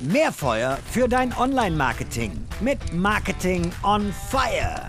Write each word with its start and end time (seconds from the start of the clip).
Mehr 0.00 0.30
Feuer 0.30 0.78
für 0.92 1.08
dein 1.08 1.36
Online-Marketing 1.36 2.30
mit 2.60 2.94
Marketing 2.94 3.72
on 3.82 4.12
Fire. 4.30 4.86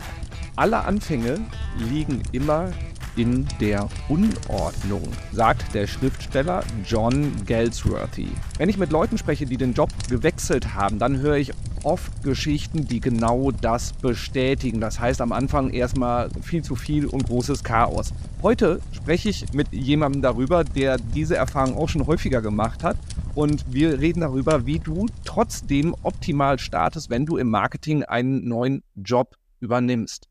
Alle 0.56 0.86
Anfänge 0.86 1.40
liegen 1.78 2.22
immer 2.32 2.70
in 3.16 3.48
der 3.60 3.90
Unordnung, 4.08 5.02
sagt 5.32 5.74
der 5.74 5.88
Schriftsteller 5.88 6.64
John 6.86 7.44
Galsworthy. 7.48 8.28
Wenn 8.60 8.70
ich 8.70 8.78
mit 8.78 8.92
Leuten 8.92 9.18
spreche, 9.18 9.48
die 9.48 9.58
den 9.58 9.74
Job 9.74 9.90
gewechselt 10.08 10.76
haben, 10.76 11.00
dann 11.00 11.18
höre 11.18 11.38
ich 11.38 11.54
oft 11.84 12.24
Geschichten, 12.24 12.88
die 12.88 13.00
genau 13.00 13.52
das 13.52 13.94
bestätigen. 13.94 14.82
Das 14.82 15.00
heißt 15.00 15.22
am 15.22 15.32
Anfang 15.32 15.70
erstmal 15.70 16.30
viel 16.42 16.64
zu 16.64 16.76
viel 16.76 17.06
und 17.06 17.26
großes 17.26 17.64
Chaos. 17.64 18.14
Heute 18.42 18.80
spreche 18.92 19.30
ich 19.30 19.54
mit 19.54 19.72
jemandem 19.72 20.22
darüber, 20.22 20.64
der 20.64 20.98
diese 20.98 21.36
Erfahrung 21.36 21.78
auch 21.78 21.90
schon 21.90 22.08
häufiger 22.08 22.42
gemacht 22.42 22.84
hat. 22.84 22.98
Und 23.36 23.66
wir 23.74 24.00
reden 24.00 24.22
darüber, 24.22 24.66
wie 24.66 24.80
du 24.80 25.08
trotzdem 25.24 25.96
optimal 26.04 26.60
startest, 26.60 27.10
wenn 27.10 27.26
du 27.26 27.38
im 27.38 27.50
Marketing 27.50 28.04
einen 28.04 28.48
neuen 28.48 28.84
Job 28.96 29.36
übernimmst. 29.60 30.30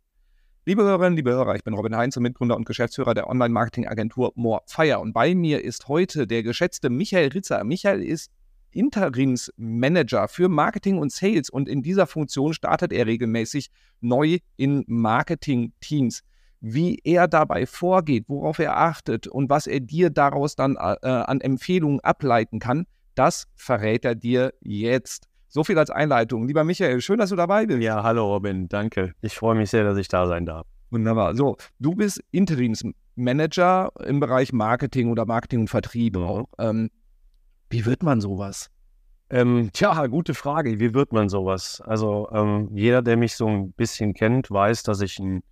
Liebe 0.69 0.83
Hörerinnen, 0.83 1.17
liebe 1.17 1.30
Hörer, 1.30 1.55
ich 1.55 1.65
bin 1.65 1.73
Robin 1.73 1.97
Heinz, 1.97 2.17
Mitgründer 2.19 2.55
und 2.55 2.67
Geschäftsführer 2.67 3.15
der 3.15 3.30
Online-Marketing-Agentur 3.30 4.33
Morefire. 4.34 4.98
Und 4.98 5.15
bei 5.15 5.34
mir 5.34 5.65
ist 5.65 5.89
heute 5.89 6.27
der 6.27 6.42
geschätzte 6.42 6.91
Michael 6.91 7.28
Ritzer. 7.28 7.65
Michael 7.65 8.03
ist 8.03 8.30
Interimsmanager 8.70 10.28
für 10.28 10.48
Marketing 10.48 10.98
und 10.98 11.12
Sales 11.12 11.50
und 11.50 11.68
in 11.68 11.82
dieser 11.82 12.06
Funktion 12.06 12.52
startet 12.54 12.92
er 12.92 13.06
regelmäßig 13.06 13.70
neu 14.00 14.38
in 14.56 14.84
Marketing-Teams. 14.86 16.22
Wie 16.60 17.00
er 17.04 17.28
dabei 17.28 17.66
vorgeht, 17.66 18.24
worauf 18.27 18.58
er 18.58 18.77
achtet 18.77 19.28
und 19.28 19.48
was 19.48 19.66
er 19.66 19.80
dir 19.80 20.10
daraus 20.10 20.56
dann 20.56 20.74
äh, 20.74 21.08
an 21.08 21.41
Empfehlungen 21.41 22.00
ableiten 22.00 22.58
kann, 22.58 22.86
das 23.14 23.46
verrät 23.54 24.04
er 24.04 24.14
dir 24.14 24.52
jetzt. 24.60 25.28
So 25.48 25.64
viel 25.64 25.78
als 25.78 25.91
Einleitung. 25.91 26.46
Lieber 26.46 26.64
Michael, 26.64 27.00
schön, 27.00 27.19
dass 27.19 27.30
du 27.30 27.36
dabei 27.36 27.64
bist. 27.66 27.80
Ja, 27.80 28.03
hallo 28.03 28.27
Robin, 28.32 28.69
danke. 28.69 29.12
Ich 29.22 29.34
freue 29.34 29.55
mich 29.55 29.70
sehr, 29.70 29.84
dass 29.84 29.97
ich 29.98 30.08
da 30.08 30.27
sein 30.27 30.47
darf. 30.47 30.66
Wunderbar. 30.91 31.34
So, 31.34 31.56
du 31.78 31.94
bist 31.94 32.22
Interimsmanager 32.32 33.91
im 34.05 34.20
Bereich 34.20 34.53
Marketing 34.53 35.10
oder 35.10 35.27
Marketing 35.27 35.60
und 35.60 35.70
Vertrieb 35.70 36.16
mhm. 36.16 36.22
auch. 36.22 36.44
Ähm, 36.58 36.91
wie 37.70 37.84
wird 37.86 38.02
man 38.02 38.20
sowas? 38.20 38.70
Ähm, 39.30 39.70
tja, 39.72 40.06
gute 40.06 40.34
Frage. 40.34 40.80
Wie 40.80 40.94
wird 40.94 41.12
man 41.12 41.28
sowas? 41.28 41.83
Also 41.83 42.28
ähm, 42.33 42.70
jeder, 42.72 43.02
der 43.02 43.16
mich 43.16 43.34
so 43.36 43.47
ein 43.47 43.72
bisschen 43.72 44.14
kennt, 44.14 44.50
weiß, 44.50 44.83
dass 44.84 45.02
ich 45.02 45.19
ein, 45.19 45.42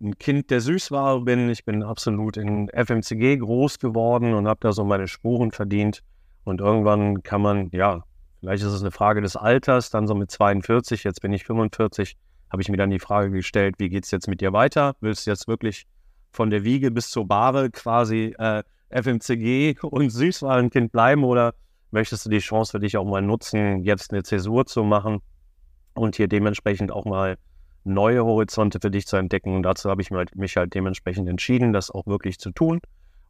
ein, 0.00 0.16
Kind 0.18 0.50
der 0.50 0.62
Süßware 0.62 1.20
bin. 1.20 1.50
Ich 1.50 1.64
bin 1.64 1.82
absolut 1.82 2.38
in 2.38 2.68
FMCG 2.70 3.38
groß 3.38 3.78
geworden 3.78 4.32
und 4.32 4.48
habe 4.48 4.60
da 4.62 4.72
so 4.72 4.84
meine 4.84 5.06
Spuren 5.06 5.50
verdient. 5.50 6.02
Und 6.44 6.60
irgendwann 6.60 7.22
kann 7.22 7.42
man, 7.42 7.68
ja, 7.72 8.04
vielleicht 8.40 8.62
ist 8.62 8.72
es 8.72 8.80
eine 8.80 8.90
Frage 8.90 9.20
des 9.20 9.36
Alters, 9.36 9.90
dann 9.90 10.06
so 10.06 10.14
mit 10.14 10.30
42, 10.30 11.04
jetzt 11.04 11.20
bin 11.20 11.32
ich 11.32 11.44
45, 11.44 12.16
habe 12.50 12.62
ich 12.62 12.68
mir 12.68 12.76
dann 12.76 12.90
die 12.90 13.00
Frage 13.00 13.30
gestellt, 13.30 13.74
wie 13.78 13.88
geht 13.88 14.04
es 14.04 14.10
jetzt 14.12 14.28
mit 14.28 14.40
dir 14.40 14.52
weiter? 14.52 14.94
Willst 15.00 15.26
du 15.26 15.30
jetzt 15.30 15.48
wirklich 15.48 15.86
von 16.30 16.48
der 16.48 16.64
Wiege 16.64 16.90
bis 16.90 17.10
zur 17.10 17.26
Bahre 17.26 17.70
quasi 17.70 18.34
äh, 18.38 18.62
FMCG 18.90 19.78
und 19.82 20.10
Süßwarenkind 20.10 20.92
bleiben 20.92 21.24
oder 21.24 21.54
möchtest 21.96 22.26
du 22.26 22.30
die 22.30 22.40
Chance 22.40 22.72
für 22.72 22.78
dich 22.78 22.98
auch 22.98 23.06
mal 23.06 23.22
nutzen, 23.22 23.82
jetzt 23.82 24.12
eine 24.12 24.22
Zäsur 24.22 24.66
zu 24.66 24.84
machen 24.84 25.22
und 25.94 26.14
hier 26.14 26.28
dementsprechend 26.28 26.92
auch 26.92 27.06
mal 27.06 27.38
neue 27.84 28.22
Horizonte 28.22 28.80
für 28.80 28.90
dich 28.90 29.06
zu 29.06 29.16
entdecken. 29.16 29.56
Und 29.56 29.62
dazu 29.62 29.88
habe 29.88 30.02
ich 30.02 30.10
mich 30.10 30.56
halt 30.58 30.74
dementsprechend 30.74 31.26
entschieden, 31.26 31.72
das 31.72 31.90
auch 31.90 32.06
wirklich 32.06 32.38
zu 32.38 32.50
tun. 32.50 32.80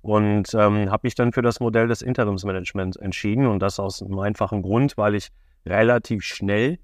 Und 0.03 0.53
ähm, 0.55 0.91
habe 0.91 1.03
mich 1.05 1.15
dann 1.15 1.33
für 1.33 1.43
das 1.43 1.61
Modell 1.61 1.87
des 1.87 2.03
Interimsmanagements 2.03 2.97
entschieden. 2.97 3.47
Und 3.47 3.61
das 3.61 3.79
aus 3.79 4.03
einem 4.03 4.19
einfachen 4.19 4.63
Grund, 4.63 4.97
weil 4.97 5.15
ich 5.15 5.29
relativ 5.65 6.25
schnell 6.25 6.81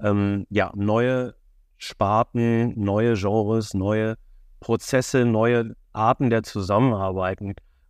ähm, 0.00 0.46
ja, 0.50 0.72
neue 0.74 1.34
Sparten, 1.78 2.78
neue 2.78 3.14
Genres, 3.14 3.72
neue 3.72 4.16
Prozesse, 4.60 5.24
neue 5.24 5.74
Arten 5.94 6.28
der 6.28 6.42
Zusammenarbeit 6.42 7.40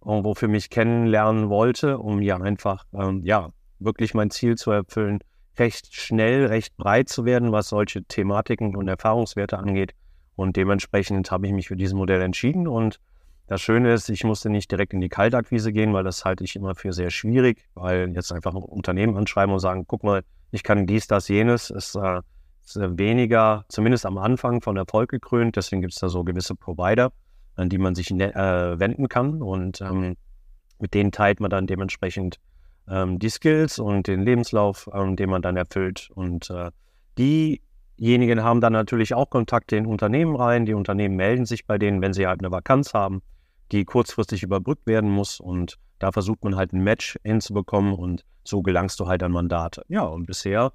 irgendwo 0.04 0.34
für 0.34 0.48
mich 0.48 0.70
kennenlernen 0.70 1.48
wollte, 1.48 1.98
um 1.98 2.22
ja 2.22 2.36
einfach, 2.36 2.84
ähm, 2.94 3.22
ja, 3.24 3.50
wirklich 3.78 4.14
mein 4.14 4.30
Ziel 4.30 4.56
zu 4.56 4.70
erfüllen, 4.70 5.20
recht 5.58 5.94
schnell, 5.94 6.46
recht 6.46 6.76
breit 6.76 7.08
zu 7.08 7.24
werden, 7.24 7.52
was 7.52 7.68
solche 7.68 8.04
Thematiken 8.04 8.76
und 8.76 8.88
Erfahrungswerte 8.88 9.58
angeht. 9.58 9.92
Und 10.36 10.56
dementsprechend 10.56 11.30
habe 11.30 11.46
ich 11.46 11.52
mich 11.52 11.68
für 11.68 11.76
dieses 11.76 11.94
Modell 11.94 12.20
entschieden. 12.20 12.66
Und 12.66 13.00
das 13.46 13.60
Schöne 13.60 13.92
ist, 13.92 14.08
ich 14.08 14.24
musste 14.24 14.50
nicht 14.50 14.70
direkt 14.70 14.92
in 14.94 15.00
die 15.00 15.08
Kaltakquise 15.08 15.72
gehen, 15.72 15.92
weil 15.92 16.02
das 16.02 16.24
halte 16.24 16.44
ich 16.44 16.56
immer 16.56 16.74
für 16.74 16.92
sehr 16.92 17.10
schwierig, 17.10 17.68
weil 17.74 18.12
jetzt 18.14 18.32
einfach 18.32 18.54
ein 18.54 18.62
Unternehmen 18.62 19.16
anschreiben 19.16 19.52
und 19.52 19.60
sagen, 19.60 19.84
guck 19.86 20.02
mal, 20.02 20.22
ich 20.50 20.62
kann 20.62 20.86
dies, 20.86 21.06
das, 21.06 21.28
jenes, 21.28 21.70
ist, 21.70 21.94
äh, 21.94 22.20
ist 22.64 22.76
weniger, 22.98 23.64
zumindest 23.68 24.06
am 24.06 24.18
Anfang, 24.18 24.60
von 24.60 24.76
Erfolg 24.76 25.10
gekrönt. 25.10 25.56
Deswegen 25.56 25.82
gibt 25.82 25.92
es 25.92 26.00
da 26.00 26.08
so 26.08 26.24
gewisse 26.24 26.54
Provider 26.54 27.12
an 27.56 27.68
die 27.68 27.78
man 27.78 27.94
sich 27.94 28.10
ne, 28.10 28.34
äh, 28.34 28.78
wenden 28.78 29.08
kann. 29.08 29.42
Und 29.42 29.80
ähm, 29.80 30.16
mit 30.78 30.94
denen 30.94 31.12
teilt 31.12 31.40
man 31.40 31.50
dann 31.50 31.66
dementsprechend 31.66 32.38
ähm, 32.88 33.18
die 33.18 33.30
Skills 33.30 33.78
und 33.78 34.06
den 34.06 34.22
Lebenslauf, 34.22 34.88
ähm, 34.92 35.16
den 35.16 35.30
man 35.30 35.42
dann 35.42 35.56
erfüllt. 35.56 36.10
Und 36.14 36.50
äh, 36.50 36.70
diejenigen 37.18 38.42
haben 38.42 38.60
dann 38.60 38.72
natürlich 38.72 39.14
auch 39.14 39.30
Kontakte 39.30 39.76
in 39.76 39.86
Unternehmen 39.86 40.36
rein. 40.36 40.66
Die 40.66 40.74
Unternehmen 40.74 41.16
melden 41.16 41.46
sich 41.46 41.66
bei 41.66 41.78
denen, 41.78 42.02
wenn 42.02 42.12
sie 42.12 42.26
halt 42.26 42.40
eine 42.40 42.50
Vakanz 42.50 42.94
haben, 42.94 43.22
die 43.72 43.84
kurzfristig 43.84 44.42
überbrückt 44.42 44.86
werden 44.86 45.10
muss. 45.10 45.40
Und 45.40 45.78
da 45.98 46.12
versucht 46.12 46.44
man 46.44 46.56
halt 46.56 46.72
ein 46.72 46.82
Match 46.82 47.18
hinzubekommen 47.22 47.94
und 47.94 48.24
so 48.44 48.62
gelangst 48.62 49.00
du 49.00 49.06
halt 49.06 49.22
an 49.22 49.32
Mandate. 49.32 49.84
Ja, 49.88 50.02
und 50.02 50.26
bisher 50.26 50.72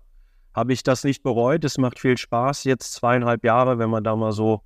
habe 0.56 0.74
ich 0.74 0.82
das 0.82 1.04
nicht 1.04 1.22
bereut. 1.22 1.64
Es 1.64 1.78
macht 1.78 2.00
viel 2.00 2.18
Spaß. 2.18 2.64
Jetzt 2.64 2.94
zweieinhalb 2.94 3.44
Jahre, 3.44 3.78
wenn 3.78 3.90
man 3.90 4.04
da 4.04 4.16
mal 4.16 4.32
so 4.32 4.62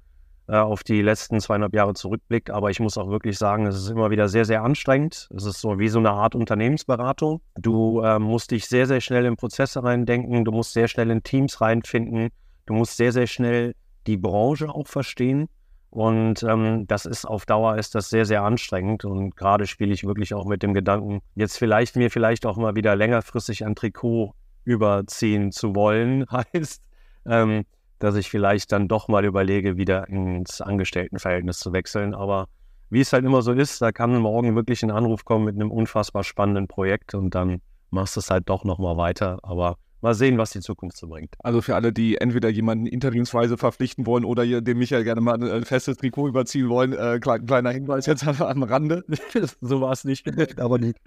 auf 0.52 0.84
die 0.84 1.02
letzten 1.02 1.40
zweieinhalb 1.40 1.74
Jahre 1.74 1.94
zurückblickt. 1.94 2.52
Aber 2.52 2.70
ich 2.70 2.80
muss 2.80 2.98
auch 2.98 3.09
wirklich 3.09 3.38
sagen, 3.38 3.66
es 3.66 3.76
ist 3.76 3.90
immer 3.90 4.12
wieder 4.12 4.28
sehr, 4.28 4.46
sehr 4.46 4.64
anstrengend. 4.64 5.30
Es 5.36 5.46
ist 5.46 5.62
so 5.62 5.80
wie 5.80 5.88
so 5.88 6.00
eine 6.00 6.12
Art 6.12 6.36
Unternehmensberatung. 6.36 7.42
Du 7.56 8.02
äh, 8.02 8.20
musst 8.20 8.52
dich 8.52 8.66
sehr, 8.66 8.88
sehr 8.88 9.02
schnell 9.02 9.26
in 9.26 9.36
Prozesse 9.36 9.84
reindenken. 9.84 10.44
Du 10.46 10.52
musst 10.52 10.74
sehr 10.74 10.88
schnell 10.88 11.09
in 11.12 11.24
Teams 11.24 11.62
reinfinden. 11.62 12.30
Du 12.66 12.74
musst 12.74 12.98
sehr, 12.98 13.12
sehr 13.12 13.28
schnell 13.28 13.74
die 14.08 14.18
Branche 14.18 14.70
auch 14.70 14.88
verstehen. 14.88 15.48
Und 15.90 16.42
ähm, 16.42 16.88
das 16.88 17.06
ist 17.06 17.24
auf 17.25 17.46
Dauer 17.46 17.78
ist 17.78 17.94
das 17.94 18.10
sehr, 18.10 18.25
sehr 18.25 18.42
anstrengend. 18.42 19.06
Und 19.06 19.36
gerade 19.36 19.68
spiele 19.68 19.94
ich 19.94 20.04
wirklich 20.04 20.34
auch 20.34 20.46
mit 20.46 20.64
dem 20.64 20.74
Gedanken, 20.74 21.22
jetzt 21.36 21.58
vielleicht 21.58 21.96
mir 21.96 22.10
vielleicht 22.10 22.46
auch 22.48 22.58
mal 22.58 22.75
wieder 22.75 22.96
längerfristig 22.96 23.64
ein 23.64 23.75
Trikot 23.75 24.34
überziehen 24.66 25.52
zu 25.52 25.75
wollen. 25.75 26.25
Heißt, 26.31 26.84
ähm, 27.28 27.66
dass 28.03 28.16
ich 28.16 28.30
vielleicht 28.30 28.74
dann 28.74 28.90
doch 28.90 29.08
mal 29.08 29.24
überlege, 29.24 29.78
wieder 29.78 30.09
ins 30.09 30.59
Angestelltenverhältnis 30.59 31.59
zu 31.59 31.72
wechseln. 31.72 32.14
Aber 32.14 32.47
wie 32.90 33.00
es 33.00 33.14
halt 33.14 33.24
immer 33.24 33.41
so 33.41 33.53
ist, 33.53 33.81
da 33.81 33.94
kann 33.94 34.14
morgen 34.18 34.56
wirklich 34.56 34.84
ein 34.84 34.91
Anruf 34.91 35.24
kommen 35.24 35.46
mit 35.46 35.56
einem 35.56 35.72
unfassbar 35.72 36.25
spannenden 36.25 36.68
Projekt 36.68 37.16
und 37.16 37.34
dann 37.34 37.62
machst 37.92 38.18
du 38.18 38.19
es 38.19 38.30
halt 38.30 38.50
doch 38.50 38.66
nochmal 38.66 38.97
weiter. 38.97 39.40
Aber 39.42 39.78
Mal 40.03 40.16
sehen, 40.16 40.38
was 40.38 40.52
die 40.52 40.59
Zukunft 40.59 40.97
so 40.97 41.08
bringt. 41.08 41.34
Also 41.40 41.62
für 41.62 41.75
alle, 41.75 41.94
die 41.94 42.18
entweder 42.18 42.50
jemanden 42.50 42.88
interimsweise 42.88 43.58
verpflichten 43.58 44.06
wollen 44.06 44.25
oder 44.25 44.62
dem 44.62 44.78
Michael 44.78 45.06
gerne 45.06 45.22
mal 45.22 45.41
ein 45.41 45.64
festes 45.64 45.96
Trikot 45.96 46.28
überziehen 46.28 46.68
wollen, 46.68 46.91
äh, 46.91 47.22
kleiner 47.22 47.69
Hinweis 47.69 48.06
jetzt 48.06 48.28
am 48.42 48.63
Rande. 48.63 49.06
so 49.62 49.80
war 49.80 49.94
es 49.94 50.03
nicht, 50.03 50.28
aber 50.59 50.78
nicht. 50.78 50.97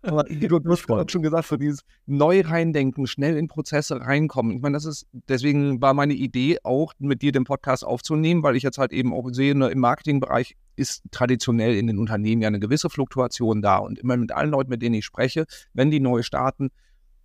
aber 0.00 0.24
du, 0.24 0.58
hast 0.70 1.12
schon 1.12 1.20
gesagt, 1.20 1.44
für 1.44 1.58
dieses 1.58 1.84
neu 2.06 2.40
reindenken, 2.40 3.06
schnell 3.06 3.36
in 3.36 3.46
Prozesse 3.46 4.00
reinkommen. 4.00 4.56
Ich 4.56 4.62
meine, 4.62 4.78
das 4.78 4.86
ist, 4.86 5.06
deswegen 5.28 5.82
war 5.82 5.92
meine 5.92 6.14
Idee 6.14 6.60
auch, 6.62 6.94
mit 6.98 7.20
dir 7.20 7.32
den 7.32 7.44
Podcast 7.44 7.84
aufzunehmen, 7.84 8.42
weil 8.42 8.56
ich 8.56 8.62
jetzt 8.62 8.78
halt 8.78 8.94
eben 8.94 9.12
auch 9.12 9.28
sehe, 9.32 9.54
ne, 9.54 9.68
im 9.68 9.80
Marketingbereich 9.80 10.56
ist 10.76 11.02
traditionell 11.10 11.76
in 11.76 11.86
den 11.86 11.98
Unternehmen 11.98 12.40
ja 12.40 12.48
eine 12.48 12.58
gewisse 12.58 12.88
Fluktuation 12.88 13.60
da. 13.60 13.76
Und 13.76 13.98
immer 13.98 14.16
mit 14.16 14.32
allen 14.32 14.50
Leuten, 14.50 14.70
mit 14.70 14.80
denen 14.80 14.94
ich 14.94 15.04
spreche, 15.04 15.44
wenn 15.74 15.90
die 15.90 16.00
neu 16.00 16.22
starten, 16.22 16.70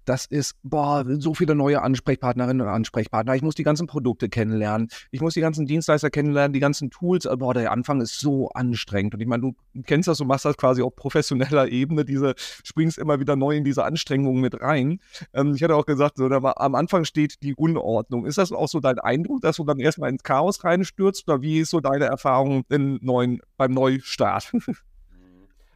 das 0.06 0.26
ist, 0.26 0.56
boah, 0.64 1.06
so 1.20 1.34
viele 1.34 1.56
neue 1.56 1.82
Ansprechpartnerinnen 1.82 2.66
und 2.66 2.74
Ansprechpartner. 2.74 3.36
Ich 3.36 3.42
muss 3.42 3.56
die 3.56 3.64
ganzen 3.64 3.88
Produkte 3.88 4.30
kennenlernen. 4.30 4.90
Ich 5.12 5.22
muss 5.22 5.34
die 5.34 5.42
ganzen 5.42 5.66
Dienstleister 5.66 6.10
kennenlernen, 6.10 6.54
die 6.54 6.60
ganzen 6.60 6.90
Tools. 6.90 7.28
Boah, 7.38 7.54
der 7.54 7.72
Anfang 7.72 8.02
ist 8.02 8.20
so 8.20 8.50
anstrengend. 8.50 9.16
Und 9.16 9.22
ich 9.22 9.28
meine, 9.28 9.42
du 9.42 9.56
kennst 9.86 10.08
das, 10.08 10.18
du 10.18 10.26
machst 10.26 10.46
das 10.46 10.58
quasi 10.58 10.82
auf 10.82 10.96
professioneller 10.96 11.68
Ebene. 11.70 12.06
Diese, 12.06 12.34
springst 12.64 12.98
immer 12.98 13.20
wieder 13.20 13.36
neu 13.36 13.56
in 13.56 13.64
diese 13.64 13.84
Anstrengungen 13.84 14.42
mit 14.42 14.62
rein. 14.62 15.00
Ähm, 15.34 15.54
ich 15.56 15.64
hatte 15.64 15.76
auch 15.76 15.86
gesagt, 15.86 16.18
so, 16.18 16.30
da, 16.30 16.40
am 16.56 16.76
Anfang 16.76 17.06
steht 17.06 17.42
die 17.44 17.56
Unordnung. 17.56 18.26
Ist 18.26 18.38
das 18.38 18.52
auch 18.52 18.68
so 18.68 18.80
dein 18.80 19.00
Eindruck, 19.00 19.42
dass 19.42 19.58
du 19.58 19.64
dann 19.64 19.80
erstmal 19.80 20.10
ins 20.10 20.24
Chaos 20.24 20.64
reinstürzt? 20.64 21.28
Oder 21.28 21.42
wie 21.42 21.60
ist 21.60 21.70
so 21.70 21.80
deine 21.80 22.06
Erfahrung 22.06 22.64
neuen, 22.70 23.42
beim 23.58 23.72
Neustart? 23.72 24.52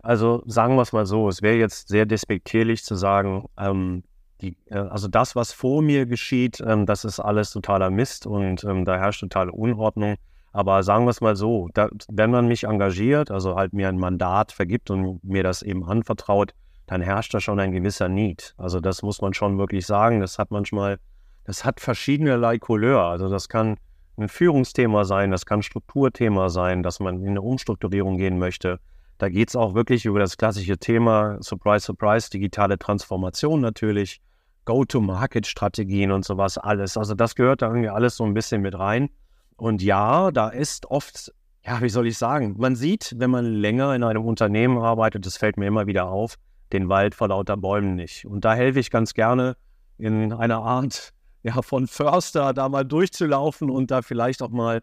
Also 0.08 0.42
sagen 0.46 0.76
wir 0.76 0.84
es 0.84 0.94
mal 0.94 1.06
so, 1.06 1.28
es 1.28 1.42
wäre 1.42 1.58
jetzt 1.58 1.90
sehr 1.90 2.06
despektierlich 2.06 2.82
zu 2.86 2.96
sagen, 2.96 3.44
ähm, 3.58 4.04
die, 4.42 4.58
äh, 4.68 4.78
also 4.78 5.08
das, 5.08 5.36
was 5.36 5.52
vor 5.52 5.82
mir 5.82 6.06
geschieht, 6.06 6.62
ähm, 6.66 6.86
das 6.86 7.06
ist 7.06 7.20
alles 7.20 7.52
totaler 7.52 7.90
Mist 7.90 8.28
und 8.28 8.64
ähm, 8.64 8.86
da 8.86 8.98
herrscht 8.98 9.22
totale 9.22 9.52
Unordnung. 9.52 10.16
Aber 10.54 10.82
sagen 10.84 11.06
wir 11.06 11.12
es 11.12 11.22
mal 11.22 11.36
so, 11.36 11.70
da, 11.74 11.90
wenn 12.10 12.32
man 12.32 12.48
mich 12.48 12.64
engagiert, 12.64 13.30
also 13.30 13.56
halt 13.56 13.74
mir 13.74 13.90
ein 13.90 14.00
Mandat 14.00 14.52
vergibt 14.52 14.90
und 14.90 15.24
mir 15.24 15.44
das 15.44 15.62
eben 15.62 15.86
anvertraut, 15.86 16.54
dann 16.88 17.02
herrscht 17.02 17.34
da 17.34 17.40
schon 17.40 17.60
ein 17.60 17.72
gewisser 17.72 18.10
Need. 18.10 18.56
Also 18.58 18.80
das 18.80 19.04
muss 19.04 19.22
man 19.22 19.34
schon 19.34 19.58
wirklich 19.58 19.86
sagen. 19.86 20.22
Das 20.22 20.40
hat 20.40 20.52
manchmal, 20.52 21.00
das 21.44 21.66
hat 21.66 21.80
verschiedene 21.80 22.58
Couleur. 22.60 23.04
Also 23.04 23.30
das 23.30 23.50
kann 23.50 23.78
ein 24.18 24.30
Führungsthema 24.30 25.04
sein, 25.06 25.30
das 25.30 25.46
kann 25.46 25.62
Strukturthema 25.62 26.50
sein, 26.50 26.82
dass 26.82 27.00
man 27.00 27.22
in 27.22 27.30
eine 27.30 27.42
Umstrukturierung 27.42 28.18
gehen 28.18 28.40
möchte. 28.40 28.80
Da 29.20 29.30
geht 29.30 29.50
es 29.50 29.56
auch 29.56 29.74
wirklich 29.74 30.06
über 30.06 30.20
das 30.20 30.38
klassische 30.38 30.78
Thema, 30.78 31.38
Surprise, 31.42 31.86
Surprise, 31.86 32.30
digitale 32.30 32.78
Transformation 32.78 33.62
natürlich, 33.62 34.22
Go-to-Market-Strategien 34.68 36.12
und 36.12 36.26
sowas 36.26 36.58
alles. 36.58 36.98
Also 36.98 37.16
das 37.16 37.36
gehört 37.36 37.62
da 37.62 37.68
irgendwie 37.68 37.90
alles 37.90 38.18
so 38.18 38.26
ein 38.26 38.34
bisschen 38.34 38.62
mit 38.62 38.78
rein. 38.78 39.10
Und 39.56 39.82
ja, 39.82 40.30
da 40.30 40.50
ist 40.50 40.86
oft, 40.88 41.34
ja, 41.66 41.82
wie 41.82 41.90
soll 41.90 42.06
ich 42.06 42.18
sagen, 42.18 42.56
man 42.58 42.76
sieht, 42.76 43.16
wenn 43.18 43.32
man 43.32 43.46
länger 43.46 43.96
in 43.96 44.04
einem 44.04 44.26
Unternehmen 44.26 44.78
arbeitet, 44.78 45.26
das 45.26 45.38
fällt 45.38 45.56
mir 45.56 45.68
immer 45.68 45.88
wieder 45.88 46.08
auf, 46.10 46.36
den 46.74 46.90
Wald 46.90 47.16
vor 47.16 47.30
lauter 47.30 47.56
Bäumen 47.56 47.96
nicht. 47.96 48.26
Und 48.26 48.44
da 48.44 48.54
helfe 48.56 48.82
ich 48.82 48.92
ganz 48.92 49.14
gerne 49.14 49.56
in 49.98 50.34
einer 50.34 50.58
Art 50.58 51.14
ja, 51.44 51.62
von 51.62 51.88
Förster 51.88 52.54
da 52.54 52.68
mal 52.68 52.84
durchzulaufen 52.84 53.70
und 53.70 53.90
da 53.90 54.02
vielleicht 54.02 54.42
auch 54.42 54.50
mal 54.50 54.82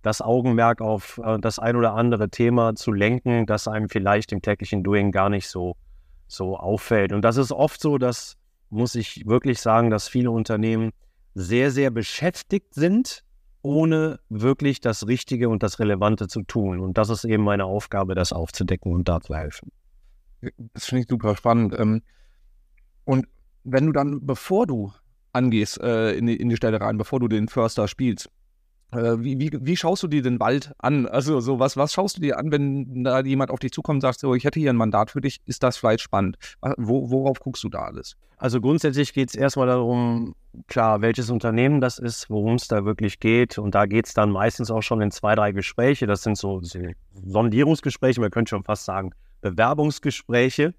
das 0.00 0.22
Augenmerk 0.22 0.80
auf 0.80 1.20
äh, 1.22 1.38
das 1.38 1.58
ein 1.58 1.76
oder 1.76 1.92
andere 1.92 2.30
Thema 2.30 2.74
zu 2.74 2.90
lenken, 2.90 3.44
das 3.44 3.68
einem 3.68 3.90
vielleicht 3.90 4.32
im 4.32 4.40
täglichen 4.40 4.82
Doing 4.82 5.12
gar 5.12 5.28
nicht 5.28 5.46
so, 5.46 5.76
so 6.26 6.56
auffällt. 6.56 7.12
Und 7.12 7.20
das 7.20 7.36
ist 7.36 7.52
oft 7.52 7.82
so, 7.82 7.98
dass, 7.98 8.38
muss 8.70 8.94
ich 8.94 9.26
wirklich 9.26 9.60
sagen, 9.60 9.90
dass 9.90 10.08
viele 10.08 10.30
Unternehmen 10.30 10.90
sehr, 11.34 11.70
sehr 11.70 11.90
beschäftigt 11.90 12.74
sind, 12.74 13.22
ohne 13.62 14.20
wirklich 14.28 14.80
das 14.80 15.06
Richtige 15.06 15.48
und 15.48 15.62
das 15.62 15.78
Relevante 15.78 16.28
zu 16.28 16.42
tun. 16.42 16.80
Und 16.80 16.98
das 16.98 17.10
ist 17.10 17.24
eben 17.24 17.42
meine 17.42 17.64
Aufgabe, 17.64 18.14
das 18.14 18.32
aufzudecken 18.32 18.92
und 18.92 19.08
da 19.08 19.20
zu 19.20 19.34
helfen. 19.34 19.72
Das 20.72 20.86
finde 20.86 21.02
ich 21.02 21.08
super 21.08 21.36
spannend. 21.36 21.74
Ähm, 21.78 22.02
und 23.04 23.26
wenn 23.64 23.86
du 23.86 23.92
dann, 23.92 24.24
bevor 24.24 24.66
du 24.66 24.92
angehst 25.32 25.80
äh, 25.80 26.12
in, 26.12 26.26
die, 26.26 26.36
in 26.36 26.48
die 26.48 26.56
Stelle 26.56 26.80
rein, 26.80 26.96
bevor 26.96 27.20
du 27.20 27.28
den 27.28 27.48
Förster 27.48 27.88
spielst, 27.88 28.30
wie, 28.92 29.38
wie, 29.38 29.50
wie, 29.60 29.76
schaust 29.76 30.02
du 30.02 30.08
dir 30.08 30.22
den 30.22 30.38
Wald 30.40 30.72
an? 30.78 31.06
Also 31.06 31.40
so 31.40 31.58
was, 31.58 31.76
was 31.76 31.92
schaust 31.92 32.16
du 32.16 32.20
dir 32.20 32.38
an, 32.38 32.50
wenn 32.52 33.04
da 33.04 33.20
jemand 33.20 33.50
auf 33.50 33.58
dich 33.58 33.72
zukommt 33.72 33.96
und 33.96 34.00
sagt, 34.02 34.20
so, 34.20 34.34
ich 34.34 34.44
hätte 34.44 34.60
hier 34.60 34.70
ein 34.70 34.76
Mandat 34.76 35.10
für 35.10 35.20
dich, 35.20 35.40
ist 35.44 35.62
das 35.62 35.76
vielleicht 35.76 36.00
spannend? 36.00 36.36
Wo, 36.76 37.10
worauf 37.10 37.40
guckst 37.40 37.64
du 37.64 37.68
da 37.68 37.80
alles? 37.80 38.16
Also 38.38 38.60
grundsätzlich 38.60 39.12
geht 39.12 39.30
es 39.30 39.34
erstmal 39.34 39.66
darum, 39.66 40.34
klar, 40.66 41.00
welches 41.00 41.30
Unternehmen 41.30 41.80
das 41.80 41.98
ist, 41.98 42.28
worum 42.30 42.54
es 42.54 42.68
da 42.68 42.84
wirklich 42.84 43.18
geht. 43.18 43.58
Und 43.58 43.74
da 43.74 43.86
geht 43.86 44.06
es 44.06 44.14
dann 44.14 44.30
meistens 44.30 44.70
auch 44.70 44.82
schon 44.82 45.00
in 45.00 45.10
zwei, 45.10 45.34
drei 45.34 45.52
Gespräche. 45.52 46.06
Das 46.06 46.22
sind 46.22 46.36
so 46.36 46.60
Sondierungsgespräche, 47.24 48.20
man 48.20 48.30
könnte 48.30 48.50
schon 48.50 48.64
fast 48.64 48.84
sagen, 48.84 49.10
Bewerbungsgespräche. 49.40 50.74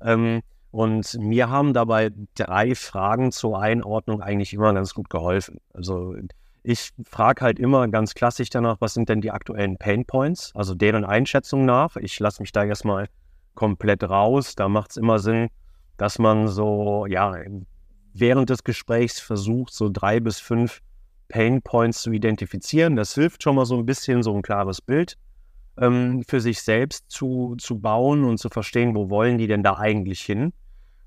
Ähm, 0.00 0.42
und 0.70 1.18
mir 1.18 1.50
haben 1.50 1.74
dabei 1.74 2.10
drei 2.34 2.74
Fragen 2.74 3.30
zur 3.30 3.60
Einordnung 3.60 4.22
eigentlich 4.22 4.54
immer 4.54 4.72
ganz 4.72 4.94
gut 4.94 5.10
geholfen. 5.10 5.58
Also 5.74 6.14
ich 6.62 6.90
frage 7.04 7.42
halt 7.42 7.58
immer 7.58 7.88
ganz 7.88 8.14
klassisch 8.14 8.50
danach, 8.50 8.76
was 8.80 8.94
sind 8.94 9.08
denn 9.08 9.20
die 9.20 9.30
aktuellen 9.30 9.76
Pain 9.78 10.04
Points, 10.04 10.52
also 10.54 10.74
deren 10.74 11.04
Einschätzung 11.04 11.64
nach. 11.64 11.96
Ich 11.96 12.18
lasse 12.20 12.42
mich 12.42 12.52
da 12.52 12.64
erstmal 12.64 13.08
komplett 13.54 14.04
raus. 14.04 14.54
Da 14.54 14.68
macht 14.68 14.92
es 14.92 14.96
immer 14.96 15.18
Sinn, 15.18 15.48
dass 15.96 16.18
man 16.18 16.48
so, 16.48 17.06
ja, 17.06 17.34
während 18.14 18.50
des 18.50 18.62
Gesprächs 18.64 19.18
versucht, 19.18 19.72
so 19.72 19.90
drei 19.90 20.20
bis 20.20 20.38
fünf 20.38 20.80
Pain 21.28 21.62
Points 21.62 22.02
zu 22.02 22.12
identifizieren. 22.12 22.94
Das 22.94 23.14
hilft 23.14 23.42
schon 23.42 23.56
mal 23.56 23.66
so 23.66 23.76
ein 23.78 23.86
bisschen, 23.86 24.22
so 24.22 24.34
ein 24.34 24.42
klares 24.42 24.80
Bild 24.80 25.16
ähm, 25.78 26.22
für 26.28 26.40
sich 26.40 26.62
selbst 26.62 27.10
zu, 27.10 27.56
zu 27.58 27.80
bauen 27.80 28.24
und 28.24 28.38
zu 28.38 28.50
verstehen, 28.50 28.94
wo 28.94 29.10
wollen 29.10 29.38
die 29.38 29.46
denn 29.46 29.62
da 29.62 29.78
eigentlich 29.78 30.20
hin. 30.20 30.52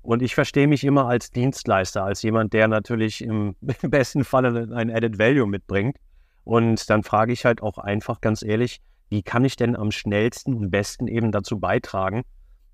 Und 0.06 0.22
ich 0.22 0.36
verstehe 0.36 0.68
mich 0.68 0.84
immer 0.84 1.08
als 1.08 1.32
Dienstleister, 1.32 2.04
als 2.04 2.22
jemand, 2.22 2.52
der 2.52 2.68
natürlich 2.68 3.22
im 3.24 3.56
besten 3.60 4.24
Falle 4.24 4.68
ein 4.72 4.90
Added 4.90 5.18
Value 5.18 5.48
mitbringt. 5.48 5.96
Und 6.44 6.88
dann 6.88 7.02
frage 7.02 7.32
ich 7.32 7.44
halt 7.44 7.60
auch 7.60 7.78
einfach 7.78 8.20
ganz 8.20 8.42
ehrlich, 8.42 8.80
wie 9.08 9.24
kann 9.24 9.44
ich 9.44 9.56
denn 9.56 9.74
am 9.74 9.90
schnellsten 9.90 10.54
und 10.54 10.70
besten 10.70 11.08
eben 11.08 11.32
dazu 11.32 11.58
beitragen, 11.58 12.22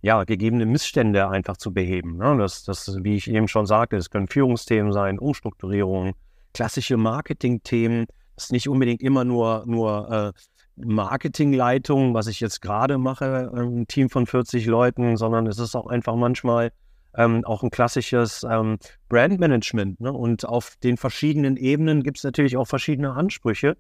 ja, 0.03 0.25
gegebene 0.25 0.67
Missstände 0.67 1.29
einfach 1.29 1.57
zu 1.57 1.73
beheben. 1.73 2.19
Ne? 2.19 2.37
Das, 2.37 2.65
das, 2.65 2.99
wie 3.03 3.17
ich 3.17 3.31
eben 3.31 3.49
schon 3.49 3.65
sagte, 3.65 3.97
es 3.97 4.11
können 4.11 4.29
Führungsthemen 4.29 4.93
sein, 4.93 5.19
Umstrukturierungen, 5.19 6.13
klassische 6.53 6.99
Marketingthemen. 6.99 8.07
Das 8.35 8.45
ist 8.45 8.53
nicht 8.53 8.69
unbedingt 8.69 9.01
immer 9.01 9.25
nur, 9.25 9.65
nur 9.67 10.11
äh, 10.11 10.33
Marketingleitung, 10.77 12.13
was 12.13 12.27
ich 12.27 12.41
jetzt 12.41 12.61
gerade 12.61 12.99
mache, 12.99 13.51
ein 13.55 13.87
Team 13.87 14.11
von 14.11 14.27
40 14.27 14.67
Leuten, 14.67 15.17
sondern 15.17 15.47
es 15.47 15.59
ist 15.59 15.75
auch 15.75 15.87
einfach 15.87 16.17
manchmal 16.17 16.73
ähm, 17.17 17.45
auch 17.45 17.63
ein 17.63 17.71
klassisches 17.71 18.45
ähm, 18.49 18.79
Brandmanagement. 19.09 20.01
Ne? 20.01 20.13
Und 20.13 20.47
auf 20.47 20.77
den 20.83 20.97
verschiedenen 20.97 21.57
Ebenen 21.57 22.03
gibt 22.03 22.19
es 22.19 22.25
natürlich 22.25 22.57
auch 22.57 22.67
verschiedene 22.67 23.13
Ansprüche. 23.13 23.77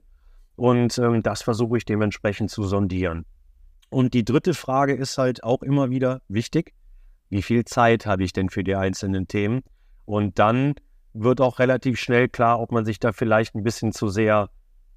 Und 0.56 0.98
ähm, 0.98 1.22
das 1.22 1.42
versuche 1.42 1.78
ich 1.78 1.84
dementsprechend 1.84 2.50
zu 2.50 2.64
sondieren. 2.64 3.24
Und 3.90 4.14
die 4.14 4.24
dritte 4.24 4.54
Frage 4.54 4.94
ist 4.94 5.18
halt 5.18 5.44
auch 5.44 5.62
immer 5.62 5.90
wieder 5.90 6.22
wichtig. 6.28 6.74
Wie 7.28 7.42
viel 7.42 7.64
Zeit 7.64 8.06
habe 8.06 8.24
ich 8.24 8.32
denn 8.32 8.50
für 8.50 8.64
die 8.64 8.74
einzelnen 8.74 9.28
Themen? 9.28 9.62
Und 10.04 10.38
dann 10.38 10.74
wird 11.14 11.40
auch 11.40 11.58
relativ 11.58 11.98
schnell 11.98 12.28
klar, 12.28 12.60
ob 12.60 12.72
man 12.72 12.84
sich 12.84 12.98
da 12.98 13.12
vielleicht 13.12 13.54
ein 13.54 13.62
bisschen 13.62 13.92
zu 13.92 14.08
sehr, 14.08 14.50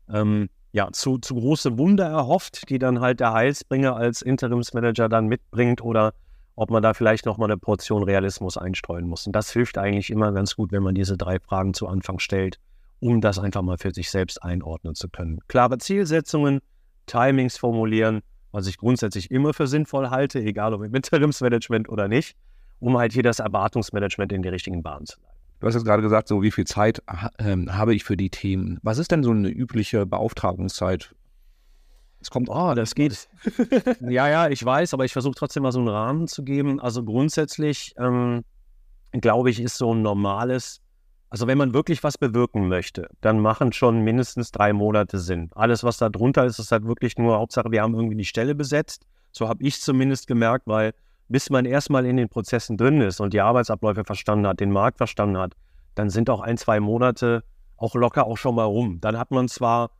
ähm, 0.09 0.49
ja, 0.71 0.89
zu, 0.91 1.17
zu 1.17 1.35
große 1.35 1.77
Wunder 1.77 2.05
erhofft, 2.05 2.69
die 2.69 2.79
dann 2.79 2.99
halt 2.99 3.19
der 3.19 3.33
Heilsbringer 3.33 3.95
als 3.95 4.21
Interimsmanager 4.21 5.07
dann 5.09 5.27
mitbringt 5.27 5.81
oder 5.81 6.13
ob 6.55 6.69
man 6.69 6.81
da 6.81 6.93
vielleicht 6.93 7.25
nochmal 7.25 7.49
eine 7.49 7.57
Portion 7.57 8.03
Realismus 8.03 8.57
einstreuen 8.57 9.07
muss. 9.07 9.27
Und 9.27 9.33
das 9.35 9.51
hilft 9.51 9.77
eigentlich 9.77 10.09
immer 10.09 10.31
ganz 10.31 10.55
gut, 10.55 10.71
wenn 10.71 10.83
man 10.83 10.95
diese 10.95 11.17
drei 11.17 11.39
Fragen 11.39 11.73
zu 11.73 11.87
Anfang 11.87 12.19
stellt, 12.19 12.59
um 12.99 13.21
das 13.21 13.39
einfach 13.39 13.61
mal 13.61 13.77
für 13.77 13.91
sich 13.91 14.09
selbst 14.09 14.41
einordnen 14.41 14.95
zu 14.95 15.09
können. 15.09 15.39
Klare 15.47 15.77
Zielsetzungen, 15.77 16.59
Timings 17.07 17.57
formulieren, 17.57 18.21
was 18.51 18.67
ich 18.67 18.77
grundsätzlich 18.77 19.31
immer 19.31 19.53
für 19.53 19.67
sinnvoll 19.67 20.09
halte, 20.09 20.39
egal 20.39 20.73
ob 20.73 20.81
im 20.83 20.95
Interimsmanagement 20.95 21.89
oder 21.89 22.07
nicht, 22.07 22.37
um 22.79 22.97
halt 22.97 23.11
hier 23.11 23.23
das 23.23 23.39
Erwartungsmanagement 23.39 24.31
in 24.31 24.41
die 24.41 24.49
richtigen 24.49 24.81
Bahnen 24.81 25.05
zu 25.05 25.19
leiten. 25.19 25.35
Du 25.59 25.67
hast 25.67 25.75
jetzt 25.75 25.85
gerade 25.85 26.01
gesagt, 26.01 26.27
so 26.27 26.41
wie 26.41 26.51
viel 26.51 26.65
Zeit 26.65 27.01
äh, 27.37 27.57
habe 27.67 27.95
ich 27.95 28.03
für 28.03 28.17
die 28.17 28.29
Themen. 28.29 28.79
Was 28.81 28.97
ist 28.97 29.11
denn 29.11 29.23
so 29.23 29.31
eine 29.31 29.49
übliche 29.49 30.05
Beauftragungszeit 30.05 31.15
es 32.25 32.31
kommt, 32.31 32.49
oh, 32.49 32.73
das 32.73 32.95
geht. 32.95 33.29
ja, 34.01 34.27
ja, 34.27 34.49
ich 34.49 34.65
weiß, 34.65 34.95
aber 34.95 35.05
ich 35.05 35.13
versuche 35.13 35.35
trotzdem 35.35 35.61
mal 35.61 35.71
so 35.71 35.77
einen 35.77 35.89
Rahmen 35.89 36.27
zu 36.27 36.43
geben. 36.43 36.79
Also 36.79 37.03
grundsätzlich, 37.03 37.93
ähm, 37.99 38.43
glaube 39.11 39.51
ich, 39.51 39.61
ist 39.61 39.77
so 39.77 39.93
ein 39.93 40.01
normales, 40.01 40.81
also 41.29 41.45
wenn 41.45 41.59
man 41.59 41.75
wirklich 41.75 42.03
was 42.03 42.17
bewirken 42.17 42.67
möchte, 42.67 43.09
dann 43.21 43.39
machen 43.39 43.73
schon 43.73 44.01
mindestens 44.01 44.51
drei 44.51 44.73
Monate 44.73 45.19
Sinn. 45.19 45.51
Alles, 45.53 45.83
was 45.83 45.97
da 45.97 46.09
drunter 46.09 46.45
ist, 46.45 46.57
ist 46.57 46.71
halt 46.71 46.85
wirklich 46.87 47.15
nur, 47.19 47.37
Hauptsache, 47.37 47.69
wir 47.69 47.83
haben 47.83 47.93
irgendwie 47.93 48.17
die 48.17 48.25
Stelle 48.25 48.55
besetzt. 48.55 49.05
So 49.31 49.47
habe 49.47 49.63
ich 49.63 49.79
zumindest 49.79 50.25
gemerkt, 50.25 50.65
weil 50.65 50.93
bis 51.27 51.51
man 51.51 51.65
erstmal 51.65 52.07
in 52.07 52.17
den 52.17 52.29
Prozessen 52.29 52.75
drin 52.75 53.01
ist 53.01 53.19
und 53.19 53.33
die 53.33 53.41
Arbeitsabläufe 53.41 54.03
verstanden 54.03 54.47
hat, 54.47 54.59
den 54.59 54.71
Markt 54.71 54.97
verstanden 54.97 55.37
hat, 55.37 55.53
dann 55.93 56.09
sind 56.09 56.29
auch 56.31 56.41
ein, 56.41 56.57
zwei 56.57 56.79
Monate 56.79 57.43
auch 57.77 57.93
locker 57.93 58.25
auch 58.25 58.37
schon 58.37 58.55
mal 58.55 58.63
rum. 58.63 58.99
Dann 59.01 59.17
hat 59.17 59.29
man 59.29 59.47
zwar 59.47 59.91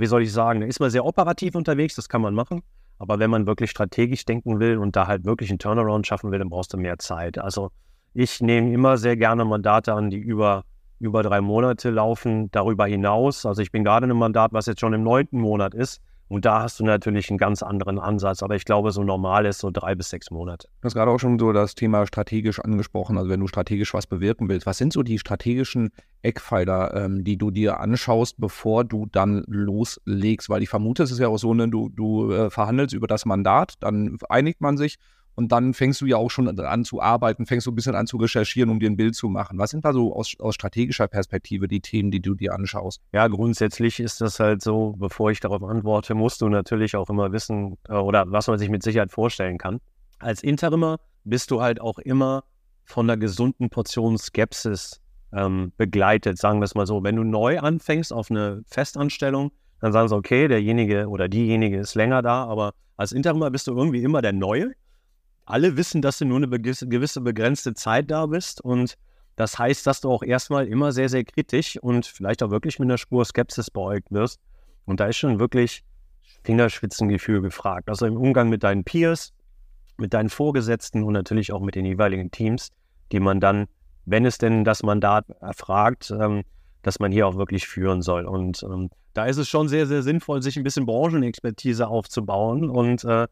wie 0.00 0.06
soll 0.06 0.22
ich 0.22 0.32
sagen, 0.32 0.60
da 0.60 0.66
ist 0.66 0.80
man 0.80 0.90
sehr 0.90 1.04
operativ 1.04 1.54
unterwegs, 1.54 1.94
das 1.94 2.08
kann 2.08 2.22
man 2.22 2.34
machen. 2.34 2.62
Aber 2.98 3.18
wenn 3.18 3.30
man 3.30 3.46
wirklich 3.46 3.70
strategisch 3.70 4.24
denken 4.24 4.58
will 4.58 4.78
und 4.78 4.96
da 4.96 5.06
halt 5.06 5.24
wirklich 5.24 5.50
einen 5.50 5.58
Turnaround 5.58 6.06
schaffen 6.06 6.30
will, 6.30 6.38
dann 6.38 6.48
brauchst 6.48 6.72
du 6.72 6.76
mehr 6.76 6.98
Zeit. 6.98 7.38
Also 7.38 7.70
ich 8.12 8.40
nehme 8.40 8.72
immer 8.72 8.96
sehr 8.96 9.16
gerne 9.16 9.44
Mandate 9.44 9.92
an, 9.92 10.10
die 10.10 10.18
über, 10.18 10.64
über 10.98 11.22
drei 11.22 11.40
Monate 11.40 11.90
laufen, 11.90 12.50
darüber 12.50 12.86
hinaus. 12.86 13.46
Also 13.46 13.62
ich 13.62 13.70
bin 13.70 13.84
gerade 13.84 14.04
in 14.04 14.10
einem 14.10 14.18
Mandat, 14.18 14.52
was 14.52 14.66
jetzt 14.66 14.80
schon 14.80 14.94
im 14.94 15.04
neunten 15.04 15.40
Monat 15.40 15.74
ist. 15.74 16.00
Und 16.28 16.44
da 16.44 16.62
hast 16.62 16.78
du 16.78 16.84
natürlich 16.84 17.30
einen 17.30 17.38
ganz 17.38 17.62
anderen 17.62 17.98
Ansatz. 17.98 18.42
Aber 18.42 18.54
ich 18.54 18.64
glaube, 18.64 18.92
so 18.92 19.02
normal 19.02 19.46
ist 19.46 19.58
so 19.58 19.70
drei 19.70 19.94
bis 19.94 20.10
sechs 20.10 20.30
Monate. 20.30 20.68
Du 20.80 20.86
hast 20.86 20.94
gerade 20.94 21.10
auch 21.10 21.18
schon 21.18 21.38
so 21.38 21.52
das 21.52 21.74
Thema 21.74 22.06
strategisch 22.06 22.60
angesprochen. 22.60 23.16
Also 23.16 23.30
wenn 23.30 23.40
du 23.40 23.46
strategisch 23.46 23.94
was 23.94 24.06
bewirken 24.06 24.48
willst, 24.48 24.66
was 24.66 24.78
sind 24.78 24.92
so 24.92 25.02
die 25.02 25.18
strategischen 25.18 25.90
Eckpfeiler, 26.22 26.94
ähm, 26.94 27.24
die 27.24 27.38
du 27.38 27.50
dir 27.50 27.80
anschaust, 27.80 28.36
bevor 28.38 28.84
du 28.84 29.06
dann 29.06 29.44
loslegst? 29.46 30.50
Weil 30.50 30.62
ich 30.62 30.68
vermute, 30.68 31.02
es 31.02 31.10
ist 31.10 31.18
ja 31.18 31.28
auch 31.28 31.38
so, 31.38 31.54
ne, 31.54 31.68
du, 31.68 31.88
du 31.88 32.30
äh, 32.32 32.50
verhandelst 32.50 32.94
über 32.94 33.06
das 33.06 33.24
Mandat, 33.24 33.74
dann 33.80 34.18
einigt 34.28 34.60
man 34.60 34.76
sich 34.76 34.98
und 35.38 35.52
dann 35.52 35.72
fängst 35.72 36.00
du 36.00 36.06
ja 36.06 36.16
auch 36.16 36.32
schon 36.32 36.48
an 36.58 36.84
zu 36.84 37.00
arbeiten, 37.00 37.46
fängst 37.46 37.64
du 37.64 37.70
ein 37.70 37.76
bisschen 37.76 37.94
an 37.94 38.08
zu 38.08 38.16
recherchieren, 38.16 38.70
um 38.70 38.80
dir 38.80 38.90
ein 38.90 38.96
Bild 38.96 39.14
zu 39.14 39.28
machen. 39.28 39.56
Was 39.56 39.70
sind 39.70 39.84
da 39.84 39.92
so 39.92 40.12
aus, 40.12 40.34
aus 40.40 40.56
strategischer 40.56 41.06
Perspektive 41.06 41.68
die 41.68 41.80
Themen, 41.80 42.10
die 42.10 42.18
du 42.18 42.34
dir 42.34 42.54
anschaust? 42.54 43.00
Ja, 43.12 43.28
grundsätzlich 43.28 44.00
ist 44.00 44.20
das 44.20 44.40
halt 44.40 44.62
so, 44.62 44.96
bevor 44.98 45.30
ich 45.30 45.38
darauf 45.38 45.62
antworte, 45.62 46.16
musst 46.16 46.40
du 46.40 46.48
natürlich 46.48 46.96
auch 46.96 47.08
immer 47.08 47.30
wissen 47.30 47.76
äh, 47.88 47.92
oder 47.92 48.24
was 48.32 48.48
man 48.48 48.58
sich 48.58 48.68
mit 48.68 48.82
Sicherheit 48.82 49.12
vorstellen 49.12 49.58
kann. 49.58 49.78
Als 50.18 50.42
Interimer 50.42 50.98
bist 51.22 51.52
du 51.52 51.62
halt 51.62 51.80
auch 51.80 52.00
immer 52.00 52.42
von 52.84 53.08
einer 53.08 53.16
gesunden 53.16 53.70
Portion 53.70 54.18
Skepsis 54.18 55.00
ähm, 55.32 55.70
begleitet, 55.76 56.38
sagen 56.38 56.58
wir 56.58 56.64
es 56.64 56.74
mal 56.74 56.88
so. 56.88 57.04
Wenn 57.04 57.14
du 57.14 57.22
neu 57.22 57.60
anfängst 57.60 58.12
auf 58.12 58.28
eine 58.28 58.64
Festanstellung, 58.66 59.52
dann 59.80 59.92
sagen 59.92 60.08
sie, 60.08 60.16
okay, 60.16 60.48
derjenige 60.48 61.06
oder 61.06 61.28
diejenige 61.28 61.78
ist 61.78 61.94
länger 61.94 62.22
da, 62.22 62.44
aber 62.44 62.72
als 62.96 63.12
Interimer 63.12 63.52
bist 63.52 63.68
du 63.68 63.76
irgendwie 63.76 64.02
immer 64.02 64.20
der 64.20 64.32
Neue 64.32 64.72
alle 65.50 65.76
wissen, 65.76 66.02
dass 66.02 66.18
du 66.18 66.24
nur 66.24 66.38
eine 66.38 66.48
gewisse 66.48 67.20
begrenzte 67.20 67.74
Zeit 67.74 68.10
da 68.10 68.26
bist 68.26 68.60
und 68.60 68.96
das 69.38 69.56
heißt, 69.56 69.86
dass 69.86 70.00
du 70.00 70.10
auch 70.10 70.24
erstmal 70.24 70.66
immer 70.66 70.90
sehr, 70.90 71.08
sehr 71.08 71.22
kritisch 71.22 71.78
und 71.80 72.06
vielleicht 72.06 72.42
auch 72.42 72.50
wirklich 72.50 72.80
mit 72.80 72.86
einer 72.86 72.98
Spur 72.98 73.24
Skepsis 73.24 73.70
beäugt 73.70 74.10
wirst. 74.10 74.40
Und 74.84 74.98
da 74.98 75.06
ist 75.06 75.16
schon 75.16 75.38
wirklich 75.38 75.84
Fingerspitzengefühl 76.42 77.40
gefragt. 77.40 77.88
Also 77.88 78.06
im 78.06 78.16
Umgang 78.16 78.48
mit 78.48 78.64
deinen 78.64 78.82
Peers, 78.82 79.32
mit 79.96 80.12
deinen 80.12 80.28
Vorgesetzten 80.28 81.04
und 81.04 81.12
natürlich 81.12 81.52
auch 81.52 81.60
mit 81.60 81.76
den 81.76 81.84
jeweiligen 81.84 82.32
Teams, 82.32 82.70
die 83.12 83.20
man 83.20 83.38
dann, 83.38 83.68
wenn 84.06 84.26
es 84.26 84.38
denn 84.38 84.64
das 84.64 84.82
Mandat 84.82 85.28
erfragt, 85.40 86.10
ähm, 86.10 86.42
dass 86.82 86.98
man 86.98 87.12
hier 87.12 87.28
auch 87.28 87.36
wirklich 87.36 87.68
führen 87.68 88.02
soll. 88.02 88.26
Und 88.26 88.64
ähm, 88.64 88.90
da 89.14 89.26
ist 89.26 89.36
es 89.36 89.48
schon 89.48 89.68
sehr, 89.68 89.86
sehr 89.86 90.02
sinnvoll, 90.02 90.42
sich 90.42 90.56
ein 90.56 90.64
bisschen 90.64 90.84
Branchenexpertise 90.84 91.86
aufzubauen 91.86 92.70
und 92.70 93.04
äh, 93.04 93.28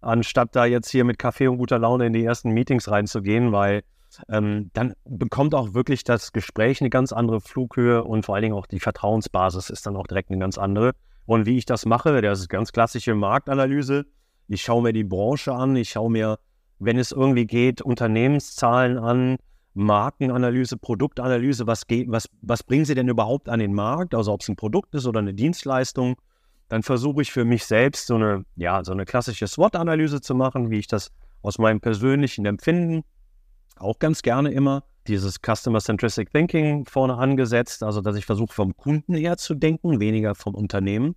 anstatt 0.00 0.54
da 0.54 0.64
jetzt 0.64 0.90
hier 0.90 1.04
mit 1.04 1.18
Kaffee 1.18 1.48
und 1.48 1.58
guter 1.58 1.78
Laune 1.78 2.06
in 2.06 2.12
die 2.12 2.24
ersten 2.24 2.50
Meetings 2.50 2.90
reinzugehen, 2.90 3.52
weil 3.52 3.82
ähm, 4.28 4.70
dann 4.72 4.94
bekommt 5.04 5.54
auch 5.54 5.74
wirklich 5.74 6.04
das 6.04 6.32
Gespräch 6.32 6.80
eine 6.80 6.90
ganz 6.90 7.12
andere 7.12 7.40
Flughöhe 7.40 8.04
und 8.04 8.24
vor 8.24 8.34
allen 8.34 8.42
Dingen 8.42 8.54
auch 8.54 8.66
die 8.66 8.80
Vertrauensbasis 8.80 9.70
ist 9.70 9.86
dann 9.86 9.96
auch 9.96 10.06
direkt 10.06 10.30
eine 10.30 10.38
ganz 10.38 10.58
andere. 10.58 10.92
Und 11.26 11.46
wie 11.46 11.58
ich 11.58 11.66
das 11.66 11.84
mache, 11.84 12.22
das 12.22 12.40
ist 12.40 12.48
ganz 12.48 12.72
klassische 12.72 13.14
Marktanalyse. 13.14 14.06
Ich 14.46 14.62
schaue 14.62 14.82
mir 14.82 14.92
die 14.92 15.04
Branche 15.04 15.52
an, 15.52 15.76
ich 15.76 15.90
schaue 15.90 16.10
mir, 16.10 16.38
wenn 16.78 16.98
es 16.98 17.12
irgendwie 17.12 17.46
geht, 17.46 17.82
Unternehmenszahlen 17.82 18.98
an, 18.98 19.36
Markenanalyse, 19.74 20.76
Produktanalyse, 20.76 21.66
was, 21.66 21.86
geht, 21.86 22.10
was, 22.10 22.28
was 22.40 22.62
bringen 22.62 22.84
sie 22.84 22.94
denn 22.94 23.08
überhaupt 23.08 23.48
an 23.48 23.60
den 23.60 23.74
Markt, 23.74 24.14
also 24.14 24.32
ob 24.32 24.40
es 24.40 24.48
ein 24.48 24.56
Produkt 24.56 24.94
ist 24.94 25.06
oder 25.06 25.20
eine 25.20 25.34
Dienstleistung. 25.34 26.16
Dann 26.68 26.82
versuche 26.82 27.22
ich 27.22 27.32
für 27.32 27.44
mich 27.44 27.64
selbst 27.64 28.06
so 28.06 28.16
eine, 28.16 28.44
ja, 28.56 28.84
so 28.84 28.92
eine 28.92 29.04
klassische 29.04 29.46
SWOT-Analyse 29.46 30.20
zu 30.20 30.34
machen, 30.34 30.70
wie 30.70 30.78
ich 30.78 30.86
das 30.86 31.10
aus 31.42 31.58
meinem 31.58 31.80
persönlichen 31.80 32.44
Empfinden 32.44 33.04
auch 33.76 33.98
ganz 33.98 34.22
gerne 34.22 34.50
immer 34.50 34.84
dieses 35.06 35.38
Customer-Centric 35.40 36.30
Thinking 36.30 36.84
vorne 36.84 37.16
angesetzt, 37.16 37.82
also 37.82 38.00
dass 38.00 38.16
ich 38.16 38.26
versuche, 38.26 38.52
vom 38.52 38.76
Kunden 38.76 39.14
eher 39.14 39.38
zu 39.38 39.54
denken, 39.54 40.00
weniger 40.00 40.34
vom 40.34 40.54
Unternehmen. 40.54 41.14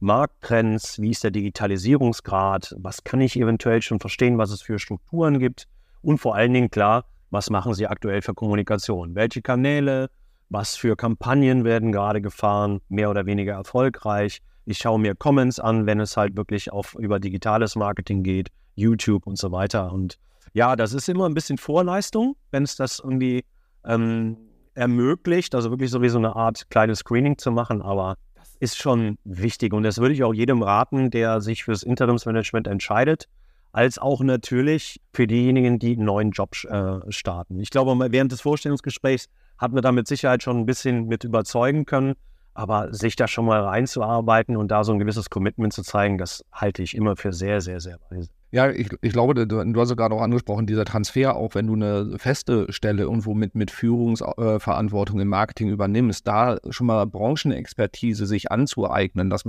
Markttrends, 0.00 1.00
wie 1.00 1.10
ist 1.10 1.24
der 1.24 1.30
Digitalisierungsgrad, 1.30 2.74
was 2.78 3.04
kann 3.04 3.20
ich 3.20 3.36
eventuell 3.38 3.82
schon 3.82 4.00
verstehen, 4.00 4.38
was 4.38 4.50
es 4.50 4.62
für 4.62 4.78
Strukturen 4.78 5.38
gibt? 5.38 5.66
Und 6.02 6.18
vor 6.18 6.34
allen 6.34 6.52
Dingen 6.52 6.70
klar, 6.70 7.04
was 7.30 7.50
machen 7.50 7.74
sie 7.74 7.86
aktuell 7.86 8.22
für 8.22 8.34
Kommunikation, 8.34 9.14
welche 9.14 9.42
Kanäle, 9.42 10.10
was 10.48 10.76
für 10.76 10.96
Kampagnen 10.96 11.64
werden 11.64 11.92
gerade 11.92 12.20
gefahren, 12.20 12.80
mehr 12.88 13.10
oder 13.10 13.26
weniger 13.26 13.52
erfolgreich. 13.52 14.40
Ich 14.64 14.78
schaue 14.78 14.98
mir 14.98 15.14
Comments 15.14 15.58
an, 15.58 15.86
wenn 15.86 16.00
es 16.00 16.16
halt 16.16 16.36
wirklich 16.36 16.72
auf 16.72 16.94
über 16.94 17.18
digitales 17.18 17.76
Marketing 17.76 18.22
geht, 18.22 18.48
YouTube 18.74 19.26
und 19.26 19.38
so 19.38 19.52
weiter. 19.52 19.92
Und 19.92 20.18
ja, 20.52 20.76
das 20.76 20.92
ist 20.92 21.08
immer 21.08 21.26
ein 21.26 21.34
bisschen 21.34 21.58
Vorleistung, 21.58 22.36
wenn 22.50 22.64
es 22.64 22.76
das 22.76 22.98
irgendwie 22.98 23.44
ähm, 23.84 24.36
ermöglicht, 24.74 25.54
also 25.54 25.70
wirklich 25.70 25.90
so 25.90 26.02
wie 26.02 26.08
so 26.08 26.18
eine 26.18 26.34
Art 26.36 26.68
kleines 26.70 27.00
Screening 27.00 27.38
zu 27.38 27.50
machen, 27.50 27.82
aber 27.82 28.16
das 28.34 28.56
ist 28.56 28.78
schon 28.78 29.18
wichtig. 29.24 29.72
Und 29.72 29.82
das 29.82 29.98
würde 29.98 30.14
ich 30.14 30.24
auch 30.24 30.34
jedem 30.34 30.62
raten, 30.62 31.10
der 31.10 31.40
sich 31.40 31.64
fürs 31.64 31.82
Interimsmanagement 31.82 32.66
entscheidet, 32.66 33.26
als 33.72 33.98
auch 33.98 34.20
natürlich 34.22 35.00
für 35.12 35.26
diejenigen, 35.26 35.78
die 35.78 35.96
einen 35.96 36.06
neuen 36.06 36.30
Job 36.32 36.56
äh, 36.64 37.00
starten. 37.10 37.60
Ich 37.60 37.70
glaube, 37.70 37.96
während 38.10 38.32
des 38.32 38.40
Vorstellungsgesprächs 38.40 39.28
hat 39.58 39.72
man 39.72 39.82
da 39.82 39.92
mit 39.92 40.08
Sicherheit 40.08 40.42
schon 40.42 40.58
ein 40.58 40.66
bisschen 40.66 41.06
mit 41.06 41.24
überzeugen 41.24 41.84
können, 41.84 42.14
aber 42.54 42.92
sich 42.92 43.16
da 43.16 43.28
schon 43.28 43.46
mal 43.46 43.62
reinzuarbeiten 43.62 44.56
und 44.56 44.70
da 44.70 44.84
so 44.84 44.92
ein 44.92 44.98
gewisses 44.98 45.30
Commitment 45.30 45.72
zu 45.72 45.82
zeigen, 45.82 46.18
das 46.18 46.44
halte 46.52 46.82
ich 46.82 46.96
immer 46.96 47.16
für 47.16 47.32
sehr, 47.32 47.60
sehr, 47.60 47.80
sehr 47.80 47.98
weise. 48.10 48.30
Ja, 48.52 48.68
ich, 48.68 48.88
ich 49.00 49.12
glaube, 49.12 49.34
du, 49.34 49.46
du 49.46 49.80
hast 49.80 49.90
ja 49.90 49.94
gerade 49.94 50.14
auch 50.14 50.22
angesprochen, 50.22 50.66
dieser 50.66 50.84
Transfer, 50.84 51.36
auch 51.36 51.54
wenn 51.54 51.68
du 51.68 51.74
eine 51.74 52.18
feste 52.18 52.72
Stelle 52.72 53.02
irgendwo 53.02 53.34
mit, 53.34 53.54
mit 53.54 53.70
Führungsverantwortung 53.70 55.20
im 55.20 55.28
Marketing 55.28 55.68
übernimmst, 55.68 56.26
da 56.26 56.58
schon 56.70 56.88
mal 56.88 57.06
Branchenexpertise 57.06 58.26
sich 58.26 58.50
anzueignen, 58.50 59.30
dass 59.30 59.44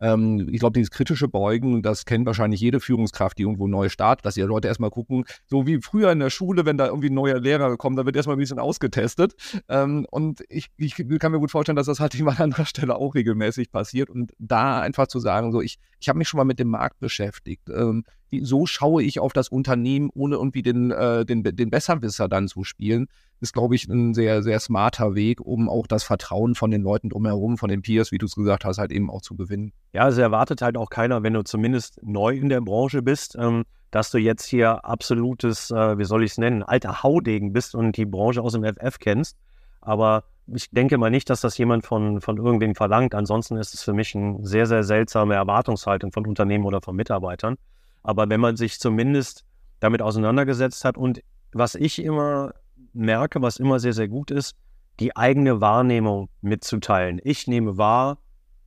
ähm, 0.00 0.48
ich 0.50 0.60
glaube, 0.60 0.74
dieses 0.74 0.90
kritische 0.90 1.28
Beugen, 1.28 1.82
das 1.82 2.04
kennt 2.04 2.26
wahrscheinlich 2.26 2.60
jede 2.60 2.80
Führungskraft, 2.80 3.38
die 3.38 3.42
irgendwo 3.42 3.66
neu 3.66 3.88
startet, 3.88 4.26
dass 4.26 4.34
die 4.34 4.42
Leute 4.42 4.68
erstmal 4.68 4.90
gucken, 4.90 5.24
so 5.46 5.66
wie 5.66 5.80
früher 5.80 6.12
in 6.12 6.20
der 6.20 6.30
Schule, 6.30 6.66
wenn 6.66 6.78
da 6.78 6.86
irgendwie 6.86 7.10
ein 7.10 7.14
neuer 7.14 7.40
Lehrer 7.40 7.76
kommt, 7.76 7.98
da 7.98 8.06
wird 8.06 8.16
erstmal 8.16 8.36
ein 8.36 8.40
bisschen 8.40 8.58
ausgetestet. 8.58 9.34
Ähm, 9.68 10.06
und 10.10 10.42
ich, 10.48 10.68
ich 10.76 10.94
kann 11.18 11.32
mir 11.32 11.38
gut 11.38 11.50
vorstellen, 11.50 11.76
dass 11.76 11.86
das 11.86 12.00
halt 12.00 12.14
an 12.20 12.36
anderer 12.36 12.66
Stelle 12.66 12.96
auch 12.96 13.14
regelmäßig 13.14 13.70
passiert. 13.70 14.10
Und 14.10 14.32
da 14.38 14.80
einfach 14.80 15.06
zu 15.06 15.18
sagen, 15.18 15.52
so, 15.52 15.60
ich, 15.60 15.78
ich 16.00 16.08
habe 16.08 16.18
mich 16.18 16.28
schon 16.28 16.38
mal 16.38 16.44
mit 16.44 16.58
dem 16.58 16.68
Markt 16.68 17.00
beschäftigt. 17.00 17.68
Ähm, 17.70 18.04
so 18.42 18.66
schaue 18.66 19.02
ich 19.02 19.20
auf 19.20 19.32
das 19.32 19.48
Unternehmen, 19.48 20.10
ohne 20.14 20.36
irgendwie 20.36 20.62
den, 20.62 20.90
äh, 20.90 21.24
den, 21.24 21.42
den 21.42 21.70
Besserwisser 21.70 22.28
dann 22.28 22.48
zu 22.48 22.62
spielen 22.64 23.08
ist, 23.40 23.52
glaube 23.52 23.74
ich, 23.74 23.86
ein 23.88 24.14
sehr, 24.14 24.42
sehr 24.42 24.60
smarter 24.60 25.14
Weg, 25.14 25.40
um 25.40 25.68
auch 25.68 25.86
das 25.86 26.04
Vertrauen 26.04 26.54
von 26.54 26.70
den 26.70 26.82
Leuten 26.82 27.08
drumherum, 27.08 27.56
von 27.56 27.68
den 27.68 27.82
Peers, 27.82 28.12
wie 28.12 28.18
du 28.18 28.26
es 28.26 28.34
gesagt 28.34 28.64
hast, 28.64 28.78
halt 28.78 28.92
eben 28.92 29.10
auch 29.10 29.22
zu 29.22 29.36
gewinnen. 29.36 29.72
Ja, 29.92 30.02
also 30.02 30.20
erwartet 30.20 30.62
halt 30.62 30.76
auch 30.76 30.90
keiner, 30.90 31.22
wenn 31.22 31.34
du 31.34 31.42
zumindest 31.42 32.00
neu 32.02 32.34
in 32.34 32.48
der 32.48 32.60
Branche 32.60 33.02
bist, 33.02 33.36
ähm, 33.38 33.64
dass 33.90 34.10
du 34.10 34.18
jetzt 34.18 34.44
hier 34.46 34.84
absolutes, 34.84 35.70
äh, 35.70 35.98
wie 35.98 36.04
soll 36.04 36.24
ich 36.24 36.32
es 36.32 36.38
nennen, 36.38 36.62
alter 36.62 37.02
Haudegen 37.02 37.52
bist 37.52 37.74
und 37.74 37.96
die 37.96 38.06
Branche 38.06 38.42
aus 38.42 38.52
dem 38.52 38.64
FF 38.64 38.98
kennst. 38.98 39.36
Aber 39.80 40.24
ich 40.46 40.70
denke 40.70 40.98
mal 40.98 41.10
nicht, 41.10 41.30
dass 41.30 41.40
das 41.40 41.56
jemand 41.58 41.86
von, 41.86 42.20
von 42.20 42.36
irgendwem 42.36 42.74
verlangt. 42.74 43.14
Ansonsten 43.14 43.56
ist 43.56 43.74
es 43.74 43.82
für 43.82 43.92
mich 43.92 44.14
eine 44.14 44.44
sehr, 44.46 44.66
sehr 44.66 44.82
seltsame 44.82 45.34
Erwartungshaltung 45.34 46.12
von 46.12 46.26
Unternehmen 46.26 46.64
oder 46.64 46.80
von 46.80 46.96
Mitarbeitern. 46.96 47.56
Aber 48.02 48.28
wenn 48.28 48.40
man 48.40 48.56
sich 48.56 48.80
zumindest 48.80 49.44
damit 49.80 50.02
auseinandergesetzt 50.02 50.84
hat 50.84 50.96
und 50.96 51.20
was 51.52 51.74
ich 51.74 52.02
immer 52.02 52.52
merke, 52.92 53.42
was 53.42 53.58
immer 53.58 53.80
sehr, 53.80 53.92
sehr 53.92 54.08
gut 54.08 54.30
ist, 54.30 54.56
die 55.00 55.16
eigene 55.16 55.60
Wahrnehmung 55.60 56.28
mitzuteilen. 56.40 57.20
Ich 57.22 57.46
nehme 57.46 57.78
wahr, 57.78 58.18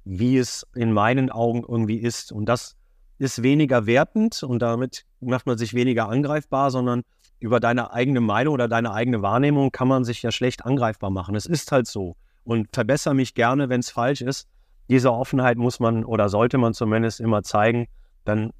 wie 0.05 0.37
es 0.37 0.65
in 0.73 0.93
meinen 0.93 1.29
Augen 1.29 1.63
irgendwie 1.67 1.97
ist. 1.97 2.31
Und 2.31 2.45
das 2.45 2.75
ist 3.17 3.43
weniger 3.43 3.85
wertend 3.85 4.41
und 4.43 4.61
damit 4.61 5.05
macht 5.19 5.45
man 5.45 5.57
sich 5.57 5.73
weniger 5.73 6.09
angreifbar, 6.09 6.71
sondern 6.71 7.03
über 7.39 7.59
deine 7.59 7.91
eigene 7.91 8.21
Meinung 8.21 8.53
oder 8.53 8.67
deine 8.67 8.93
eigene 8.93 9.21
Wahrnehmung 9.21 9.71
kann 9.71 9.87
man 9.87 10.03
sich 10.03 10.21
ja 10.21 10.31
schlecht 10.31 10.65
angreifbar 10.65 11.09
machen. 11.09 11.35
Es 11.35 11.45
ist 11.45 11.71
halt 11.71 11.87
so. 11.87 12.15
Und 12.43 12.69
verbessere 12.73 13.13
mich 13.13 13.33
gerne, 13.33 13.69
wenn 13.69 13.79
es 13.79 13.89
falsch 13.89 14.21
ist. 14.21 14.47
Diese 14.89 15.11
Offenheit 15.11 15.57
muss 15.57 15.79
man 15.79 16.03
oder 16.03 16.29
sollte 16.29 16.57
man 16.57 16.73
zumindest 16.73 17.19
immer 17.19 17.43
zeigen. 17.43 17.87
Dann 18.25 18.51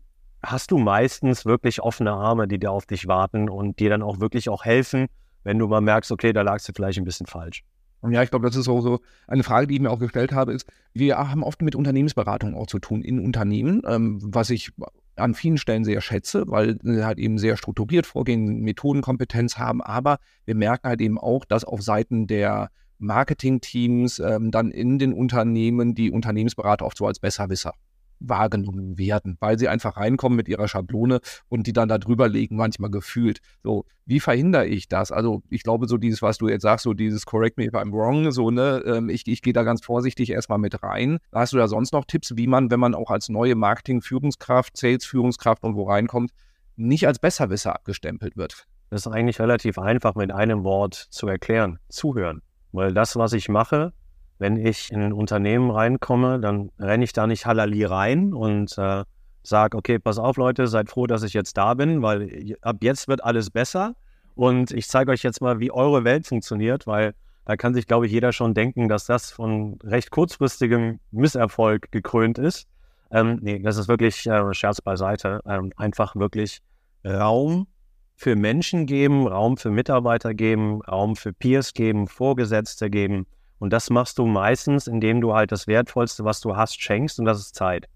hast 0.44 0.72
du 0.72 0.77
meistens 0.77 1.46
wirklich 1.46 1.82
offene 1.82 2.12
Arme, 2.12 2.48
die 2.48 2.60
dir 2.60 2.72
auf 2.72 2.86
dich 2.86 3.08
warten 3.08 3.50
und 3.50 3.80
dir 3.80 3.89
dann 3.89 4.01
auch 4.01 4.20
wirklich 4.20 4.50
auch 4.50 4.65
helfen, 4.65 5.08
wenn 5.43 5.60
du 5.60 5.67
mal 5.67 5.81
merkst, 5.81 6.12
okay, 6.12 6.33
da 6.33 6.41
lagst 6.41 6.67
du 6.69 6.74
vielleicht 6.74 6.98
ein 6.98 7.05
bisschen 7.05 7.27
falsch. 7.27 7.63
Ja, 8.10 8.24
ich 8.24 8.31
glaube, 8.31 8.48
das 8.48 8.55
ist 8.55 8.67
auch 8.67 8.81
so 8.81 9.00
eine 9.27 9.43
Frage, 9.43 9.67
die 9.67 9.75
ich 9.75 9.79
mir 9.79 9.91
auch 9.91 10.00
gestellt 10.00 10.31
habe, 10.31 10.53
ist, 10.53 10.65
wir 10.93 11.17
haben 11.17 11.43
oft 11.43 11.62
mit 11.62 11.75
Unternehmensberatung 11.75 12.55
auch 12.55 12.65
zu 12.65 12.79
tun 12.79 13.03
in 13.03 13.19
Unternehmen, 13.19 13.83
ähm, 13.86 14.19
was 14.24 14.50
ich 14.50 14.71
an 15.15 15.36
vielen 15.36 15.57
Stellen 15.57 15.83
sehr 15.83 16.01
schätze, 16.01 16.45
weil 16.48 16.79
sie 16.81 17.05
halt 17.05 17.19
eben 17.19 17.38
sehr 17.38 17.57
strukturiert 17.57 18.07
vorgehen, 18.07 18.62
Methodenkompetenz 18.62 19.57
haben, 19.57 19.81
aber 19.81 20.17
wir 20.45 20.55
merken 20.55 20.88
halt 20.88 21.01
eben 21.01 21.19
auch, 21.19 21.45
dass 21.45 21.63
auf 21.63 21.83
Seiten 21.83 22.25
der 22.25 22.71
Marketingteams 22.98 24.17
ähm, 24.19 24.50
dann 24.50 24.71
in 24.71 24.98
den 24.98 25.13
Unternehmen 25.13 25.93
die 25.93 26.12
Unternehmensberater 26.12 26.86
oft 26.86 26.98
so 26.98 27.05
als 27.05 27.19
Besserwisser 27.19 27.74
wahrgenommen 28.22 28.98
werden, 28.98 29.38
weil 29.40 29.58
sie 29.58 29.68
einfach 29.68 29.98
reinkommen 29.98 30.36
mit 30.36 30.48
ihrer 30.48 30.68
Schablone 30.68 31.20
und 31.50 31.68
die 31.68 31.74
dann 31.74 31.90
da 31.90 31.98
drüber 31.98 32.30
legen, 32.30 32.56
manchmal 32.56 32.92
gefühlt. 32.92 33.42
So, 33.63 33.86
wie 34.06 34.20
verhindere 34.20 34.68
ich 34.68 34.88
das? 34.88 35.12
Also, 35.12 35.44
ich 35.50 35.63
glaube, 35.63 35.88
so 35.88 35.98
dieses, 35.98 36.22
was 36.22 36.38
du 36.38 36.48
jetzt 36.48 36.62
sagst, 36.62 36.84
so 36.84 36.94
dieses 36.94 37.25
Correct 37.25 37.58
me 37.58 37.66
if 37.66 37.74
I'm 37.74 37.92
wrong, 37.92 38.32
so, 38.32 38.51
ne, 38.51 38.84
ähm, 38.86 39.10
ich, 39.10 39.28
ich 39.28 39.42
gehe 39.42 39.54
da 39.54 39.63
ganz 39.63 39.84
vorsichtig 39.84 40.30
erstmal 40.30 40.60
mit 40.60 40.84
rein. 40.84 41.18
Hast 41.32 41.54
du 41.54 41.58
da 41.58 41.68
sonst 41.68 41.94
noch 41.94 42.06
Tipps, 42.06 42.36
wie 42.36 42.48
man, 42.48 42.72
wenn 42.72 42.80
man 42.80 42.96
auch 42.96 43.10
als 43.10 43.30
neue 43.30 43.56
Marketing-Führungskraft, 43.56 44.78
Sales-Führungskraft 44.78 45.63
und 45.63 45.75
wo 45.75 45.84
reinkommt, 45.84 46.32
nicht 46.75 47.08
als 47.08 47.20
Besserwisser 47.20 47.74
abgestempelt 47.75 48.38
wird? 48.38 48.68
Das 48.90 49.06
ist 49.06 49.12
eigentlich 49.12 49.40
relativ 49.40 49.78
einfach 49.80 50.16
mit 50.16 50.32
einem 50.32 50.63
Wort 50.63 50.96
zu 50.96 51.28
erklären. 51.28 51.80
Zuhören. 51.88 52.42
Weil 52.74 52.94
das, 52.94 53.16
was 53.16 53.34
ich 53.34 53.48
mache, 53.48 53.94
wenn 54.41 54.57
ich 54.57 54.91
in 54.91 55.03
ein 55.03 55.13
Unternehmen 55.13 55.69
reinkomme, 55.69 56.39
dann 56.39 56.71
renne 56.79 57.03
ich 57.03 57.13
da 57.13 57.27
nicht 57.27 57.45
Halali 57.45 57.86
rein 57.86 58.33
und 58.33 58.75
äh, 58.75 59.03
sage, 59.43 59.77
okay, 59.77 60.00
pass 60.00 60.17
auf 60.17 60.36
Leute, 60.36 60.65
seid 60.65 60.89
froh, 60.89 61.05
dass 61.05 61.21
ich 61.21 61.33
jetzt 61.33 61.57
da 61.57 61.75
bin, 61.75 62.01
weil 62.01 62.55
ab 62.62 62.77
jetzt 62.81 63.07
wird 63.07 63.24
alles 63.24 63.51
besser 63.51 63.93
und 64.33 64.71
ich 64.71 64.88
zeige 64.88 65.12
euch 65.12 65.21
jetzt 65.21 65.41
mal, 65.41 65.60
wie 65.60 65.71
eure 65.71 66.03
Welt 66.05 66.25
funktioniert, 66.25 66.88
weil 66.88 67.13
da 67.45 67.55
kann 67.55 67.75
sich, 67.75 67.86
glaube 67.86 68.07
ich, 68.07 68.12
jeder 68.12 68.33
schon 68.33 68.55
denken, 68.55 68.89
dass 68.89 69.05
das 69.05 69.29
von 69.29 69.77
recht 69.83 70.10
kurzfristigem 70.10 71.00
Misserfolg 71.12 71.91
gekrönt 71.91 72.39
ist. 72.39 72.67
Ähm, 73.12 73.38
nee, 73.43 73.60
das 73.60 73.77
ist 73.77 73.89
wirklich 73.89 74.25
äh, 74.25 74.53
Scherz 74.55 74.81
beiseite. 74.81 75.41
Ähm, 75.45 75.71
einfach 75.77 76.15
wirklich 76.15 76.62
Raum 77.05 77.67
für 78.15 78.36
Menschen 78.36 78.88
geben, 78.88 79.27
Raum 79.27 79.57
für 79.57 79.69
Mitarbeiter 79.69 80.33
geben, 80.33 80.81
Raum 80.81 81.15
für 81.15 81.31
Peers 81.31 81.74
geben, 81.74 82.07
Vorgesetzte 82.07 82.89
geben 82.89 83.27
und 83.62 83.72
das 83.72 83.91
machst 83.91 84.18
du 84.18 84.25
meistens, 84.25 84.88
indem 84.88 85.22
du 85.22 85.36
halt 85.36 85.51
das 85.51 85.68
Wertvollste, 85.68 86.25
was 86.25 86.41
du 86.41 86.56
hast, 86.56 86.82
schenkst 86.82 87.20
und 87.20 87.25
das 87.25 87.39
ist 87.39 87.53
Zeit. 87.53 87.88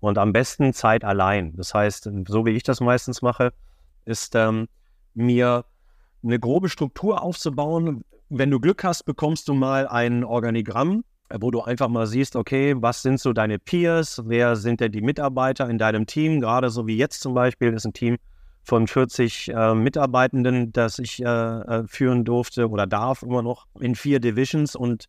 Und 0.00 0.18
am 0.18 0.32
besten 0.32 0.72
Zeit 0.72 1.04
allein. 1.04 1.54
Das 1.54 1.72
heißt, 1.72 2.10
so 2.26 2.46
wie 2.46 2.50
ich 2.50 2.64
das 2.64 2.80
meistens 2.80 3.22
mache, 3.22 3.52
ist 4.06 4.34
ähm, 4.34 4.66
mir 5.14 5.66
eine 6.24 6.40
grobe 6.40 6.68
Struktur 6.68 7.22
aufzubauen. 7.22 8.04
Wenn 8.28 8.50
du 8.50 8.58
Glück 8.58 8.82
hast, 8.82 9.04
bekommst 9.04 9.46
du 9.46 9.54
mal 9.54 9.86
ein 9.86 10.24
Organigramm, 10.24 11.04
wo 11.32 11.52
du 11.52 11.62
einfach 11.62 11.88
mal 11.88 12.08
siehst, 12.08 12.34
okay, 12.34 12.74
was 12.76 13.02
sind 13.02 13.20
so 13.20 13.32
deine 13.32 13.60
Peers, 13.60 14.20
wer 14.24 14.56
sind 14.56 14.80
denn 14.80 14.90
die 14.90 15.00
Mitarbeiter 15.00 15.70
in 15.70 15.78
deinem 15.78 16.06
Team, 16.06 16.40
gerade 16.40 16.70
so 16.70 16.88
wie 16.88 16.96
jetzt 16.96 17.20
zum 17.20 17.34
Beispiel, 17.34 17.72
ist 17.72 17.86
ein 17.86 17.92
Team 17.92 18.16
von 18.64 18.86
40 18.86 19.48
äh, 19.48 19.74
Mitarbeitenden, 19.74 20.72
das 20.72 20.98
ich 20.98 21.22
äh, 21.22 21.26
äh, 21.26 21.84
führen 21.86 22.24
durfte 22.24 22.68
oder 22.68 22.86
darf 22.86 23.22
immer 23.22 23.42
noch 23.42 23.66
in 23.78 23.94
vier 23.94 24.20
Divisions 24.20 24.74
und 24.74 25.08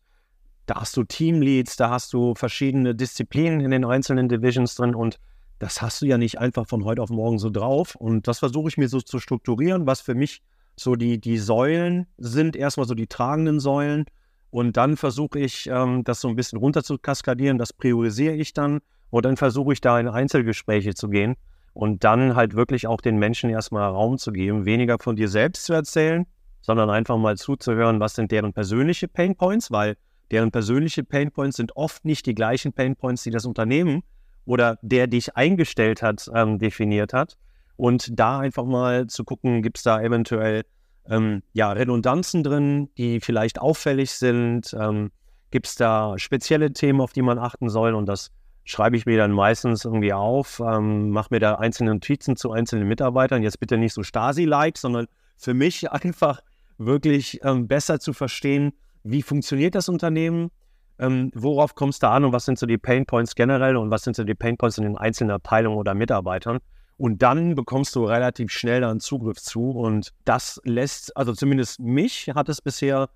da 0.66 0.80
hast 0.80 0.96
du 0.96 1.04
Teamleads, 1.04 1.76
da 1.76 1.90
hast 1.90 2.12
du 2.12 2.34
verschiedene 2.34 2.94
Disziplinen 2.94 3.60
in 3.60 3.70
den 3.70 3.84
einzelnen 3.84 4.28
Divisions 4.28 4.74
drin 4.74 4.94
und 4.94 5.18
das 5.58 5.80
hast 5.80 6.02
du 6.02 6.06
ja 6.06 6.18
nicht 6.18 6.38
einfach 6.38 6.66
von 6.66 6.84
heute 6.84 7.00
auf 7.00 7.08
morgen 7.08 7.38
so 7.38 7.48
drauf. 7.48 7.94
Und 7.94 8.28
das 8.28 8.40
versuche 8.40 8.68
ich 8.68 8.76
mir 8.76 8.88
so 8.88 9.00
zu 9.00 9.18
strukturieren, 9.20 9.86
was 9.86 10.02
für 10.02 10.14
mich 10.14 10.42
so 10.76 10.96
die, 10.96 11.18
die 11.18 11.38
Säulen 11.38 12.06
sind, 12.18 12.56
erstmal 12.56 12.86
so 12.86 12.94
die 12.94 13.06
tragenden 13.06 13.58
Säulen. 13.58 14.04
Und 14.50 14.76
dann 14.76 14.98
versuche 14.98 15.38
ich, 15.38 15.66
ähm, 15.68 16.04
das 16.04 16.20
so 16.20 16.28
ein 16.28 16.36
bisschen 16.36 16.58
runter 16.58 16.82
zu 16.82 16.98
kaskadieren. 16.98 17.56
Das 17.56 17.72
priorisiere 17.72 18.34
ich 18.34 18.52
dann. 18.52 18.80
Und 19.08 19.24
dann 19.24 19.38
versuche 19.38 19.72
ich 19.72 19.80
da 19.80 19.98
in 19.98 20.08
Einzelgespräche 20.08 20.94
zu 20.94 21.08
gehen 21.08 21.36
und 21.76 22.04
dann 22.04 22.34
halt 22.34 22.54
wirklich 22.56 22.86
auch 22.86 23.02
den 23.02 23.18
Menschen 23.18 23.50
erstmal 23.50 23.90
Raum 23.90 24.16
zu 24.16 24.32
geben, 24.32 24.64
weniger 24.64 24.98
von 24.98 25.14
dir 25.14 25.28
selbst 25.28 25.66
zu 25.66 25.74
erzählen, 25.74 26.24
sondern 26.62 26.88
einfach 26.88 27.18
mal 27.18 27.36
zuzuhören, 27.36 28.00
was 28.00 28.14
sind 28.14 28.32
deren 28.32 28.54
persönliche 28.54 29.08
Painpoints, 29.08 29.70
weil 29.70 29.98
deren 30.30 30.50
persönliche 30.50 31.04
Painpoints 31.04 31.58
sind 31.58 31.76
oft 31.76 32.02
nicht 32.06 32.24
die 32.24 32.34
gleichen 32.34 32.72
Painpoints, 32.72 33.24
die 33.24 33.30
das 33.30 33.44
Unternehmen 33.44 34.02
oder 34.46 34.78
der 34.80 35.06
dich 35.06 35.36
eingestellt 35.36 36.00
hat, 36.00 36.30
ähm, 36.34 36.58
definiert 36.58 37.12
hat. 37.12 37.36
Und 37.76 38.18
da 38.18 38.38
einfach 38.38 38.64
mal 38.64 39.06
zu 39.08 39.24
gucken, 39.24 39.60
gibt 39.60 39.76
es 39.76 39.82
da 39.82 40.00
eventuell 40.00 40.64
ähm, 41.10 41.42
ja, 41.52 41.72
Redundanzen 41.72 42.42
drin, 42.42 42.88
die 42.96 43.20
vielleicht 43.20 43.60
auffällig 43.60 44.12
sind? 44.12 44.74
Ähm, 44.80 45.10
gibt 45.50 45.66
es 45.66 45.74
da 45.74 46.14
spezielle 46.18 46.72
Themen, 46.72 47.02
auf 47.02 47.12
die 47.12 47.20
man 47.20 47.38
achten 47.38 47.68
soll? 47.68 47.94
Und 47.94 48.06
das 48.06 48.30
schreibe 48.66 48.96
ich 48.96 49.06
mir 49.06 49.16
dann 49.16 49.30
meistens 49.30 49.84
irgendwie 49.84 50.12
auf, 50.12 50.60
ähm, 50.60 51.10
mache 51.10 51.28
mir 51.30 51.38
da 51.38 51.54
einzelne 51.54 51.94
Notizen 51.94 52.36
zu 52.36 52.50
einzelnen 52.50 52.88
Mitarbeitern. 52.88 53.42
Jetzt 53.42 53.60
bitte 53.60 53.78
nicht 53.78 53.94
so 53.94 54.02
Stasi-like, 54.02 54.76
sondern 54.76 55.06
für 55.36 55.54
mich 55.54 55.90
einfach 55.92 56.40
wirklich 56.76 57.40
ähm, 57.44 57.68
besser 57.68 58.00
zu 58.00 58.12
verstehen, 58.12 58.72
wie 59.04 59.22
funktioniert 59.22 59.76
das 59.76 59.88
Unternehmen, 59.88 60.50
ähm, 60.98 61.30
worauf 61.34 61.76
kommst 61.76 62.02
du 62.02 62.08
an 62.08 62.24
und 62.24 62.32
was 62.32 62.44
sind 62.44 62.58
so 62.58 62.66
die 62.66 62.76
Pain 62.76 63.06
Points 63.06 63.36
generell 63.36 63.76
und 63.76 63.90
was 63.90 64.02
sind 64.02 64.16
so 64.16 64.24
die 64.24 64.34
Pain 64.34 64.56
Points 64.56 64.78
in 64.78 64.84
den 64.84 64.98
einzelnen 64.98 65.30
Abteilungen 65.30 65.78
oder 65.78 65.94
Mitarbeitern. 65.94 66.58
Und 66.98 67.22
dann 67.22 67.54
bekommst 67.54 67.94
du 67.94 68.04
relativ 68.04 68.50
schnell 68.50 68.80
dann 68.80 68.98
Zugriff 68.98 69.36
zu. 69.36 69.70
Und 69.70 70.12
das 70.24 70.60
lässt, 70.64 71.16
also 71.16 71.34
zumindest 71.34 71.78
mich 71.78 72.32
hat 72.34 72.48
es 72.48 72.60
bisher 72.60 73.10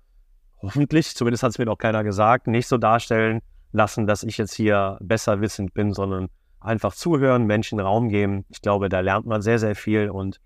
hoffentlich, 0.61 1.13
zumindest 1.13 1.43
hat 1.43 1.51
es 1.51 1.57
mir 1.57 1.65
noch 1.65 1.77
keiner 1.77 2.05
gesagt, 2.05 2.47
nicht 2.47 2.67
so 2.67 2.77
darstellen 2.77 3.41
lassen, 3.71 4.07
dass 4.07 4.23
ich 4.23 4.37
jetzt 4.37 4.53
hier 4.53 4.97
besser 5.01 5.41
wissend 5.41 5.73
bin, 5.73 5.93
sondern 5.93 6.29
einfach 6.59 6.93
zuhören, 6.93 7.45
Menschen 7.45 7.79
Raum 7.79 8.09
geben. 8.09 8.45
Ich 8.49 8.61
glaube, 8.61 8.89
da 8.89 8.99
lernt 8.99 9.25
man 9.25 9.41
sehr, 9.41 9.59
sehr 9.59 9.75
viel 9.75 10.09
und 10.09 10.39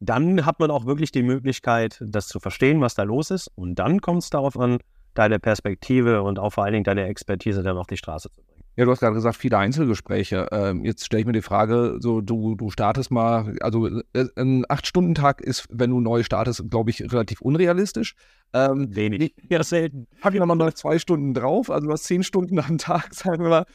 dann 0.00 0.44
hat 0.44 0.58
man 0.58 0.70
auch 0.70 0.84
wirklich 0.84 1.12
die 1.12 1.22
Möglichkeit, 1.22 2.02
das 2.04 2.26
zu 2.26 2.40
verstehen, 2.40 2.80
was 2.80 2.94
da 2.94 3.04
los 3.04 3.30
ist. 3.30 3.48
Und 3.54 3.76
dann 3.76 4.00
kommt 4.00 4.24
es 4.24 4.30
darauf 4.30 4.58
an, 4.58 4.78
deine 5.14 5.38
Perspektive 5.38 6.22
und 6.22 6.38
auch 6.38 6.54
vor 6.54 6.64
allen 6.64 6.72
Dingen 6.72 6.84
deine 6.84 7.06
Expertise 7.06 7.62
dann 7.62 7.78
auf 7.78 7.86
die 7.86 7.96
Straße 7.96 8.30
zu 8.30 8.42
bringen. 8.42 8.51
Ja, 8.74 8.86
du 8.86 8.90
hast 8.90 9.00
gerade 9.00 9.14
gesagt, 9.14 9.36
viele 9.36 9.58
Einzelgespräche. 9.58 10.48
Ähm, 10.50 10.84
jetzt 10.84 11.04
stelle 11.04 11.20
ich 11.20 11.26
mir 11.26 11.32
die 11.32 11.42
Frage, 11.42 11.98
so 12.00 12.22
du, 12.22 12.54
du 12.54 12.70
startest 12.70 13.10
mal, 13.10 13.54
also 13.60 13.86
äh, 13.86 14.26
ein 14.36 14.64
Acht-Stunden-Tag 14.66 15.42
ist, 15.42 15.66
wenn 15.70 15.90
du 15.90 16.00
neu 16.00 16.22
startest, 16.22 16.70
glaube 16.70 16.88
ich, 16.90 17.02
relativ 17.12 17.42
unrealistisch. 17.42 18.14
Ähm, 18.54 18.94
Wenig. 18.94 19.34
Ja, 19.50 19.62
selten. 19.62 20.06
Pack 20.20 20.32
ich 20.32 20.40
nochmal 20.40 20.56
noch 20.56 20.72
zwei 20.72 20.98
Stunden 20.98 21.34
drauf, 21.34 21.70
also 21.70 21.86
du 21.86 21.92
hast 21.92 22.04
zehn 22.04 22.22
Stunden 22.22 22.58
am 22.58 22.78
Tag, 22.78 23.12
sagen 23.14 23.42
wir 23.42 23.50
mal. 23.50 23.66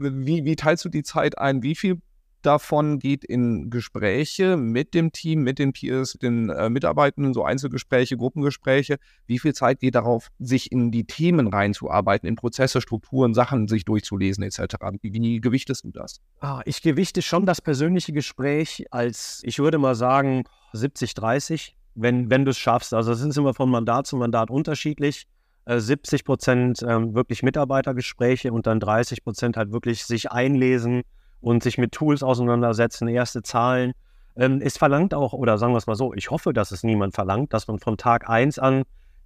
Wie, 0.00 0.44
wie 0.44 0.56
teilst 0.56 0.84
du 0.84 0.88
die 0.88 1.02
Zeit 1.02 1.38
ein? 1.38 1.62
Wie 1.62 1.74
viel 1.74 2.00
davon 2.42 2.98
geht 2.98 3.24
in 3.24 3.70
Gespräche 3.70 4.56
mit 4.56 4.94
dem 4.94 5.12
Team, 5.12 5.42
mit 5.42 5.58
den 5.58 5.72
Peers, 5.72 6.14
den 6.14 6.50
äh, 6.50 6.70
Mitarbeitenden, 6.70 7.34
so 7.34 7.44
Einzelgespräche, 7.44 8.16
Gruppengespräche. 8.16 8.98
Wie 9.26 9.38
viel 9.38 9.54
Zeit 9.54 9.80
geht 9.80 9.94
darauf, 9.94 10.28
sich 10.38 10.72
in 10.72 10.90
die 10.90 11.04
Themen 11.04 11.48
reinzuarbeiten, 11.48 12.28
in 12.28 12.36
Prozesse, 12.36 12.80
Strukturen, 12.80 13.34
Sachen 13.34 13.68
sich 13.68 13.84
durchzulesen 13.84 14.44
etc.? 14.44 14.76
Wie, 15.02 15.40
gewichtest 15.40 15.84
du 15.84 15.90
das? 15.90 16.20
Ah, 16.40 16.62
ich 16.64 16.82
gewichte 16.82 17.22
schon 17.22 17.46
das 17.46 17.60
persönliche 17.60 18.12
Gespräch 18.12 18.86
als, 18.90 19.40
ich 19.44 19.58
würde 19.58 19.78
mal 19.78 19.94
sagen, 19.94 20.44
70, 20.72 21.14
30, 21.14 21.76
wenn, 21.94 22.30
wenn 22.30 22.44
du 22.44 22.50
es 22.50 22.58
schaffst. 22.58 22.94
Also 22.94 23.12
es 23.12 23.18
sind 23.18 23.36
immer 23.36 23.54
von 23.54 23.70
Mandat 23.70 24.06
zu 24.06 24.16
Mandat 24.16 24.50
unterschiedlich. 24.50 25.26
70 25.66 26.20
äh, 26.20 26.24
Prozent 26.24 26.82
ähm, 26.82 27.14
wirklich 27.14 27.42
Mitarbeitergespräche 27.42 28.52
und 28.52 28.66
dann 28.66 28.80
30 28.80 29.22
Prozent 29.22 29.56
halt 29.56 29.72
wirklich 29.72 30.04
sich 30.04 30.30
einlesen, 30.32 31.02
und 31.40 31.62
sich 31.62 31.78
mit 31.78 31.92
Tools 31.92 32.22
auseinandersetzen, 32.22 33.08
erste 33.08 33.42
Zahlen. 33.42 33.92
Ähm, 34.36 34.60
es 34.62 34.76
verlangt 34.76 35.14
auch, 35.14 35.32
oder 35.32 35.58
sagen 35.58 35.72
wir 35.72 35.78
es 35.78 35.86
mal 35.86 35.94
so, 35.94 36.14
ich 36.14 36.30
hoffe, 36.30 36.52
dass 36.52 36.70
es 36.70 36.82
niemand 36.82 37.14
verlangt, 37.14 37.52
dass 37.52 37.66
man 37.68 37.78
von 37.78 37.96
Tag 37.96 38.28
1 38.28 38.58
an 38.58 38.82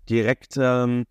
direkt 0.08 0.56
ähm, 0.58 1.04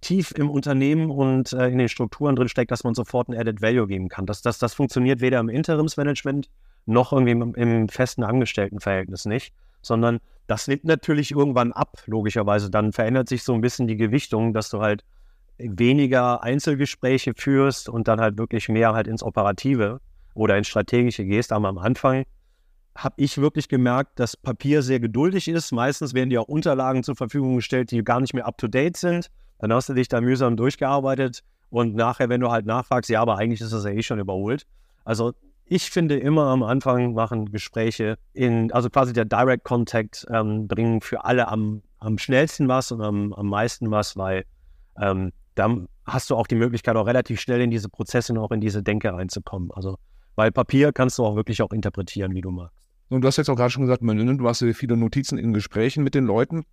tief 0.00 0.32
im 0.32 0.50
Unternehmen 0.50 1.10
und 1.10 1.52
äh, 1.52 1.68
in 1.68 1.78
den 1.78 1.88
Strukturen 1.88 2.36
drin 2.36 2.48
steckt, 2.48 2.70
dass 2.70 2.84
man 2.84 2.94
sofort 2.94 3.28
ein 3.28 3.36
Added 3.36 3.62
Value 3.62 3.86
geben 3.86 4.08
kann. 4.08 4.26
Das, 4.26 4.42
das, 4.42 4.58
das 4.58 4.74
funktioniert 4.74 5.20
weder 5.20 5.40
im 5.40 5.48
Interimsmanagement 5.48 6.48
noch 6.86 7.12
irgendwie 7.12 7.32
im, 7.32 7.54
im 7.54 7.88
festen 7.88 8.22
Angestelltenverhältnis 8.22 9.24
nicht, 9.24 9.52
sondern 9.82 10.20
das 10.46 10.68
nimmt 10.68 10.84
natürlich 10.84 11.32
irgendwann 11.32 11.72
ab, 11.72 12.02
logischerweise. 12.06 12.70
Dann 12.70 12.92
verändert 12.92 13.28
sich 13.28 13.42
so 13.42 13.52
ein 13.54 13.60
bisschen 13.60 13.88
die 13.88 13.96
Gewichtung, 13.96 14.52
dass 14.52 14.70
du 14.70 14.80
halt 14.80 15.04
weniger 15.58 16.42
Einzelgespräche 16.42 17.32
führst 17.34 17.88
und 17.88 18.08
dann 18.08 18.20
halt 18.20 18.38
wirklich 18.38 18.68
mehr 18.68 18.92
halt 18.92 19.06
ins 19.08 19.22
Operative 19.22 20.00
oder 20.36 20.56
ins 20.56 20.68
Strategische 20.68 21.24
gehst. 21.24 21.52
Aber 21.52 21.68
am 21.68 21.78
Anfang 21.78 22.24
habe 22.96 23.14
ich 23.18 23.38
wirklich 23.38 23.68
gemerkt, 23.68 24.18
dass 24.18 24.36
Papier 24.36 24.82
sehr 24.82 25.00
geduldig 25.00 25.48
ist. 25.48 25.72
Meistens 25.72 26.14
werden 26.14 26.30
dir 26.30 26.42
auch 26.42 26.48
Unterlagen 26.48 27.02
zur 27.02 27.16
Verfügung 27.16 27.56
gestellt, 27.56 27.90
die 27.90 28.02
gar 28.02 28.20
nicht 28.20 28.34
mehr 28.34 28.46
up-to-date 28.46 28.96
sind. 28.96 29.30
Dann 29.58 29.72
hast 29.72 29.88
du 29.88 29.94
dich 29.94 30.08
da 30.08 30.20
mühsam 30.20 30.56
durchgearbeitet 30.56 31.42
und 31.70 31.94
nachher, 31.94 32.28
wenn 32.28 32.40
du 32.40 32.50
halt 32.50 32.66
nachfragst, 32.66 33.10
ja, 33.10 33.20
aber 33.20 33.38
eigentlich 33.38 33.60
ist 33.60 33.72
das 33.72 33.84
ja 33.84 33.90
eh 33.90 34.02
schon 34.02 34.18
überholt. 34.18 34.66
Also 35.04 35.32
ich 35.64 35.90
finde 35.90 36.18
immer 36.18 36.44
am 36.44 36.62
Anfang 36.62 37.14
machen 37.14 37.50
Gespräche 37.50 38.18
in, 38.32 38.70
also 38.72 38.88
quasi 38.88 39.12
der 39.12 39.24
Direct 39.24 39.64
Contact 39.64 40.26
ähm, 40.30 40.68
bringen 40.68 41.00
für 41.00 41.24
alle 41.24 41.48
am, 41.48 41.82
am 41.98 42.18
schnellsten 42.18 42.68
was 42.68 42.92
und 42.92 43.02
am, 43.02 43.32
am 43.32 43.46
meisten 43.46 43.90
was, 43.90 44.16
weil 44.16 44.44
ähm, 45.00 45.32
dann 45.54 45.88
hast 46.04 46.30
du 46.30 46.36
auch 46.36 46.46
die 46.46 46.54
Möglichkeit, 46.54 46.96
auch 46.96 47.06
relativ 47.06 47.40
schnell 47.40 47.60
in 47.60 47.70
diese 47.70 47.88
Prozesse 47.88 48.32
und 48.32 48.38
auch 48.38 48.52
in 48.52 48.60
diese 48.60 48.82
Denke 48.82 49.12
reinzukommen. 49.12 49.70
Also 49.72 49.96
weil 50.36 50.52
Papier 50.52 50.92
kannst 50.92 51.18
du 51.18 51.24
auch 51.24 51.34
wirklich 51.34 51.62
auch 51.62 51.72
interpretieren, 51.72 52.34
wie 52.34 52.42
du 52.42 52.50
magst. 52.50 52.86
Und 53.08 53.22
du 53.22 53.28
hast 53.28 53.36
jetzt 53.36 53.48
auch 53.48 53.56
gerade 53.56 53.70
schon 53.70 53.82
gesagt, 53.82 54.02
du 54.02 54.48
hast 54.48 54.64
viele 54.74 54.96
Notizen 54.96 55.38
in 55.38 55.52
Gesprächen 55.52 56.04
mit 56.04 56.14
den 56.14 56.24
Leuten. 56.24 56.64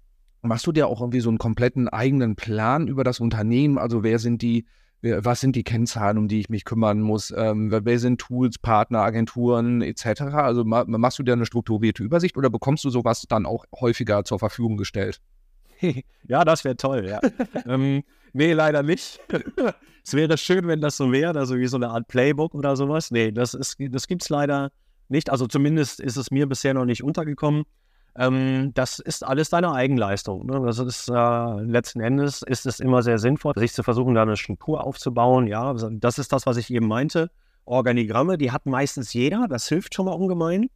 Machst 0.42 0.68
du 0.68 0.72
dir 0.72 0.88
auch 0.88 1.00
irgendwie 1.00 1.22
so 1.22 1.30
einen 1.30 1.38
kompletten 1.38 1.88
eigenen 1.88 2.36
Plan 2.36 2.88
über 2.88 3.04
das 3.04 3.20
Unternehmen? 3.20 3.78
Also 3.78 4.04
wer 4.04 4.20
sind 4.20 4.42
die, 4.42 4.66
was 5.02 5.40
sind 5.40 5.56
die 5.56 5.64
Kennzahlen, 5.64 6.18
um 6.18 6.28
die 6.28 6.40
ich 6.40 6.50
mich 6.50 6.66
kümmern 6.66 7.00
muss? 7.00 7.34
Ähm, 7.36 7.72
wer 7.72 8.00
sind 8.00 8.20
Tools, 8.20 8.58
Partner, 8.58 9.00
Agenturen 9.00 9.82
etc.? 9.82 10.22
Also 10.22 10.66
ma, 10.66 10.84
machst 10.86 11.20
du 11.20 11.24
dir 11.24 11.34
eine 11.34 11.46
strukturierte 11.46 12.04
Übersicht 12.04 12.36
oder 12.36 12.50
bekommst 12.50 12.84
du 12.84 12.90
sowas 12.90 13.26
dann 13.30 13.46
auch 13.46 13.66
häufiger 13.80 14.26
zur 14.26 14.40
Verfügung 14.40 14.76
gestellt? 14.76 15.22
ja, 16.28 16.44
das 16.44 16.64
wäre 16.66 16.76
toll, 16.76 17.06
ja. 17.08 17.22
ähm, 17.66 18.04
nee, 18.34 18.54
leider 18.54 18.84
nicht. 18.84 19.20
es 20.04 20.14
wäre 20.14 20.38
schön, 20.38 20.68
wenn 20.68 20.82
das 20.82 20.98
so 20.98 21.12
wäre, 21.12 21.38
also 21.40 21.58
wie 21.58 21.68
so 21.68 21.78
eine 21.78 21.90
Art 21.90 22.08
Playbook 22.08 22.54
oder 22.56 22.76
sowas. 22.76 23.12
Nee, 23.12 23.32
das, 23.32 23.52
das 23.52 24.08
gibt 24.08 24.22
es 24.22 24.30
leider 24.30 24.72
nicht. 25.08 25.30
Also 25.30 25.48
zumindest 25.48 26.00
ist 26.00 26.18
es 26.18 26.30
mir 26.30 26.48
bisher 26.48 26.74
noch 26.74 26.86
nicht 26.86 27.04
untergekommen. 27.04 27.64
Ähm, 28.16 28.74
das 28.74 29.00
ist 29.00 29.24
alles 29.24 29.50
deine 29.50 29.72
Eigenleistung. 29.74 30.46
Ne? 30.46 30.62
Das 30.66 30.78
ist 30.80 31.10
äh, 31.10 31.62
letzten 31.62 32.02
Endes 32.02 32.42
ist 32.44 32.66
es 32.66 32.80
immer 32.80 33.02
sehr 33.02 33.18
sinnvoll, 33.18 33.54
sich 33.56 33.74
zu 33.74 33.82
versuchen, 33.82 34.14
da 34.14 34.22
eine 34.24 34.38
Struktur 34.38 34.86
aufzubauen. 34.86 35.48
Ja, 35.48 35.74
das 35.74 36.20
ist 36.20 36.34
das, 36.34 36.46
was 36.46 36.58
ich 36.58 36.72
eben 36.72 36.88
meinte. 36.88 37.32
Organigramme, 37.66 38.38
die 38.38 38.52
hat 38.52 38.66
meistens 38.66 39.14
jeder. 39.14 39.48
Das 39.48 39.68
hilft 39.68 39.96
schon 39.96 40.06
mal 40.06 40.12
ungemein 40.12 40.70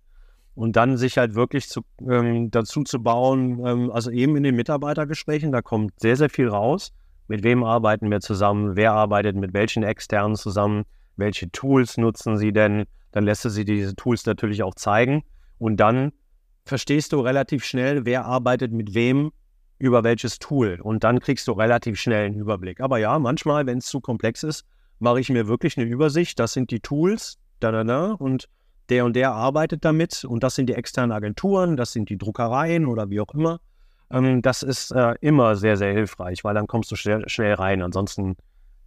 und 0.56 0.76
dann 0.76 0.98
sich 0.98 1.18
halt 1.18 1.36
wirklich 1.36 1.70
zu, 1.70 1.82
ähm, 2.10 2.50
dazu 2.50 2.84
zu 2.84 3.04
bauen, 3.04 3.64
ähm, 3.64 3.92
also 3.92 4.10
eben 4.10 4.36
in 4.38 4.44
den 4.44 4.56
Mitarbeitergesprächen, 4.56 5.52
da 5.52 5.62
kommt 5.62 6.00
sehr, 6.00 6.16
sehr 6.16 6.30
viel 6.30 6.48
raus. 6.48 6.94
Mit 7.28 7.44
wem 7.44 7.64
arbeiten 7.64 8.10
wir 8.10 8.22
zusammen? 8.22 8.76
Wer 8.76 8.94
arbeitet 8.94 9.36
mit 9.36 9.54
welchen 9.54 9.84
externen 9.84 10.36
zusammen? 10.36 10.86
Welche 11.16 11.52
Tools 11.52 11.98
nutzen 11.98 12.38
sie 12.38 12.54
denn? 12.54 12.86
Dann 13.12 13.26
lässt 13.26 13.44
du 13.44 13.50
sie 13.50 13.66
diese 13.66 13.96
Tools 13.96 14.26
natürlich 14.26 14.64
auch 14.64 14.76
zeigen. 14.76 15.24
Und 15.58 15.78
dann 15.78 16.12
verstehst 16.66 17.14
du 17.14 17.20
relativ 17.20 17.64
schnell, 17.64 18.06
wer 18.06 18.26
arbeitet 18.26 18.72
mit 18.72 18.94
wem 18.94 19.32
über 19.80 20.04
welches 20.04 20.40
Tool. 20.40 20.80
Und 20.82 21.04
dann 21.04 21.20
kriegst 21.20 21.48
du 21.48 21.52
relativ 21.52 22.00
schnell 22.00 22.28
einen 22.28 22.36
Überblick. 22.36 22.80
Aber 22.82 22.98
ja, 22.98 23.18
manchmal, 23.20 23.66
wenn 23.66 23.80
es 23.80 23.86
zu 23.86 24.00
komplex 24.00 24.44
ist, 24.44 24.66
mache 25.00 25.20
ich 25.20 25.30
mir 25.30 25.48
wirklich 25.48 25.78
eine 25.78 25.88
Übersicht. 25.88 26.40
Das 26.40 26.54
sind 26.54 26.72
die 26.72 26.80
Tools, 26.80 27.38
da, 27.60 27.72
da, 27.72 27.84
da. 27.84 28.12
Und 28.14 28.48
der 28.90 29.06
und 29.06 29.16
der 29.16 29.34
arbeitet 29.34 29.84
damit 29.84 30.24
und 30.24 30.44
das 30.44 30.56
sind 30.56 30.68
die 30.68 30.74
externen 30.74 31.12
Agenturen, 31.12 31.76
das 31.76 31.92
sind 31.92 32.10
die 32.10 32.18
Druckereien 32.18 32.86
oder 32.86 33.10
wie 33.10 33.20
auch 33.20 33.34
immer. 33.34 33.60
Ähm, 34.12 34.42
das 34.42 34.64
ist 34.64 34.92
äh, 34.92 35.16
immer 35.22 35.56
sehr, 35.56 35.78
sehr 35.78 35.94
hilfreich, 35.94 36.44
weil 36.44 36.54
dann 36.54 36.68
kommst 36.68 36.92
du 36.92 36.96
schnell, 36.96 37.28
schnell 37.28 37.54
rein. 37.54 37.82
Ansonsten 37.82 38.36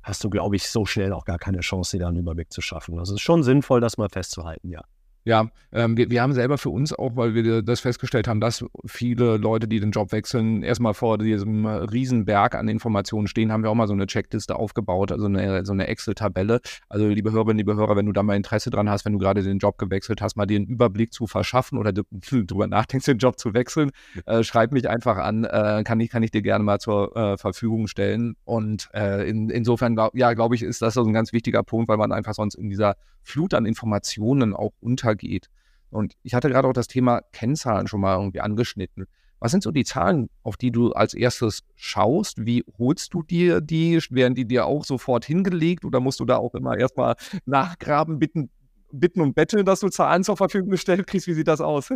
hast 0.02 0.24
du, 0.24 0.30
glaube 0.30 0.56
ich, 0.56 0.68
so 0.68 0.86
schnell 0.86 1.12
auch 1.12 1.24
gar 1.24 1.38
keine 1.38 1.60
Chance, 1.60 1.96
dir 1.96 2.04
da 2.04 2.08
einen 2.08 2.18
Überblick 2.18 2.52
zu 2.52 2.60
schaffen. 2.60 2.96
Das 2.96 3.10
ist 3.10 3.20
schon 3.20 3.42
sinnvoll, 3.42 3.80
das 3.80 3.98
mal 3.98 4.08
festzuhalten, 4.08 4.70
ja. 4.70 4.82
Ja, 5.30 5.46
ähm, 5.70 5.96
wir, 5.96 6.10
wir 6.10 6.22
haben 6.22 6.32
selber 6.32 6.58
für 6.58 6.70
uns 6.70 6.92
auch, 6.92 7.14
weil 7.14 7.34
wir 7.34 7.62
das 7.62 7.78
festgestellt 7.78 8.26
haben, 8.26 8.40
dass 8.40 8.64
viele 8.84 9.36
Leute, 9.36 9.68
die 9.68 9.78
den 9.78 9.92
Job 9.92 10.10
wechseln, 10.10 10.64
erstmal 10.64 10.92
vor 10.92 11.18
diesem 11.18 11.66
Riesenberg 11.66 12.56
an 12.56 12.66
Informationen 12.66 13.28
stehen, 13.28 13.52
haben 13.52 13.62
wir 13.62 13.70
auch 13.70 13.76
mal 13.76 13.86
so 13.86 13.92
eine 13.92 14.08
Checkliste 14.08 14.56
aufgebaut, 14.56 15.12
also 15.12 15.26
eine, 15.26 15.64
so 15.64 15.72
eine 15.72 15.86
Excel-Tabelle. 15.86 16.60
Also 16.88 17.06
liebe 17.06 17.30
Hörerinnen, 17.30 17.58
liebe 17.58 17.76
Hörer, 17.76 17.94
wenn 17.94 18.06
du 18.06 18.12
da 18.12 18.24
mal 18.24 18.34
Interesse 18.34 18.70
dran 18.70 18.90
hast, 18.90 19.04
wenn 19.04 19.12
du 19.12 19.20
gerade 19.20 19.44
den 19.44 19.58
Job 19.58 19.78
gewechselt 19.78 20.20
hast, 20.20 20.36
mal 20.36 20.46
dir 20.46 20.56
einen 20.56 20.66
Überblick 20.66 21.12
zu 21.12 21.28
verschaffen 21.28 21.78
oder 21.78 21.92
drüber 22.10 22.66
nachdenkst, 22.66 23.06
den 23.06 23.18
Job 23.18 23.38
zu 23.38 23.54
wechseln, 23.54 23.92
äh, 24.26 24.42
schreib 24.42 24.72
mich 24.72 24.88
einfach 24.88 25.18
an, 25.18 25.44
äh, 25.44 25.84
kann, 25.84 26.00
ich, 26.00 26.10
kann 26.10 26.24
ich 26.24 26.32
dir 26.32 26.42
gerne 26.42 26.64
mal 26.64 26.80
zur 26.80 27.16
äh, 27.16 27.38
Verfügung 27.38 27.86
stellen. 27.86 28.34
Und 28.44 28.88
äh, 28.94 29.30
in, 29.30 29.48
insofern, 29.48 29.94
glaub, 29.94 30.12
ja, 30.16 30.32
glaube 30.34 30.56
ich, 30.56 30.64
ist 30.64 30.82
das 30.82 30.94
so 30.94 31.04
ein 31.04 31.12
ganz 31.12 31.32
wichtiger 31.32 31.62
Punkt, 31.62 31.88
weil 31.88 31.98
man 31.98 32.10
einfach 32.10 32.34
sonst 32.34 32.56
in 32.56 32.68
dieser 32.68 32.96
Flut 33.22 33.54
an 33.54 33.66
Informationen 33.66 34.54
auch 34.54 34.72
untergeht. 35.20 35.48
Und 35.90 36.14
ich 36.22 36.34
hatte 36.34 36.48
gerade 36.48 36.68
auch 36.68 36.72
das 36.72 36.86
Thema 36.86 37.20
Kennzahlen 37.32 37.88
schon 37.88 38.00
mal 38.00 38.16
irgendwie 38.16 38.40
angeschnitten. 38.40 39.06
Was 39.40 39.52
sind 39.52 39.62
so 39.62 39.70
die 39.70 39.84
Zahlen, 39.84 40.28
auf 40.42 40.56
die 40.56 40.70
du 40.70 40.92
als 40.92 41.14
erstes 41.14 41.62
schaust? 41.74 42.44
Wie 42.44 42.62
holst 42.78 43.14
du 43.14 43.22
dir 43.22 43.60
die? 43.60 43.98
Werden 44.10 44.34
die 44.34 44.44
dir 44.44 44.66
auch 44.66 44.84
sofort 44.84 45.24
hingelegt 45.24 45.84
oder 45.84 45.98
musst 45.98 46.20
du 46.20 46.26
da 46.26 46.36
auch 46.36 46.54
immer 46.54 46.76
erstmal 46.76 47.16
nachgraben, 47.46 48.18
bitten, 48.18 48.50
bitten 48.92 49.20
und 49.20 49.34
betteln, 49.34 49.64
dass 49.64 49.80
du 49.80 49.88
Zahlen 49.88 50.24
zur 50.24 50.36
Verfügung 50.36 50.70
gestellt 50.70 51.06
kriegst? 51.06 51.26
Wie 51.26 51.32
sieht 51.32 51.48
das 51.48 51.62
aus? 51.62 51.88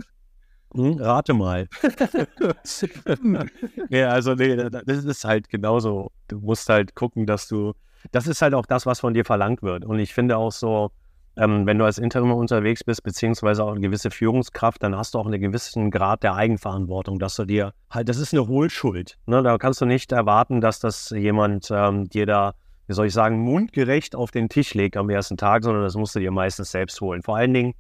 Hm, 0.74 0.96
rate 0.98 1.34
mal. 1.34 1.68
ja, 3.90 4.08
also 4.08 4.34
nee, 4.34 4.56
das 4.56 5.04
ist 5.04 5.24
halt 5.24 5.48
genauso. 5.50 6.10
Du 6.28 6.40
musst 6.40 6.68
halt 6.68 6.96
gucken, 6.96 7.26
dass 7.26 7.46
du, 7.46 7.74
das 8.10 8.26
ist 8.26 8.42
halt 8.42 8.54
auch 8.54 8.66
das, 8.66 8.86
was 8.86 9.00
von 9.00 9.14
dir 9.14 9.24
verlangt 9.24 9.62
wird. 9.62 9.84
Und 9.84 9.98
ich 9.98 10.14
finde 10.14 10.38
auch 10.38 10.50
so, 10.50 10.90
ähm, 11.36 11.66
wenn 11.66 11.78
du 11.78 11.84
als 11.84 11.98
Interim 11.98 12.30
unterwegs 12.32 12.84
bist, 12.84 13.02
beziehungsweise 13.02 13.64
auch 13.64 13.72
eine 13.72 13.80
gewisse 13.80 14.10
Führungskraft, 14.10 14.82
dann 14.82 14.96
hast 14.96 15.14
du 15.14 15.18
auch 15.18 15.26
einen 15.26 15.40
gewissen 15.40 15.90
Grad 15.90 16.22
der 16.22 16.34
Eigenverantwortung, 16.34 17.18
dass 17.18 17.36
du 17.36 17.44
dir 17.44 17.72
halt, 17.90 18.08
das 18.08 18.18
ist 18.18 18.32
eine 18.32 18.46
Hohlschuld. 18.46 19.16
Ne? 19.26 19.42
Da 19.42 19.58
kannst 19.58 19.80
du 19.80 19.86
nicht 19.86 20.12
erwarten, 20.12 20.60
dass 20.60 20.78
das 20.78 21.10
jemand 21.10 21.70
ähm, 21.70 22.08
dir 22.08 22.26
da, 22.26 22.54
wie 22.86 22.92
soll 22.92 23.06
ich 23.06 23.12
sagen, 23.12 23.40
mundgerecht 23.40 24.14
auf 24.14 24.30
den 24.30 24.48
Tisch 24.48 24.74
legt 24.74 24.96
am 24.96 25.10
ersten 25.10 25.36
Tag, 25.36 25.64
sondern 25.64 25.82
das 25.82 25.96
musst 25.96 26.14
du 26.14 26.20
dir 26.20 26.30
meistens 26.30 26.70
selbst 26.70 27.00
holen. 27.00 27.22
Vor 27.22 27.36
allen 27.36 27.52
Dingen, 27.52 27.74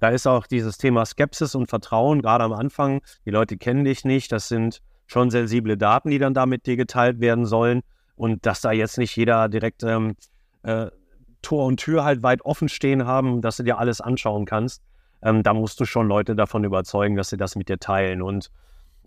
da 0.00 0.08
ist 0.08 0.26
auch 0.26 0.46
dieses 0.46 0.78
Thema 0.78 1.04
Skepsis 1.04 1.54
und 1.54 1.68
Vertrauen, 1.68 2.22
gerade 2.22 2.44
am 2.44 2.52
Anfang. 2.52 3.02
Die 3.26 3.30
Leute 3.30 3.56
kennen 3.56 3.84
dich 3.84 4.04
nicht, 4.04 4.32
das 4.32 4.48
sind 4.48 4.80
schon 5.06 5.30
sensible 5.30 5.76
Daten, 5.76 6.10
die 6.10 6.18
dann 6.18 6.34
da 6.34 6.46
mit 6.46 6.66
dir 6.66 6.76
geteilt 6.76 7.20
werden 7.20 7.44
sollen. 7.44 7.82
Und 8.16 8.46
dass 8.46 8.60
da 8.60 8.72
jetzt 8.72 8.96
nicht 8.96 9.16
jeder 9.16 9.48
direkt 9.48 9.82
ähm, 9.82 10.14
äh, 10.62 10.86
Tor 11.44 11.66
und 11.66 11.78
Tür 11.78 12.04
halt 12.04 12.22
weit 12.22 12.44
offen 12.44 12.68
stehen 12.68 13.06
haben, 13.06 13.40
dass 13.40 13.58
du 13.58 13.62
dir 13.62 13.78
alles 13.78 14.00
anschauen 14.00 14.44
kannst, 14.44 14.82
ähm, 15.22 15.42
da 15.42 15.54
musst 15.54 15.78
du 15.80 15.84
schon 15.84 16.08
Leute 16.08 16.34
davon 16.34 16.64
überzeugen, 16.64 17.16
dass 17.16 17.30
sie 17.30 17.36
das 17.36 17.56
mit 17.56 17.68
dir 17.68 17.78
teilen. 17.78 18.20
Und 18.20 18.50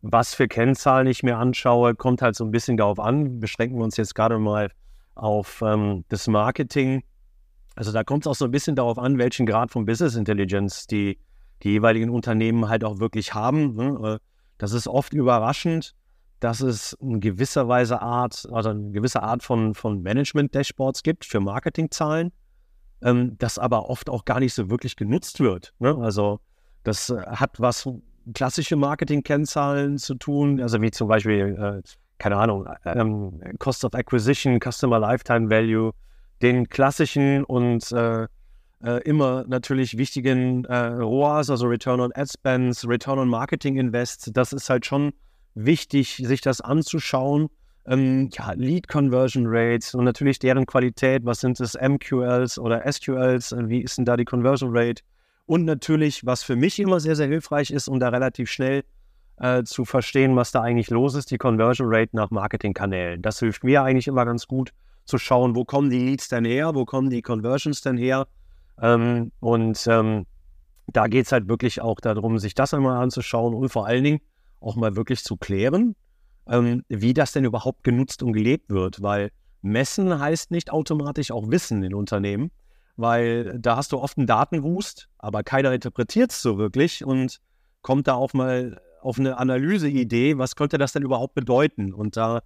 was 0.02 0.34
für 0.34 0.48
Kennzahlen 0.48 1.08
ich 1.08 1.24
mir 1.24 1.38
anschaue, 1.38 1.96
kommt 1.96 2.22
halt 2.22 2.36
so 2.36 2.44
ein 2.44 2.52
bisschen 2.52 2.78
darauf 2.78 3.00
an. 3.00 3.40
Beschränken 3.40 3.78
wir 3.78 3.84
uns 3.84 3.98
jetzt 3.98 4.16
gerade 4.16 4.40
mal 4.40 4.72
auf 5.16 5.62
ähm, 5.66 6.06
das 6.10 6.28
Marketing. 6.28 7.04
Also 7.76 7.92
da 7.92 8.04
kommt 8.04 8.26
es 8.26 8.28
auch 8.28 8.36
so 8.36 8.46
ein 8.46 8.52
bisschen 8.52 8.76
darauf 8.76 8.98
an, 8.98 9.18
welchen 9.18 9.46
Grad 9.46 9.72
von 9.72 9.86
Business 9.86 10.16
Intelligence 10.16 10.88
die, 10.88 11.20
die 11.64 11.72
jeweiligen 11.72 12.10
Unternehmen 12.10 12.70
halt 12.70 12.84
auch 12.84 13.00
wirklich 13.00 13.34
haben. 13.34 13.76
Ne? 13.76 14.16
Äh, 14.16 14.20
das 14.58 14.72
ist 14.74 14.88
oft 14.88 15.14
überraschend, 15.14 15.96
dass 16.40 16.62
es 16.62 16.94
in 16.94 17.20
gewisser 17.20 17.68
Weise 17.68 18.02
Art, 18.02 18.48
also 18.52 18.70
eine 18.70 18.92
gewisse 18.92 19.24
Art 19.24 19.44
von, 19.44 19.74
von 19.74 20.02
Management-Dashboards 20.04 21.04
gibt 21.04 21.26
für 21.26 21.40
Marketingzahlen, 21.40 22.32
ähm, 23.02 23.38
das 23.38 23.58
aber 23.58 23.90
oft 23.90 24.10
auch 24.10 24.26
gar 24.26 24.40
nicht 24.40 24.54
so 24.54 24.70
wirklich 24.70 24.96
genutzt 24.96 25.40
wird. 25.40 25.74
Ne? 25.80 25.96
Also 25.98 26.40
das 26.84 27.10
äh, 27.10 27.22
hat 27.26 27.60
was 27.60 27.90
klassische 28.34 28.76
Marketing-Kennzahlen 28.76 29.98
zu 29.98 30.16
tun, 30.16 30.62
also 30.62 30.82
wie 30.82 30.92
zum 30.92 31.08
Beispiel, 31.08 31.56
äh, 31.60 31.88
keine 32.18 32.38
Ahnung, 32.38 32.68
ähm, 32.86 33.40
Cost 33.60 33.86
of 33.86 33.94
Acquisition, 33.94 34.60
Customer 34.60 35.00
Lifetime 35.00 35.50
Value, 35.50 35.92
den 36.42 36.68
klassischen 36.68 37.44
und 37.46 37.92
äh, 37.92 38.28
äh, 38.84 39.02
immer 39.04 39.44
natürlich 39.48 39.98
wichtigen 39.98 40.66
äh, 40.66 40.76
ROAS, 40.76 41.50
also 41.50 41.68
Return 41.68 42.00
on 42.00 42.12
Ad 42.14 42.30
Spends, 42.32 42.88
Return 42.88 43.18
on 43.18 43.28
Marketing 43.28 43.78
Invest, 43.78 44.30
das 44.36 44.54
ist 44.54 44.70
halt 44.70 44.86
schon 44.86 45.14
wichtig, 45.58 46.22
sich 46.24 46.42
das 46.42 46.62
anzuschauen. 46.62 47.50
Ähm, 47.86 48.30
ja, 48.34 48.52
Lead 48.52 48.88
Conversion 48.88 49.46
Rates 49.48 49.96
und 49.96 50.04
natürlich 50.04 50.40
deren 50.40 50.66
Qualität. 50.66 51.26
Was 51.26 51.40
sind 51.40 51.60
es, 51.60 51.76
MQLs 51.76 52.60
oder 52.60 52.90
SQLs? 52.92 53.54
Äh, 53.54 53.70
wie 53.70 53.82
ist 53.82 53.98
denn 53.98 54.06
da 54.06 54.18
die 54.18 54.26
Conversion 54.26 54.70
Rate? 54.76 55.04
Und 55.46 55.64
natürlich, 55.64 56.26
was 56.26 56.44
für 56.44 56.58
mich 56.58 56.80
immer 56.80 57.00
sehr, 57.00 57.16
sehr 57.16 57.28
hilfreich 57.28 57.72
ist, 57.72 57.88
um 57.88 58.00
da 58.00 58.10
relativ 58.10 58.50
schnell 58.50 58.84
äh, 59.38 59.64
zu 59.64 59.86
verstehen, 59.86 60.36
was 60.36 60.52
da 60.52 60.62
eigentlich 60.62 60.90
los 60.90 61.16
ist, 61.16 61.32
die 61.32 61.38
Conversion 61.38 61.88
Rate 61.90 62.16
nach 62.16 62.30
Marketingkanälen. 62.30 63.22
Das 63.22 63.40
hilft 63.40 63.64
mir 63.64 63.84
eigentlich 63.84 64.08
immer 64.08 64.26
ganz 64.26 64.48
gut 64.48 64.74
zu 65.06 65.18
schauen, 65.18 65.56
wo 65.56 65.64
kommen 65.64 65.90
die 65.90 66.00
Leads 66.00 66.28
denn 66.28 66.44
her, 66.44 66.76
wo 66.76 66.84
kommen 66.84 67.10
die 67.10 67.22
Conversions 67.22 67.82
denn 67.82 67.98
her. 67.98 68.28
Ähm, 68.82 69.32
und 69.40 69.88
ähm, 69.88 70.26
da 70.88 71.08
geht 71.08 71.26
es 71.26 71.32
halt 71.32 71.48
wirklich 71.48 71.82
auch 71.82 72.02
darum, 72.02 72.38
sich 72.40 72.54
das 72.54 72.74
einmal 72.74 72.98
anzuschauen 72.98 73.54
und 73.54 73.70
vor 73.70 73.88
allen 73.88 74.04
Dingen 74.04 74.20
auch 74.60 74.76
mal 74.76 74.96
wirklich 74.96 75.24
zu 75.24 75.38
klären, 75.38 75.96
ähm, 76.48 76.84
wie 76.88 77.14
das 77.14 77.32
denn 77.32 77.46
überhaupt 77.46 77.84
genutzt 77.84 78.24
und 78.24 78.34
gelebt 78.34 78.70
wird, 78.70 79.02
weil 79.02 79.32
messen 79.62 80.20
heißt 80.20 80.52
nicht 80.52 80.72
automatisch 80.72 81.32
auch 81.32 81.50
Wissen 81.50 81.84
in 81.84 81.94
Unternehmen, 81.94 82.52
weil 82.96 83.60
da 83.60 83.76
hast 83.76 83.92
du 83.92 84.00
oft 84.00 84.18
einen 84.18 84.28
Datenwust, 84.28 85.10
aber 85.18 85.44
keiner 85.44 85.74
interpretiert 85.74 86.32
es 86.32 86.42
so 86.42 86.58
wirklich 86.58 87.04
und 87.06 87.40
kommt 87.82 88.08
da 88.08 88.16
auch 88.16 88.34
mal 88.34 88.82
auf 89.02 89.20
eine 89.20 89.38
Analyseidee, 89.38 90.38
was 90.38 90.56
könnte 90.56 90.78
das 90.78 90.94
denn 90.94 91.04
überhaupt 91.04 91.34
bedeuten? 91.34 91.94
Und 91.94 92.18
da 92.18 92.42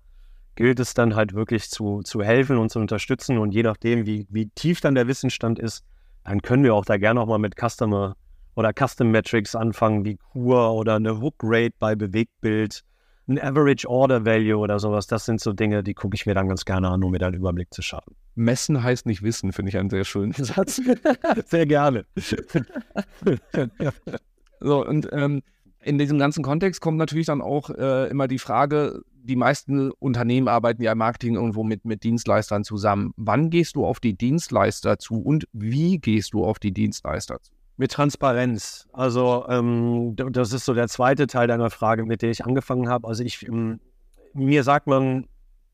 gilt 0.55 0.79
es 0.79 0.93
dann 0.93 1.15
halt 1.15 1.33
wirklich 1.33 1.69
zu, 1.69 2.01
zu 2.03 2.21
helfen 2.21 2.57
und 2.57 2.69
zu 2.69 2.79
unterstützen. 2.79 3.37
Und 3.37 3.53
je 3.53 3.63
nachdem, 3.63 4.05
wie, 4.05 4.27
wie 4.29 4.49
tief 4.49 4.81
dann 4.81 4.95
der 4.95 5.07
Wissensstand 5.07 5.59
ist, 5.59 5.83
dann 6.23 6.41
können 6.41 6.63
wir 6.63 6.75
auch 6.75 6.85
da 6.85 6.97
gerne 6.97 7.21
auch 7.21 7.25
mal 7.25 7.39
mit 7.39 7.55
Customer 7.55 8.15
oder 8.55 8.71
Custom 8.73 9.11
Metrics 9.11 9.55
anfangen 9.55 10.05
wie 10.05 10.17
Kur 10.17 10.73
oder 10.73 10.95
eine 10.95 11.19
Hook 11.21 11.35
Rate 11.43 11.75
bei 11.79 11.95
Bewegtbild, 11.95 12.81
ein 13.27 13.39
Average 13.39 13.87
Order 13.87 14.25
Value 14.25 14.57
oder 14.57 14.79
sowas. 14.79 15.07
Das 15.07 15.25
sind 15.25 15.39
so 15.39 15.53
Dinge, 15.53 15.83
die 15.83 15.93
gucke 15.93 16.15
ich 16.15 16.25
mir 16.25 16.33
dann 16.33 16.47
ganz 16.47 16.65
gerne 16.65 16.89
an, 16.89 17.03
um 17.03 17.11
mir 17.11 17.19
dann 17.19 17.33
einen 17.33 17.41
Überblick 17.41 17.73
zu 17.73 17.81
schaffen. 17.81 18.15
Messen 18.35 18.83
heißt 18.83 19.05
nicht 19.05 19.23
wissen, 19.23 19.53
finde 19.53 19.69
ich 19.69 19.77
einen 19.77 19.89
sehr 19.89 20.03
schönen 20.03 20.33
Satz. 20.37 20.81
sehr 21.45 21.65
gerne. 21.65 22.05
so, 24.59 24.85
und 24.85 25.07
ähm, 25.11 25.41
in 25.83 25.97
diesem 25.97 26.19
ganzen 26.19 26.43
Kontext 26.43 26.81
kommt 26.81 26.97
natürlich 26.97 27.27
dann 27.27 27.41
auch 27.41 27.69
äh, 27.69 28.09
immer 28.09 28.27
die 28.27 28.39
Frage, 28.39 29.01
die 29.23 29.35
meisten 29.35 29.91
Unternehmen 29.91 30.47
arbeiten 30.47 30.81
ja 30.81 30.91
im 30.91 30.97
Marketing 30.97 31.35
irgendwo 31.35 31.63
mit, 31.63 31.85
mit 31.85 32.03
Dienstleistern 32.03 32.63
zusammen. 32.63 33.13
Wann 33.17 33.49
gehst 33.49 33.75
du 33.75 33.85
auf 33.85 33.99
die 33.99 34.15
Dienstleister 34.15 34.97
zu 34.97 35.21
und 35.21 35.47
wie 35.53 35.99
gehst 35.99 36.33
du 36.33 36.43
auf 36.43 36.59
die 36.59 36.71
Dienstleister 36.71 37.39
zu? 37.41 37.51
Mit 37.81 37.93
Transparenz. 37.93 38.87
Also 38.93 39.43
ähm, 39.49 40.15
das 40.15 40.53
ist 40.53 40.65
so 40.65 40.75
der 40.75 40.87
zweite 40.87 41.25
Teil 41.25 41.47
deiner 41.47 41.71
Frage, 41.71 42.05
mit 42.05 42.21
der 42.21 42.29
ich 42.29 42.45
angefangen 42.45 42.87
habe. 42.87 43.07
Also 43.07 43.23
ich, 43.23 43.47
ähm, 43.47 43.79
mir 44.35 44.63
sagt 44.63 44.85
man 44.85 45.25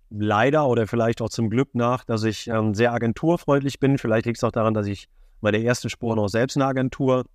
leider 0.09 0.65
oder 0.69 0.87
vielleicht 0.87 1.21
auch 1.21 1.27
zum 1.27 1.49
Glück 1.49 1.75
nach, 1.75 2.05
dass 2.05 2.23
ich 2.23 2.47
ähm, 2.47 2.73
sehr 2.73 2.93
agenturfreundlich 2.93 3.81
bin. 3.81 3.97
Vielleicht 3.97 4.25
liegt 4.25 4.37
es 4.37 4.43
auch 4.45 4.53
daran, 4.53 4.73
dass 4.73 4.87
ich 4.87 5.09
bei 5.41 5.51
der 5.51 5.61
ersten 5.63 5.89
Spur 5.89 6.15
noch 6.15 6.29
selbst 6.29 6.55
eine 6.55 6.67
Agentur 6.67 7.25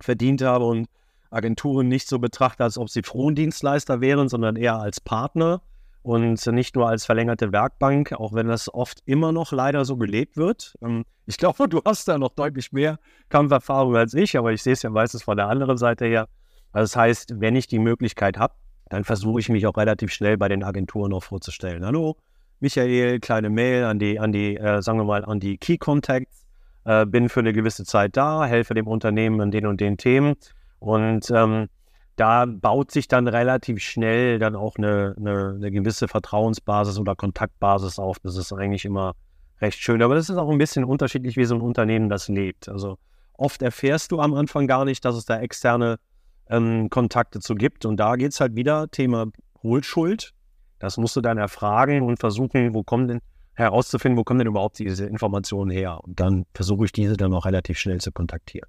verdient 0.00 0.42
habe 0.42 0.66
und 0.66 0.86
Agenturen 1.30 1.88
nicht 1.88 2.06
so 2.06 2.18
betrachte, 2.18 2.62
als 2.62 2.76
ob 2.76 2.90
sie 2.90 3.02
Frondienstleister 3.02 4.02
wären, 4.02 4.28
sondern 4.28 4.56
eher 4.56 4.76
als 4.76 5.00
Partner 5.00 5.62
und 6.02 6.46
nicht 6.46 6.76
nur 6.76 6.88
als 6.88 7.04
verlängerte 7.04 7.52
Werkbank, 7.52 8.12
auch 8.12 8.32
wenn 8.32 8.48
das 8.48 8.72
oft 8.72 9.00
immer 9.04 9.32
noch 9.32 9.52
leider 9.52 9.84
so 9.84 9.96
gelebt 9.96 10.36
wird. 10.36 10.74
Ähm, 10.82 11.04
ich 11.26 11.36
glaube, 11.36 11.68
du 11.68 11.80
hast 11.84 12.08
da 12.08 12.18
noch 12.18 12.30
deutlich 12.30 12.72
mehr 12.72 12.98
Kampferfahrung 13.28 13.96
als 13.96 14.14
ich, 14.14 14.36
aber 14.38 14.52
ich 14.52 14.62
sehe 14.62 14.72
es 14.72 14.82
ja 14.82 14.90
meistens 14.90 15.22
von 15.22 15.36
der 15.36 15.48
anderen 15.48 15.76
Seite 15.76 16.06
her. 16.06 16.28
Das 16.72 16.96
heißt, 16.96 17.40
wenn 17.40 17.56
ich 17.56 17.66
die 17.66 17.78
Möglichkeit 17.78 18.38
habe, 18.38 18.54
dann 18.88 19.04
versuche 19.04 19.40
ich 19.40 19.48
mich 19.48 19.66
auch 19.66 19.76
relativ 19.76 20.12
schnell 20.12 20.36
bei 20.36 20.48
den 20.48 20.64
Agenturen 20.64 21.12
auch 21.12 21.22
vorzustellen. 21.22 21.84
Hallo, 21.84 22.16
Michael, 22.60 23.20
kleine 23.20 23.50
Mail 23.50 23.84
an 23.84 23.98
die, 23.98 24.18
an 24.18 24.32
die, 24.32 24.56
äh, 24.56 24.82
sagen 24.82 24.98
wir 24.98 25.04
mal, 25.04 25.24
an 25.24 25.40
die 25.40 25.58
Key 25.58 25.78
Contacts. 25.78 26.46
Äh, 26.84 27.06
bin 27.06 27.28
für 27.28 27.40
eine 27.40 27.52
gewisse 27.52 27.84
Zeit 27.84 28.16
da, 28.16 28.46
helfe 28.46 28.74
dem 28.74 28.86
Unternehmen 28.86 29.40
an 29.40 29.50
den 29.50 29.66
und 29.66 29.80
den 29.80 29.96
Themen. 29.96 30.34
Und 30.78 31.30
ähm, 31.30 31.68
da 32.20 32.46
baut 32.46 32.90
sich 32.90 33.08
dann 33.08 33.26
relativ 33.28 33.80
schnell 33.80 34.38
dann 34.38 34.54
auch 34.54 34.76
eine, 34.76 35.14
eine, 35.18 35.54
eine, 35.56 35.70
gewisse 35.70 36.06
Vertrauensbasis 36.06 36.98
oder 36.98 37.16
Kontaktbasis 37.16 37.98
auf. 37.98 38.18
Das 38.20 38.36
ist 38.36 38.52
eigentlich 38.52 38.84
immer 38.84 39.14
recht 39.60 39.78
schön. 39.78 40.02
Aber 40.02 40.14
das 40.14 40.28
ist 40.28 40.36
auch 40.36 40.50
ein 40.50 40.58
bisschen 40.58 40.84
unterschiedlich, 40.84 41.36
wie 41.36 41.44
so 41.44 41.54
ein 41.54 41.60
Unternehmen 41.60 42.08
das 42.08 42.28
lebt. 42.28 42.68
Also 42.68 42.98
Oft 43.40 43.62
erfährst 43.62 44.12
du 44.12 44.20
am 44.20 44.34
Anfang 44.34 44.66
gar 44.66 44.84
nicht, 44.84 45.02
dass 45.02 45.16
es 45.16 45.24
da 45.24 45.40
externe 45.40 45.98
ähm, 46.50 46.90
Kontakte 46.90 47.40
zu 47.40 47.54
gibt. 47.54 47.86
Und 47.86 47.96
da 47.96 48.16
geht 48.16 48.32
es 48.32 48.40
halt 48.40 48.54
wieder, 48.54 48.90
Thema 48.90 49.28
Hohlschuld. 49.62 50.34
Das 50.78 50.98
musst 50.98 51.16
du 51.16 51.22
dann 51.22 51.38
erfragen 51.38 52.02
und 52.02 52.20
versuchen, 52.20 52.74
wo 52.74 52.82
kommen 52.82 53.08
denn 53.08 53.20
herauszufinden, 53.54 54.18
wo 54.18 54.24
kommen 54.24 54.40
denn 54.40 54.48
überhaupt 54.48 54.78
diese 54.78 55.06
Informationen 55.06 55.70
her. 55.70 56.04
Und 56.04 56.20
dann 56.20 56.44
versuche 56.52 56.84
ich 56.84 56.92
diese 56.92 57.16
dann 57.16 57.32
auch 57.32 57.46
relativ 57.46 57.78
schnell 57.78 57.98
zu 57.98 58.12
kontaktieren. 58.12 58.68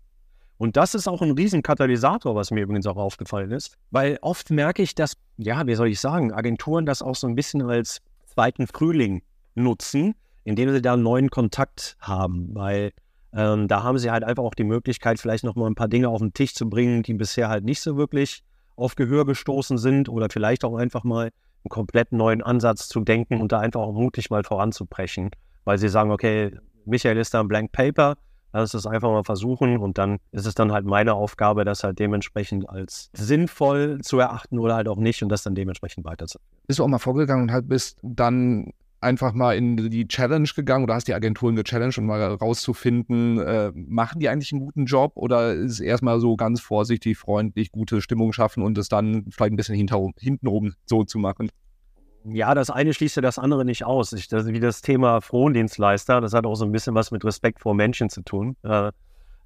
Und 0.62 0.78
das 0.78 0.94
ist 0.94 1.08
auch 1.08 1.24
ein 1.24 1.32
Riesenkatalysator, 1.32 2.36
was 2.36 2.52
mir 2.52 2.62
übrigens 2.62 2.86
auch 2.86 2.96
aufgefallen 2.96 3.50
ist, 3.50 3.80
weil 3.90 4.20
oft 4.22 4.52
merke 4.52 4.84
ich, 4.84 4.94
dass, 4.94 5.18
ja, 5.38 5.66
wie 5.66 5.74
soll 5.74 5.88
ich 5.88 6.00
sagen, 6.00 6.32
Agenturen 6.32 6.86
das 6.86 7.02
auch 7.02 7.16
so 7.16 7.26
ein 7.26 7.34
bisschen 7.34 7.64
als 7.64 8.00
zweiten 8.28 8.68
Frühling 8.68 9.24
nutzen, 9.56 10.14
indem 10.44 10.72
sie 10.72 10.80
da 10.80 10.94
einen 10.94 11.02
neuen 11.02 11.32
Kontakt 11.32 11.98
haben, 12.00 12.54
weil 12.54 12.92
ähm, 13.34 13.68
da 13.68 13.82
haben 13.82 13.98
sie 13.98 14.12
halt 14.12 14.24
einfach 14.24 14.44
auch 14.44 14.54
die 14.54 14.64
Möglichkeit, 14.64 15.20
vielleicht 15.20 15.44
nochmal 15.44 15.68
ein 15.68 15.74
paar 15.74 15.88
Dinge 15.88 16.10
auf 16.10 16.20
den 16.20 16.32
Tisch 16.32 16.54
zu 16.54 16.70
bringen, 16.70 17.02
die 17.02 17.16
bisher 17.16 17.50
halt 17.50 17.64
nicht 17.64 17.82
so 17.82 17.98
wirklich 17.98 18.44
auf 18.76 18.94
Gehör 18.96 19.26
gestoßen 19.26 19.80
sind 19.80 20.10
oder 20.10 20.28
vielleicht 20.30 20.64
auch 20.64 20.76
einfach 20.76 21.04
mal 21.04 21.24
einen 21.64 21.70
komplett 21.70 22.12
neuen 22.12 22.44
Ansatz 22.44 22.88
zu 22.88 23.00
denken 23.00 23.42
und 23.42 23.52
da 23.52 23.62
einfach 23.62 23.82
auch 23.82 23.94
mutig 23.94 24.30
mal 24.30 24.44
voranzubrechen, 24.44 25.32
weil 25.64 25.80
sie 25.80 25.90
sagen, 25.90 26.12
okay, 26.12 26.56
Michael 26.86 27.18
ist 27.18 27.34
da 27.34 27.40
ein 27.40 27.48
Blank 27.48 27.72
Paper, 27.72 28.16
Lass 28.54 28.74
es 28.74 28.86
einfach 28.86 29.10
mal 29.10 29.24
versuchen 29.24 29.78
und 29.78 29.98
dann 29.98 30.18
ist 30.32 30.46
es 30.46 30.56
dann 30.56 30.72
halt 30.72 30.86
meine 30.86 31.14
Aufgabe, 31.14 31.66
das 31.66 31.84
halt 31.84 32.00
dementsprechend 32.00 32.70
als 32.70 33.10
sinnvoll 33.14 34.00
zu 34.02 34.20
erachten 34.20 34.60
oder 34.60 34.76
halt 34.76 34.88
auch 34.88 34.98
nicht 34.98 35.24
und 35.24 35.30
das 35.30 35.44
dann 35.44 35.56
dementsprechend 35.56 36.06
weiterzuführen. 36.06 36.48
Bist 36.68 36.80
du 36.80 36.84
auch 36.84 36.88
mal 36.88 37.00
vorgegangen 37.00 37.44
und 37.44 37.52
halt 37.52 37.68
bist 37.68 37.98
dann 38.02 38.72
einfach 39.02 39.34
mal 39.34 39.58
in 39.58 39.78
die 39.90 40.08
Challenge 40.08 40.48
gegangen 40.56 40.84
oder 40.84 40.94
hast 40.94 41.08
die 41.08 41.14
Agenturen 41.14 41.56
gechallenged, 41.56 41.98
um 41.98 42.06
mal 42.06 42.22
rauszufinden, 42.22 43.40
äh, 43.40 43.72
machen 43.74 44.20
die 44.20 44.30
eigentlich 44.30 44.52
einen 44.52 44.62
guten 44.62 44.86
Job 44.86 45.14
oder 45.16 45.54
ist 45.54 45.74
es 45.74 45.80
erstmal 45.80 46.20
so 46.20 46.36
ganz 46.36 46.62
vorsichtig, 46.62 47.18
freundlich, 47.18 47.72
gute 47.72 48.02
Stimmung 48.02 48.32
schaffen 48.32 48.64
und 48.64 48.78
es 48.78 48.90
dann 48.90 49.26
vielleicht 49.32 49.54
ein 49.54 49.58
bisschen 49.58 49.76
hintenrum 49.76 50.74
so 50.86 51.04
zu 51.04 51.18
machen? 51.18 51.50
Ja, 52.24 52.54
das 52.54 52.70
eine 52.70 52.94
schließt 52.94 53.16
ja 53.16 53.22
das 53.22 53.40
andere 53.40 53.66
nicht 53.66 53.84
aus. 53.84 54.14
Ich, 54.14 54.28
das, 54.28 54.48
wie 54.48 54.60
das 54.60 54.82
Thema 54.82 55.22
Frondienstleister, 55.22 56.22
das 56.22 56.34
hat 56.34 56.46
auch 56.46 56.56
so 56.56 56.66
ein 56.66 56.72
bisschen 56.72 56.94
was 56.94 57.12
mit 57.12 57.26
Respekt 57.26 57.60
vor 57.60 57.74
Menschen 57.74 58.10
zu 58.10 58.22
tun. 58.22 58.56
Äh, 58.64 58.92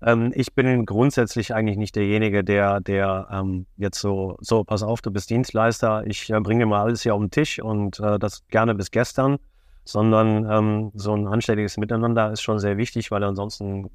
ähm, 0.01 0.31
ich 0.35 0.53
bin 0.53 0.85
grundsätzlich 0.85 1.53
eigentlich 1.53 1.77
nicht 1.77 1.95
derjenige, 1.95 2.43
der, 2.43 2.81
der 2.81 3.27
ähm, 3.31 3.65
jetzt 3.77 3.99
so, 3.99 4.38
so, 4.41 4.63
pass 4.63 4.83
auf, 4.83 5.01
du 5.01 5.11
bist 5.11 5.29
Dienstleister, 5.29 6.05
ich 6.05 6.29
äh, 6.29 6.39
bringe 6.41 6.65
mal 6.65 6.83
alles 6.83 7.03
hier 7.03 7.15
auf 7.15 7.21
den 7.21 7.31
Tisch 7.31 7.59
und 7.59 7.99
äh, 7.99 8.19
das 8.19 8.45
gerne 8.49 8.75
bis 8.75 8.91
gestern, 8.91 9.38
sondern 9.85 10.49
ähm, 10.49 10.91
so 10.95 11.13
ein 11.15 11.27
anständiges 11.27 11.77
Miteinander 11.77 12.31
ist 12.31 12.41
schon 12.41 12.59
sehr 12.59 12.77
wichtig, 12.77 13.09
weil 13.09 13.23
ansonsten 13.23 13.89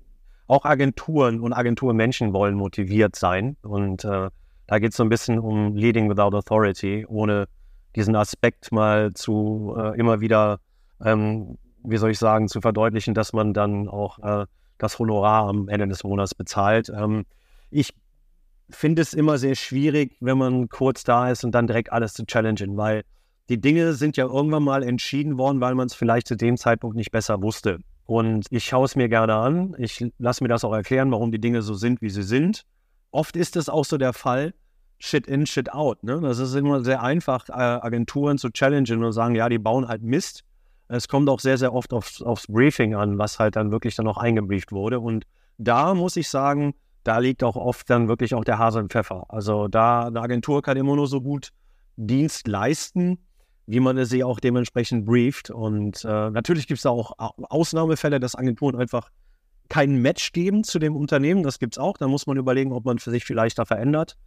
auch 0.46 0.64
Agenturen 0.64 1.40
und 1.40 1.52
Agenturmenschen 1.52 2.32
wollen 2.32 2.54
motiviert 2.54 3.14
sein 3.14 3.56
und 3.62 4.04
äh, 4.04 4.30
da 4.66 4.78
geht 4.78 4.92
es 4.92 4.96
so 4.96 5.02
ein 5.02 5.08
bisschen 5.08 5.38
um 5.38 5.74
Leading 5.76 6.08
without 6.08 6.36
Authority, 6.36 7.04
ohne 7.08 7.46
diesen 7.96 8.16
Aspekt 8.16 8.72
mal 8.72 9.12
zu 9.14 9.74
äh, 9.76 9.98
immer 9.98 10.20
wieder, 10.20 10.60
ähm, 11.02 11.58
wie 11.82 11.96
soll 11.96 12.10
ich 12.10 12.18
sagen, 12.18 12.48
zu 12.48 12.60
verdeutlichen, 12.60 13.14
dass 13.14 13.32
man 13.32 13.54
dann 13.54 13.88
auch 13.88 14.18
äh, 14.18 14.46
das 14.78 14.98
Honorar 14.98 15.48
am 15.48 15.68
Ende 15.68 15.88
des 15.88 16.04
Monats 16.04 16.34
bezahlt. 16.34 16.90
Ähm, 16.94 17.24
ich 17.70 17.94
finde 18.70 19.02
es 19.02 19.14
immer 19.14 19.38
sehr 19.38 19.54
schwierig, 19.54 20.16
wenn 20.20 20.38
man 20.38 20.68
kurz 20.68 21.04
da 21.04 21.30
ist 21.30 21.44
und 21.44 21.52
dann 21.52 21.66
direkt 21.66 21.92
alles 21.92 22.14
zu 22.14 22.24
challengen, 22.24 22.76
weil 22.76 23.02
die 23.48 23.60
Dinge 23.60 23.94
sind 23.94 24.16
ja 24.16 24.26
irgendwann 24.26 24.62
mal 24.62 24.82
entschieden 24.82 25.36
worden, 25.36 25.60
weil 25.60 25.74
man 25.74 25.86
es 25.86 25.94
vielleicht 25.94 26.28
zu 26.28 26.36
dem 26.36 26.56
Zeitpunkt 26.56 26.96
nicht 26.96 27.10
besser 27.10 27.42
wusste. 27.42 27.80
Und 28.06 28.46
ich 28.50 28.64
schaue 28.64 28.84
es 28.84 28.96
mir 28.96 29.08
gerne 29.08 29.34
an. 29.34 29.74
Ich 29.78 30.04
lasse 30.18 30.42
mir 30.42 30.48
das 30.48 30.64
auch 30.64 30.72
erklären, 30.72 31.10
warum 31.10 31.32
die 31.32 31.40
Dinge 31.40 31.62
so 31.62 31.74
sind, 31.74 32.00
wie 32.00 32.10
sie 32.10 32.22
sind. 32.22 32.64
Oft 33.10 33.36
ist 33.36 33.56
es 33.56 33.68
auch 33.68 33.84
so 33.84 33.98
der 33.98 34.12
Fall, 34.12 34.54
Shit 35.02 35.26
in, 35.26 35.46
Shit 35.46 35.72
out. 35.72 36.04
Ne? 36.04 36.20
Das 36.20 36.38
ist 36.38 36.54
immer 36.54 36.84
sehr 36.84 37.02
einfach, 37.02 37.48
äh, 37.48 37.52
Agenturen 37.52 38.36
zu 38.36 38.50
challengen 38.50 39.02
und 39.02 39.12
sagen, 39.12 39.34
ja, 39.34 39.48
die 39.48 39.58
bauen 39.58 39.88
halt 39.88 40.02
Mist. 40.02 40.44
Es 40.88 41.08
kommt 41.08 41.28
auch 41.30 41.40
sehr, 41.40 41.56
sehr 41.56 41.72
oft 41.72 41.92
aufs, 41.94 42.20
aufs 42.20 42.46
Briefing 42.46 42.94
an, 42.94 43.16
was 43.16 43.38
halt 43.38 43.56
dann 43.56 43.72
wirklich 43.72 43.96
dann 43.96 44.06
auch 44.06 44.18
eingebrieft 44.18 44.72
wurde. 44.72 45.00
Und 45.00 45.24
da 45.56 45.94
muss 45.94 46.16
ich 46.16 46.28
sagen, 46.28 46.74
da 47.02 47.18
liegt 47.18 47.42
auch 47.42 47.56
oft 47.56 47.88
dann 47.88 48.08
wirklich 48.08 48.34
auch 48.34 48.44
der 48.44 48.58
Hase 48.58 48.78
im 48.78 48.90
Pfeffer. 48.90 49.24
Also 49.28 49.68
da 49.68 50.06
eine 50.06 50.20
Agentur 50.20 50.60
kann 50.60 50.76
immer 50.76 50.96
nur 50.96 51.06
so 51.06 51.22
gut 51.22 51.50
Dienst 51.96 52.46
leisten, 52.46 53.18
wie 53.66 53.80
man 53.80 54.04
sie 54.04 54.22
auch 54.22 54.38
dementsprechend 54.38 55.06
brieft. 55.06 55.48
Und 55.48 56.04
äh, 56.04 56.30
natürlich 56.30 56.66
gibt 56.66 56.78
es 56.78 56.82
da 56.82 56.90
auch 56.90 57.12
Ausnahmefälle, 57.48 58.20
dass 58.20 58.34
Agenturen 58.34 58.76
einfach 58.76 59.08
kein 59.70 60.02
Match 60.02 60.32
geben 60.32 60.62
zu 60.62 60.78
dem 60.78 60.94
Unternehmen. 60.94 61.42
Das 61.42 61.58
gibt 61.58 61.74
es 61.74 61.78
auch. 61.78 61.96
Da 61.96 62.06
muss 62.06 62.26
man 62.26 62.36
überlegen, 62.36 62.72
ob 62.72 62.84
man 62.84 62.98
für 62.98 63.10
sich 63.10 63.24
vielleicht 63.24 63.58
da 63.58 63.64
verändert. 63.64 64.18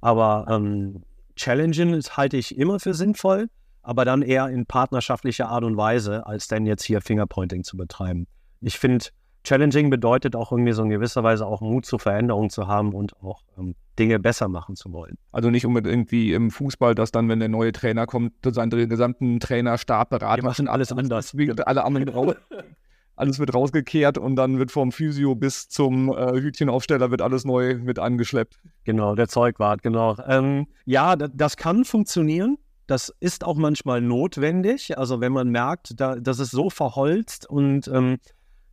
Aber 0.00 0.46
ähm, 0.48 1.02
Challengen 1.36 2.00
halte 2.16 2.36
ich 2.36 2.56
immer 2.56 2.80
für 2.80 2.94
sinnvoll, 2.94 3.48
aber 3.82 4.04
dann 4.04 4.22
eher 4.22 4.48
in 4.48 4.66
partnerschaftlicher 4.66 5.48
Art 5.48 5.64
und 5.64 5.76
Weise, 5.76 6.26
als 6.26 6.48
denn 6.48 6.66
jetzt 6.66 6.84
hier 6.84 7.00
Fingerpointing 7.00 7.64
zu 7.64 7.76
betreiben. 7.76 8.26
Ich 8.60 8.78
finde, 8.78 9.06
Challenging 9.42 9.88
bedeutet 9.88 10.36
auch 10.36 10.52
irgendwie 10.52 10.72
so 10.72 10.82
in 10.82 10.90
gewisser 10.90 11.22
Weise 11.22 11.46
auch 11.46 11.62
Mut 11.62 11.86
zur 11.86 11.98
Veränderung 11.98 12.50
zu 12.50 12.66
haben 12.66 12.92
und 12.92 13.16
auch 13.22 13.42
ähm, 13.58 13.74
Dinge 13.98 14.18
besser 14.18 14.48
machen 14.48 14.76
zu 14.76 14.92
wollen. 14.92 15.16
Also 15.32 15.50
nicht 15.50 15.64
unbedingt 15.64 15.92
irgendwie 15.92 16.32
im 16.34 16.50
Fußball, 16.50 16.94
dass 16.94 17.10
dann, 17.10 17.28
wenn 17.28 17.40
der 17.40 17.48
neue 17.48 17.72
Trainer 17.72 18.06
kommt, 18.06 18.32
seinen 18.44 18.88
gesamten 18.88 19.40
Trainerstab 19.40 20.10
beraten. 20.10 20.42
Wir 20.42 20.48
machen 20.48 20.68
alles 20.68 20.92
anders. 20.92 21.34
Alle 21.64 21.84
anderen 21.84 22.06
alles 23.20 23.38
wird 23.38 23.54
rausgekehrt 23.54 24.18
und 24.18 24.36
dann 24.36 24.58
wird 24.58 24.72
vom 24.72 24.92
Physio 24.92 25.34
bis 25.34 25.68
zum 25.68 26.12
äh, 26.12 26.40
Hütchenaufsteller 26.40 27.10
wird 27.10 27.22
alles 27.22 27.44
neu 27.44 27.76
mit 27.76 27.98
angeschleppt. 27.98 28.58
Genau, 28.84 29.14
der 29.14 29.28
Zeugwart, 29.28 29.82
genau. 29.82 30.16
Ähm, 30.26 30.66
ja, 30.84 31.16
das 31.16 31.56
kann 31.56 31.84
funktionieren. 31.84 32.58
Das 32.86 33.14
ist 33.20 33.44
auch 33.44 33.56
manchmal 33.56 34.00
notwendig. 34.00 34.98
Also 34.98 35.20
wenn 35.20 35.32
man 35.32 35.50
merkt, 35.50 36.00
da, 36.00 36.16
das 36.16 36.40
ist 36.40 36.50
so 36.50 36.70
verholzt 36.70 37.48
und 37.48 37.86
ähm, 37.88 38.18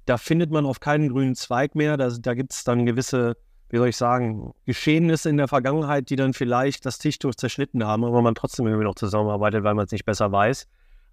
da 0.07 0.17
findet 0.17 0.49
man 0.49 0.65
auf 0.65 0.79
keinen 0.79 1.09
grünen 1.09 1.35
Zweig 1.35 1.75
mehr. 1.75 1.97
Da, 1.97 2.09
da 2.09 2.33
gibt 2.33 2.53
es 2.53 2.63
dann 2.63 2.85
gewisse, 2.85 3.37
wie 3.69 3.77
soll 3.77 3.89
ich 3.89 3.97
sagen, 3.97 4.53
Geschehnisse 4.65 5.29
in 5.29 5.37
der 5.37 5.47
Vergangenheit, 5.47 6.09
die 6.09 6.15
dann 6.15 6.33
vielleicht 6.33 6.85
das 6.85 6.97
Tischtuch 6.97 7.35
zerschnitten 7.35 7.85
haben, 7.85 8.05
aber 8.05 8.21
man 8.21 8.33
trotzdem 8.33 8.65
irgendwie 8.65 8.85
noch 8.85 8.95
zusammenarbeitet, 8.95 9.63
weil 9.63 9.75
man 9.75 9.85
es 9.85 9.91
nicht 9.91 10.05
besser 10.05 10.31
weiß. 10.31 10.67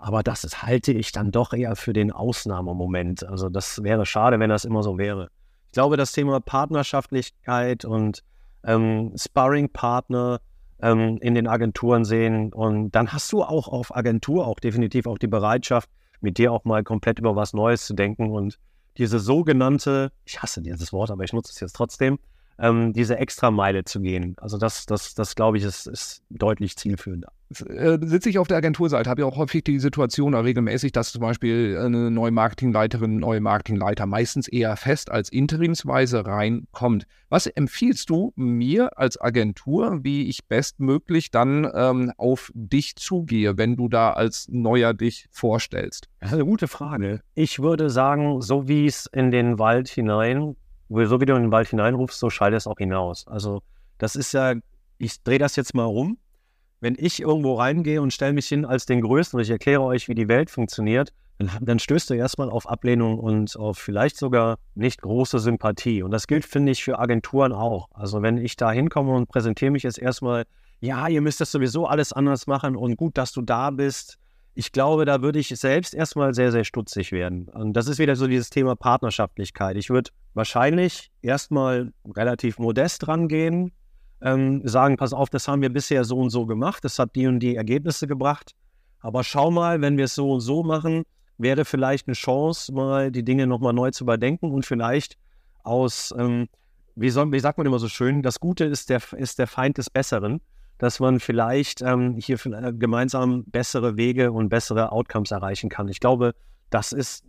Aber 0.05 0.23
das 0.23 0.45
ist, 0.45 0.63
halte 0.63 0.93
ich 0.93 1.13
dann 1.13 1.31
doch 1.31 1.55
eher 1.55 1.77
für 1.77 1.95
den 1.95 2.13
Ausnahmemoment. 2.13 3.25
Also 3.25 3.49
das 3.49 3.83
wäre 3.83 4.05
schade, 4.05 4.39
wenn 4.39 4.51
das 4.51 4.67
immer 4.67 4.83
so 4.83 4.99
wäre. 4.99 5.31
Ich 5.69 5.73
glaube, 5.73 5.97
das 5.97 6.13
Thema 6.13 6.41
Partnerschaftlichkeit 6.41 7.87
und 7.87 8.23
ähm, 8.65 9.15
Sparring-Partner 9.17 10.43
ähm, 10.83 11.17
in 11.23 11.35
den 11.35 11.49
Agenturen 11.49 12.05
sehen. 12.05 12.53
Und 12.53 12.91
dann 12.91 13.15
hast 13.15 13.33
du 13.33 13.43
auch 13.43 13.67
auf 13.67 13.97
Agentur 13.97 14.47
auch 14.47 14.61
definitiv 14.61 15.07
auch 15.07 15.17
die 15.17 15.27
Bereitschaft, 15.27 15.89
mit 16.21 16.37
dir 16.37 16.53
auch 16.53 16.65
mal 16.65 16.85
komplett 16.85 17.19
über 17.19 17.35
was 17.35 17.55
Neues 17.55 17.87
zu 17.87 17.95
denken 17.95 18.31
und 18.31 18.59
diese 18.99 19.19
sogenannte, 19.19 20.13
ich 20.27 20.43
hasse 20.43 20.61
dieses 20.61 20.93
Wort, 20.93 21.11
aber 21.11 21.25
ich 21.25 21.33
nutze 21.33 21.51
es 21.51 21.61
jetzt 21.61 21.77
trotzdem, 21.77 22.19
ähm, 22.59 22.93
diese 22.93 23.17
Extrameile 23.17 23.85
zu 23.85 24.01
gehen. 24.01 24.37
Also 24.39 24.59
das, 24.59 24.85
das, 24.85 25.15
das 25.15 25.35
glaube 25.35 25.57
ich, 25.57 25.65
ist, 25.65 25.87
ist 25.87 26.23
deutlich 26.29 26.77
zielführender. 26.77 27.33
Äh, 27.69 27.99
sitze 28.03 28.31
ich 28.31 28.39
auf 28.39 28.49
der 28.49 28.57
Agenturseite, 28.57 29.09
habe 29.09 29.21
ich 29.21 29.27
auch 29.27 29.37
häufig 29.37 29.65
die 29.65 29.79
Situation 29.79 30.35
oder 30.35 30.45
regelmäßig, 30.45 30.93
dass 30.93 31.13
zum 31.13 31.21
Beispiel 31.21 31.79
eine 31.79 32.11
neue 32.11 32.31
Marketingleiterin, 32.31 33.19
neue 33.19 33.41
Marketingleiter 33.41 34.07
meistens 34.07 34.49
eher 34.49 34.77
fest 34.77 35.11
als 35.11 35.29
interimsweise 35.31 36.25
reinkommt. 36.27 37.07
Was 37.29 37.47
empfiehlst 37.47 38.11
du 38.11 38.33
mir 38.37 38.99
als 38.99 39.21
Agentur, 39.21 40.01
wie 40.03 40.29
ich 40.29 40.47
bestmöglich 40.47 41.31
dann 41.31 41.71
ähm, 41.75 42.13
auf 42.17 42.51
dich 42.55 42.97
zugehe, 42.97 43.59
wenn 43.59 43.77
du 43.77 43.89
da 43.89 44.13
als 44.13 44.49
Neuer 44.49 44.95
dich 44.95 45.27
vorstellst? 45.31 46.09
Das 46.21 46.31
ist 46.31 46.35
eine 46.35 46.45
gute 46.45 46.69
Frage. 46.69 47.21
Ich 47.35 47.61
würde 47.61 47.91
sagen, 47.91 48.41
so 48.41 48.69
wie 48.69 48.87
es 48.87 49.07
in 49.13 49.31
den 49.31 49.59
Wald 49.59 49.89
hinein 49.89 50.57
so 50.89 51.21
wie 51.21 51.27
du 51.27 51.35
in 51.35 51.43
den 51.43 51.53
Wald 51.53 51.69
hineinrufst, 51.69 52.19
so 52.19 52.31
schallt 52.31 52.55
es 52.55 52.67
auch 52.67 52.79
hinaus. 52.79 53.27
Also 53.27 53.63
das 53.99 54.17
ist 54.17 54.33
ja, 54.33 54.55
ich 54.99 55.23
drehe 55.23 55.39
das 55.39 55.57
jetzt 55.57 55.75
mal 55.75 55.85
rum. 55.85 56.19
Wenn 56.85 56.97
ich 56.99 57.23
irgendwo 57.23 57.55
reingehe 57.55 58.03
und 58.03 58.13
stelle 58.13 58.35
mich 58.35 58.47
hin 58.47 58.67
als 58.67 58.85
den 58.85 59.01
Größten 59.01 59.39
und 59.39 59.43
ich 59.43 59.49
erkläre 59.49 59.81
euch, 59.81 60.07
wie 60.07 60.15
die 60.15 60.29
Welt 60.29 60.51
funktioniert, 60.51 61.15
dann, 61.39 61.51
dann 61.63 61.79
stößt 61.79 62.11
du 62.11 62.15
erstmal 62.15 62.51
auf 62.51 62.69
Ablehnung 62.69 63.19
und 63.19 63.57
auf 63.57 63.79
vielleicht 63.79 64.19
sogar 64.19 64.59
nicht 64.75 65.01
große 65.01 65.39
Sympathie. 65.39 66.03
Und 66.03 66.11
das 66.11 66.27
gilt, 66.27 66.45
finde 66.45 66.73
ich, 66.73 66.85
für 66.85 66.99
Agenturen 66.99 67.55
auch. 67.55 67.89
Also 67.95 68.21
wenn 68.21 68.37
ich 68.37 68.57
da 68.57 68.71
hinkomme 68.71 69.15
und 69.15 69.31
präsentiere 69.31 69.71
mich 69.71 69.83
jetzt 69.83 69.99
erstmal, 69.99 70.45
ja, 70.81 71.09
ihr 71.09 71.23
müsst 71.23 71.41
das 71.41 71.53
sowieso 71.53 71.87
alles 71.87 72.13
anders 72.13 72.47
machen 72.47 72.77
und 72.77 72.97
gut, 72.97 73.17
dass 73.17 73.33
du 73.33 73.41
da 73.41 73.71
bist 73.71 74.19
ich 74.55 74.71
glaube, 74.71 75.05
da 75.05 75.21
würde 75.21 75.41
ich 75.41 75.49
selbst 75.49 75.95
erstmal 75.95 76.33
sehr, 76.33 76.53
sehr 76.53 76.65
stutzig 76.65 77.11
werden. 77.11 77.49
Und 77.49 77.73
das 77.73 77.89
ist 77.89 77.99
wieder 77.99 78.15
so 78.15 78.29
dieses 78.29 78.51
Thema 78.51 78.77
Partnerschaftlichkeit. 78.77 79.77
Ich 79.77 79.91
würde 79.91 80.11
wahrscheinlich 80.35 81.11
erstmal 81.23 81.93
relativ 82.15 82.59
modest 82.59 83.09
rangehen, 83.09 83.73
ähm, 84.25 84.67
sagen, 84.67 84.97
pass 84.97 85.13
auf, 85.13 85.29
das 85.29 85.47
haben 85.47 85.63
wir 85.63 85.71
bisher 85.71 86.03
so 86.05 86.17
und 86.19 86.31
so 86.31 86.47
gemacht, 86.47 86.85
das 86.85 86.99
hat 86.99 87.15
die 87.15 87.27
und 87.27 87.41
die 87.41 87.57
Ergebnisse 87.57 88.09
gebracht. 88.09 88.53
Aber 89.01 89.23
schau 89.23 89.51
mal, 89.51 89.83
wenn 89.83 89.99
wir 89.99 90.07
es 90.07 90.15
so 90.15 90.33
und 90.33 90.41
so 90.41 90.63
machen, 90.65 91.05
wäre 91.37 91.67
vielleicht 91.67 92.09
eine 92.09 92.15
Chance, 92.15 92.73
mal 92.73 93.13
die 93.13 93.23
Dinge 93.23 93.47
nochmal 93.47 93.75
neu 93.75 93.91
zu 93.91 94.05
überdenken 94.05 94.51
und 94.51 94.65
vielleicht 94.65 95.19
aus, 95.63 96.15
ähm, 96.17 96.49
wie, 96.97 97.11
soll, 97.11 97.31
wie 97.33 97.39
sagt 97.39 97.59
man 97.59 97.67
immer 97.67 97.79
so 97.79 97.89
schön, 97.89 98.23
das 98.23 98.41
Gute 98.41 98.65
ist 98.65 98.89
der, 98.89 99.03
ist 99.13 99.39
der 99.39 99.47
Feind 99.47 99.77
des 99.77 99.91
Besseren, 99.91 100.41
dass 100.79 101.01
man 101.01 101.21
vielleicht 101.21 101.83
ähm, 101.83 102.17
hier 102.17 102.39
äh, 102.47 102.73
gemeinsam 102.73 103.45
bessere 103.45 103.99
Wege 103.99 104.33
und 104.33 104.49
bessere 104.49 104.91
Outcomes 104.91 105.33
erreichen 105.33 105.69
kann. 105.69 105.89
Ich 105.89 106.01
glaube, 106.01 106.35
das 106.71 106.93
ist 106.93 107.25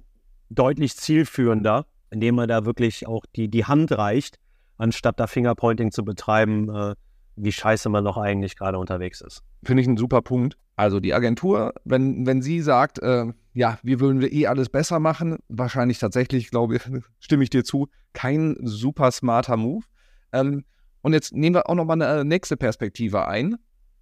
deutlich 0.49 0.95
zielführender, 0.95 1.85
indem 2.09 2.35
man 2.35 2.47
da 2.47 2.65
wirklich 2.65 3.05
auch 3.05 3.25
die, 3.35 3.49
die 3.49 3.65
Hand 3.65 3.91
reicht, 3.91 4.39
anstatt 4.77 5.19
da 5.19 5.27
Fingerpointing 5.27 5.91
zu 5.91 6.03
betreiben, 6.03 6.69
äh, 6.69 6.95
wie 7.35 7.51
scheiße 7.51 7.89
man 7.89 8.05
doch 8.05 8.17
eigentlich 8.17 8.55
gerade 8.55 8.77
unterwegs 8.77 9.21
ist. 9.21 9.43
Finde 9.63 9.81
ich 9.81 9.87
einen 9.87 9.97
super 9.97 10.21
Punkt. 10.21 10.57
Also 10.77 10.99
die 10.99 11.13
Agentur, 11.13 11.73
wenn, 11.85 12.25
wenn 12.25 12.41
sie 12.41 12.61
sagt, 12.61 12.99
äh, 12.99 13.27
ja, 13.53 13.79
wir 13.83 13.99
würden 13.99 14.19
wir 14.19 14.31
eh 14.31 14.47
alles 14.47 14.69
besser 14.69 14.99
machen, 14.99 15.37
wahrscheinlich 15.47 15.99
tatsächlich, 15.99 16.49
glaube 16.49 16.77
ich, 16.77 16.81
stimme 17.19 17.43
ich 17.43 17.49
dir 17.49 17.63
zu, 17.63 17.87
kein 18.13 18.57
super 18.61 19.11
smarter 19.11 19.57
Move. 19.57 19.85
Ähm, 20.33 20.65
und 21.01 21.13
jetzt 21.13 21.33
nehmen 21.33 21.55
wir 21.55 21.69
auch 21.69 21.75
nochmal 21.75 22.01
eine 22.01 22.21
äh, 22.21 22.23
nächste 22.23 22.57
Perspektive 22.57 23.27
ein. 23.27 23.57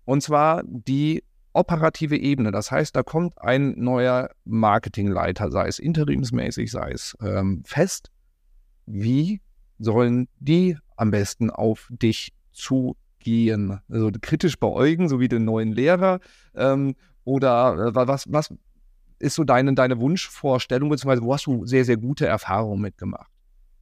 Und 0.06 0.24
zwar 0.24 0.64
die 0.66 1.24
operative 1.54 2.18
Ebene. 2.18 2.52
Das 2.52 2.72
heißt, 2.72 2.96
da 2.96 3.04
kommt 3.04 3.40
ein 3.40 3.76
neuer 3.78 4.30
Marketingleiter, 4.46 5.52
sei 5.52 5.68
es 5.68 5.80
interimsmäßig, 5.80 6.72
sei 6.72 6.92
es 6.92 7.16
ähm, 7.22 7.64
fest. 7.66 8.10
Wie 8.86 9.42
sollen 9.84 10.28
die 10.40 10.78
am 10.96 11.12
besten 11.12 11.50
auf 11.50 11.88
dich 11.90 12.34
zugehen? 12.52 13.80
Also 13.90 14.12
kritisch 14.22 14.60
beäugen, 14.60 15.10
so 15.10 15.20
wie 15.20 15.28
den 15.28 15.46
neuen 15.46 15.72
Lehrer. 15.72 16.20
Ähm, 16.56 16.96
oder 17.24 17.88
äh, 17.88 17.96
was, 17.96 18.32
was 18.32 18.54
ist 19.20 19.36
so 19.36 19.44
deine, 19.44 19.74
deine 19.74 20.00
Wunschvorstellung, 20.00 20.90
beziehungsweise 20.90 21.24
wo 21.24 21.34
hast 21.34 21.46
du 21.46 21.66
sehr, 21.66 21.86
sehr 21.86 21.98
gute 21.98 22.28
Erfahrungen 22.28 22.82
mitgemacht? 22.82 23.32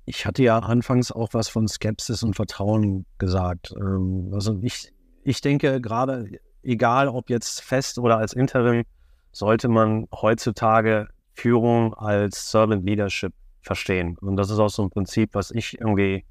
Ich 0.05 0.25
hatte 0.25 0.43
ja 0.43 0.59
anfangs 0.59 1.11
auch 1.11 1.29
was 1.33 1.47
von 1.47 1.67
Skepsis 1.67 2.23
und 2.23 2.35
Vertrauen 2.35 3.05
gesagt. 3.17 3.73
Ähm, 3.77 4.31
also 4.33 4.59
ich, 4.61 4.93
ich 5.23 5.41
denke 5.41 5.79
gerade, 5.81 6.29
egal 6.63 7.07
ob 7.07 7.29
jetzt 7.29 7.61
fest 7.61 7.97
oder 7.97 8.17
als 8.17 8.33
Interim, 8.33 8.83
sollte 9.31 9.67
man 9.67 10.07
heutzutage 10.11 11.07
Führung 11.33 11.93
als 11.93 12.51
Servant 12.51 12.85
Leadership 12.85 13.33
verstehen. 13.61 14.17
Und 14.19 14.35
das 14.35 14.49
ist 14.49 14.59
auch 14.59 14.69
so 14.69 14.83
ein 14.83 14.89
Prinzip, 14.89 15.33
was 15.33 15.51
ich 15.51 15.79
irgendwie 15.79 16.25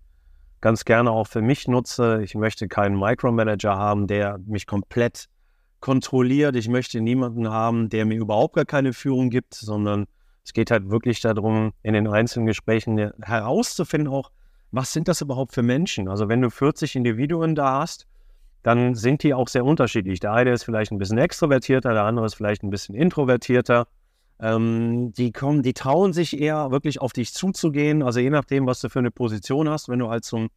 ganz 0.60 0.84
gerne 0.84 1.10
auch 1.10 1.26
für 1.26 1.42
mich 1.42 1.68
nutze. 1.68 2.22
Ich 2.22 2.34
möchte 2.34 2.68
keinen 2.68 2.98
Micromanager 2.98 3.76
haben, 3.76 4.06
der 4.06 4.38
mich 4.46 4.66
komplett 4.66 5.28
kontrolliert. 5.80 6.56
Ich 6.56 6.68
möchte 6.68 7.00
niemanden 7.00 7.48
haben, 7.48 7.88
der 7.88 8.04
mir 8.04 8.18
überhaupt 8.18 8.54
gar 8.54 8.66
keine 8.66 8.92
Führung 8.92 9.30
gibt, 9.30 9.54
sondern 9.54 10.06
es 10.44 10.52
geht 10.52 10.70
halt 10.70 10.90
wirklich 10.90 11.20
darum, 11.20 11.72
in 11.82 11.94
den 11.94 12.06
einzelnen 12.06 12.46
Gesprächen 12.46 13.12
herauszufinden, 13.22 14.12
auch, 14.12 14.30
was 14.72 14.92
sind 14.92 15.08
das 15.08 15.20
überhaupt 15.20 15.52
für 15.52 15.62
Menschen? 15.62 16.08
Also 16.08 16.28
wenn 16.28 16.42
du 16.42 16.50
40 16.50 16.96
Individuen 16.96 17.54
da 17.54 17.80
hast, 17.80 18.06
dann 18.62 18.94
sind 18.94 19.22
die 19.22 19.32
auch 19.34 19.48
sehr 19.48 19.64
unterschiedlich. 19.64 20.20
Der 20.20 20.32
eine 20.32 20.52
ist 20.52 20.64
vielleicht 20.64 20.92
ein 20.92 20.98
bisschen 20.98 21.18
extrovertierter, 21.18 21.92
der 21.92 22.04
andere 22.04 22.26
ist 22.26 22.34
vielleicht 22.34 22.62
ein 22.62 22.70
bisschen 22.70 22.94
introvertierter. 22.94 23.86
Ähm, 24.40 25.12
die 25.12 25.32
kommen, 25.32 25.62
die 25.62 25.74
trauen 25.74 26.12
sich 26.12 26.38
eher 26.38 26.70
wirklich 26.70 27.00
auf 27.00 27.12
dich 27.12 27.34
zuzugehen. 27.34 28.02
Also 28.02 28.20
je 28.20 28.30
nachdem, 28.30 28.66
was 28.66 28.80
du 28.80 28.88
für 28.88 28.98
eine 28.98 29.10
Position 29.10 29.68
hast, 29.68 29.88
wenn 29.88 29.98
du 29.98 30.08
halt 30.08 30.24
zum, 30.24 30.48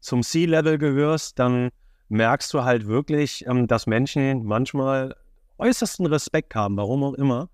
zum 0.00 0.22
C-Level 0.22 0.78
gehörst, 0.78 1.38
dann 1.38 1.70
merkst 2.08 2.52
du 2.54 2.62
halt 2.62 2.86
wirklich, 2.86 3.46
ähm, 3.46 3.66
dass 3.66 3.86
Menschen 3.86 4.44
manchmal 4.44 5.16
äußersten 5.58 6.06
Respekt 6.06 6.54
haben, 6.54 6.76
warum 6.76 7.02
auch 7.02 7.14
immer, 7.14 7.48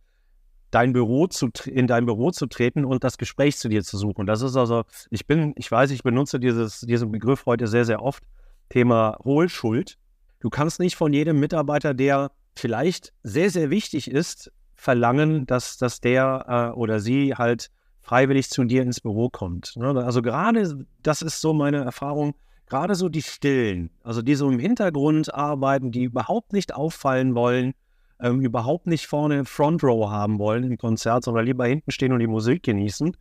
dein 0.70 0.92
Büro 0.92 1.27
zu, 1.27 1.48
in 1.64 1.87
dein 1.87 2.05
Büro 2.05 2.31
zu 2.31 2.46
treten 2.46 2.85
und 2.85 3.05
das 3.05 3.16
Gespräch 3.16 3.57
zu 3.57 3.68
dir 3.68 3.83
zu 3.83 3.96
suchen. 3.96 4.27
Das 4.27 4.42
ist 4.42 4.57
also, 4.57 4.85
ich 5.11 5.27
bin, 5.27 5.55
ich 5.57 5.70
weiß, 5.70 5.90
ich 5.90 6.03
benutze 6.03 6.38
dieses, 6.38 6.81
diesen 6.81 7.11
Begriff 7.11 7.46
heute 7.46 7.66
sehr, 7.66 7.85
sehr 7.85 8.03
oft, 8.03 8.22
Thema 8.68 9.16
Hohlschuld. 9.24 9.96
Du 10.40 10.51
kannst 10.51 10.79
nicht 10.81 10.96
von 10.96 11.12
jedem 11.12 11.40
Mitarbeiter, 11.40 11.94
der 11.94 12.31
vielleicht 12.55 13.14
sehr, 13.22 13.51
sehr 13.51 13.70
wichtig 13.70 14.11
ist, 14.11 14.53
verlangen, 14.78 15.44
dass, 15.44 15.76
dass 15.76 16.00
der 16.00 16.72
äh, 16.74 16.78
oder 16.78 17.00
sie 17.00 17.34
halt 17.34 17.70
freiwillig 18.00 18.48
zu 18.48 18.64
dir 18.64 18.82
ins 18.82 19.00
Büro 19.00 19.28
kommt. 19.28 19.74
Ne? 19.76 19.88
Also 20.02 20.22
gerade, 20.22 20.86
das 21.02 21.20
ist 21.20 21.40
so 21.40 21.52
meine 21.52 21.78
Erfahrung, 21.78 22.34
gerade 22.66 22.94
so 22.94 23.08
die 23.08 23.22
Stillen, 23.22 23.90
also 24.04 24.22
die 24.22 24.36
so 24.36 24.48
im 24.48 24.60
Hintergrund 24.60 25.34
arbeiten, 25.34 25.90
die 25.90 26.04
überhaupt 26.04 26.52
nicht 26.52 26.74
auffallen 26.74 27.34
wollen, 27.34 27.74
ähm, 28.20 28.40
überhaupt 28.40 28.86
nicht 28.86 29.08
vorne 29.08 29.44
Front 29.44 29.82
Row 29.82 30.08
haben 30.08 30.38
wollen 30.38 30.62
im 30.62 30.78
Konzert, 30.78 31.24
sondern 31.24 31.44
lieber 31.44 31.66
hinten 31.66 31.90
stehen 31.90 32.12
und 32.12 32.20
die 32.20 32.26
Musik 32.28 32.62
genießen, 32.62 33.16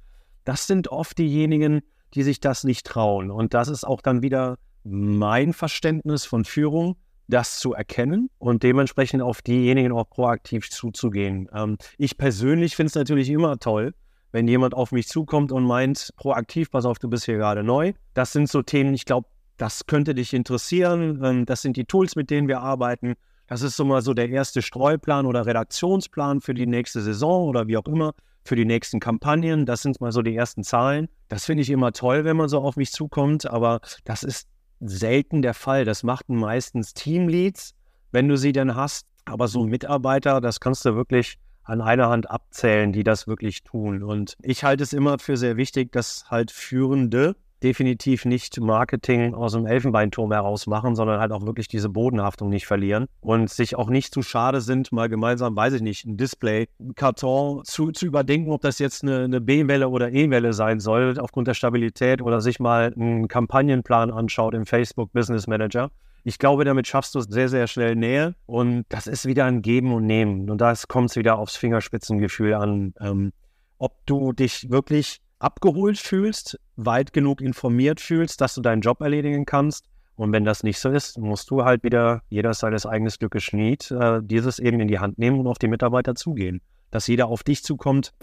das 0.45 0.67
sind 0.67 0.89
oft 0.89 1.17
diejenigen, 1.17 1.81
die 2.13 2.23
sich 2.23 2.39
das 2.39 2.63
nicht 2.63 2.85
trauen. 2.85 3.31
Und 3.31 3.55
das 3.55 3.67
ist 3.67 3.83
auch 3.83 4.01
dann 4.01 4.21
wieder 4.21 4.57
mein 4.83 5.53
Verständnis 5.53 6.23
von 6.25 6.45
Führung, 6.45 6.97
das 7.27 7.59
zu 7.59 7.73
erkennen 7.73 8.29
und 8.37 8.63
dementsprechend 8.63 9.21
auf 9.21 9.41
diejenigen 9.41 9.91
auch 9.91 10.09
proaktiv 10.09 10.69
zuzugehen. 10.69 11.49
Ähm, 11.53 11.77
ich 11.97 12.17
persönlich 12.17 12.75
finde 12.75 12.87
es 12.87 12.95
natürlich 12.95 13.29
immer 13.29 13.59
toll, 13.59 13.93
wenn 14.31 14.47
jemand 14.47 14.73
auf 14.73 14.91
mich 14.91 15.07
zukommt 15.07 15.51
und 15.51 15.63
meint, 15.63 16.13
proaktiv, 16.17 16.71
pass 16.71 16.85
auf, 16.85 16.99
du 16.99 17.09
bist 17.09 17.25
hier 17.25 17.37
gerade 17.37 17.63
neu. 17.63 17.93
Das 18.13 18.33
sind 18.33 18.49
so 18.49 18.61
Themen, 18.61 18.93
ich 18.93 19.05
glaube, 19.05 19.27
das 19.57 19.87
könnte 19.87 20.13
dich 20.15 20.33
interessieren. 20.33 21.21
Ähm, 21.23 21.45
das 21.45 21.61
sind 21.61 21.77
die 21.77 21.85
Tools, 21.85 22.15
mit 22.15 22.29
denen 22.29 22.47
wir 22.47 22.61
arbeiten. 22.61 23.15
Das 23.47 23.61
ist 23.61 23.77
so 23.77 23.85
mal 23.85 24.01
so 24.01 24.13
der 24.13 24.29
erste 24.29 24.61
Streuplan 24.61 25.25
oder 25.25 25.45
Redaktionsplan 25.45 26.41
für 26.41 26.53
die 26.53 26.67
nächste 26.67 27.01
Saison 27.01 27.47
oder 27.47 27.67
wie 27.67 27.77
auch 27.77 27.87
immer, 27.87 28.13
für 28.43 28.55
die 28.55 28.65
nächsten 28.65 28.99
Kampagnen. 28.99 29.65
Das 29.65 29.81
sind 29.81 29.99
mal 30.01 30.11
so 30.11 30.21
die 30.21 30.35
ersten 30.35 30.63
Zahlen. 30.63 31.07
Das 31.29 31.45
finde 31.45 31.63
ich 31.63 31.69
immer 31.69 31.91
toll, 31.93 32.25
wenn 32.25 32.37
man 32.37 32.49
so 32.49 32.59
auf 32.59 32.75
mich 32.75 32.91
zukommt, 32.91 33.49
aber 33.49 33.79
das 34.03 34.23
ist 34.23 34.47
selten 34.79 35.41
der 35.41 35.53
Fall. 35.53 35.85
Das 35.85 36.03
machten 36.03 36.35
meistens 36.35 36.93
Teamleads, 36.93 37.73
wenn 38.11 38.27
du 38.27 38.37
sie 38.37 38.51
dann 38.51 38.75
hast. 38.75 39.07
Aber 39.25 39.47
so 39.47 39.63
Mitarbeiter, 39.63 40.39
das 40.41 40.59
kannst 40.59 40.85
du 40.85 40.95
wirklich 40.95 41.37
an 41.63 41.81
einer 41.81 42.09
Hand 42.09 42.29
abzählen, 42.29 42.93
die 42.93 43.03
das 43.03 43.27
wirklich 43.27 43.63
tun. 43.63 44.01
Und 44.01 44.37
ich 44.41 44.63
halte 44.63 44.83
es 44.83 44.93
immer 44.93 45.19
für 45.19 45.35
sehr 45.35 45.57
wichtig, 45.57 45.91
dass 45.91 46.31
halt 46.31 46.51
Führende 46.51 47.35
definitiv 47.63 48.25
nicht 48.25 48.59
Marketing 48.59 49.33
aus 49.33 49.53
dem 49.53 49.65
Elfenbeinturm 49.65 50.31
heraus 50.31 50.67
machen, 50.67 50.95
sondern 50.95 51.19
halt 51.19 51.31
auch 51.31 51.45
wirklich 51.45 51.67
diese 51.67 51.89
Bodenhaftung 51.89 52.49
nicht 52.49 52.65
verlieren 52.65 53.07
und 53.21 53.49
sich 53.49 53.75
auch 53.75 53.89
nicht 53.89 54.13
zu 54.13 54.21
schade 54.21 54.61
sind, 54.61 54.91
mal 54.91 55.09
gemeinsam, 55.09 55.55
weiß 55.55 55.73
ich 55.73 55.81
nicht, 55.81 56.05
ein 56.05 56.17
Display, 56.17 56.67
ein 56.79 56.95
Karton 56.95 57.63
zu, 57.65 57.91
zu 57.91 58.05
überdenken, 58.05 58.51
ob 58.51 58.61
das 58.61 58.79
jetzt 58.79 59.03
eine, 59.03 59.23
eine 59.23 59.41
B-Welle 59.41 59.89
oder 59.89 60.11
E-Welle 60.11 60.53
sein 60.53 60.79
soll, 60.79 61.19
aufgrund 61.19 61.47
der 61.47 61.53
Stabilität 61.53 62.21
oder 62.21 62.41
sich 62.41 62.59
mal 62.59 62.93
einen 62.95 63.27
Kampagnenplan 63.27 64.11
anschaut 64.11 64.53
im 64.53 64.65
Facebook 64.65 65.11
Business 65.13 65.47
Manager. 65.47 65.91
Ich 66.23 66.39
glaube, 66.39 66.65
damit 66.65 66.87
schaffst 66.87 67.15
du 67.15 67.21
sehr, 67.21 67.47
sehr 67.47 67.67
schnell 67.67 67.95
Nähe 67.95 68.35
und 68.45 68.85
das 68.89 69.07
ist 69.07 69.25
wieder 69.25 69.45
ein 69.45 69.61
Geben 69.61 69.93
und 69.93 70.05
Nehmen. 70.05 70.49
Und 70.49 70.59
da 70.59 70.73
kommt 70.87 71.11
es 71.11 71.15
wieder 71.15 71.39
aufs 71.39 71.55
Fingerspitzengefühl 71.55 72.53
an, 72.53 72.93
ähm, 72.99 73.31
ob 73.77 73.93
du 74.05 74.33
dich 74.33 74.69
wirklich 74.69 75.21
abgeholt 75.39 75.97
fühlst, 75.97 76.59
weit 76.75 77.13
genug 77.13 77.41
informiert 77.41 78.01
fühlst, 78.01 78.41
dass 78.41 78.55
du 78.55 78.61
deinen 78.61 78.81
Job 78.81 79.01
erledigen 79.01 79.45
kannst. 79.45 79.85
Und 80.15 80.31
wenn 80.31 80.45
das 80.45 80.63
nicht 80.63 80.79
so 80.79 80.89
ist, 80.89 81.19
musst 81.19 81.51
du 81.51 81.63
halt 81.63 81.83
wieder, 81.83 82.23
jeder 82.29 82.53
seines 82.53 82.85
eigenes 82.85 83.19
Glückes 83.19 83.43
Schmied, 83.43 83.91
äh, 83.91 84.19
dieses 84.23 84.57
eben 84.57 84.79
in 84.79 84.87
die 84.87 84.99
Hand 84.99 85.19
nehmen 85.19 85.39
und 85.39 85.47
auf 85.47 85.59
die 85.59 85.67
Mitarbeiter 85.67 86.15
zugehen. 86.15 86.61
Dass 86.89 87.07
jeder 87.07 87.27
auf 87.27 87.43
dich 87.43 87.63
zukommt, 87.63 88.13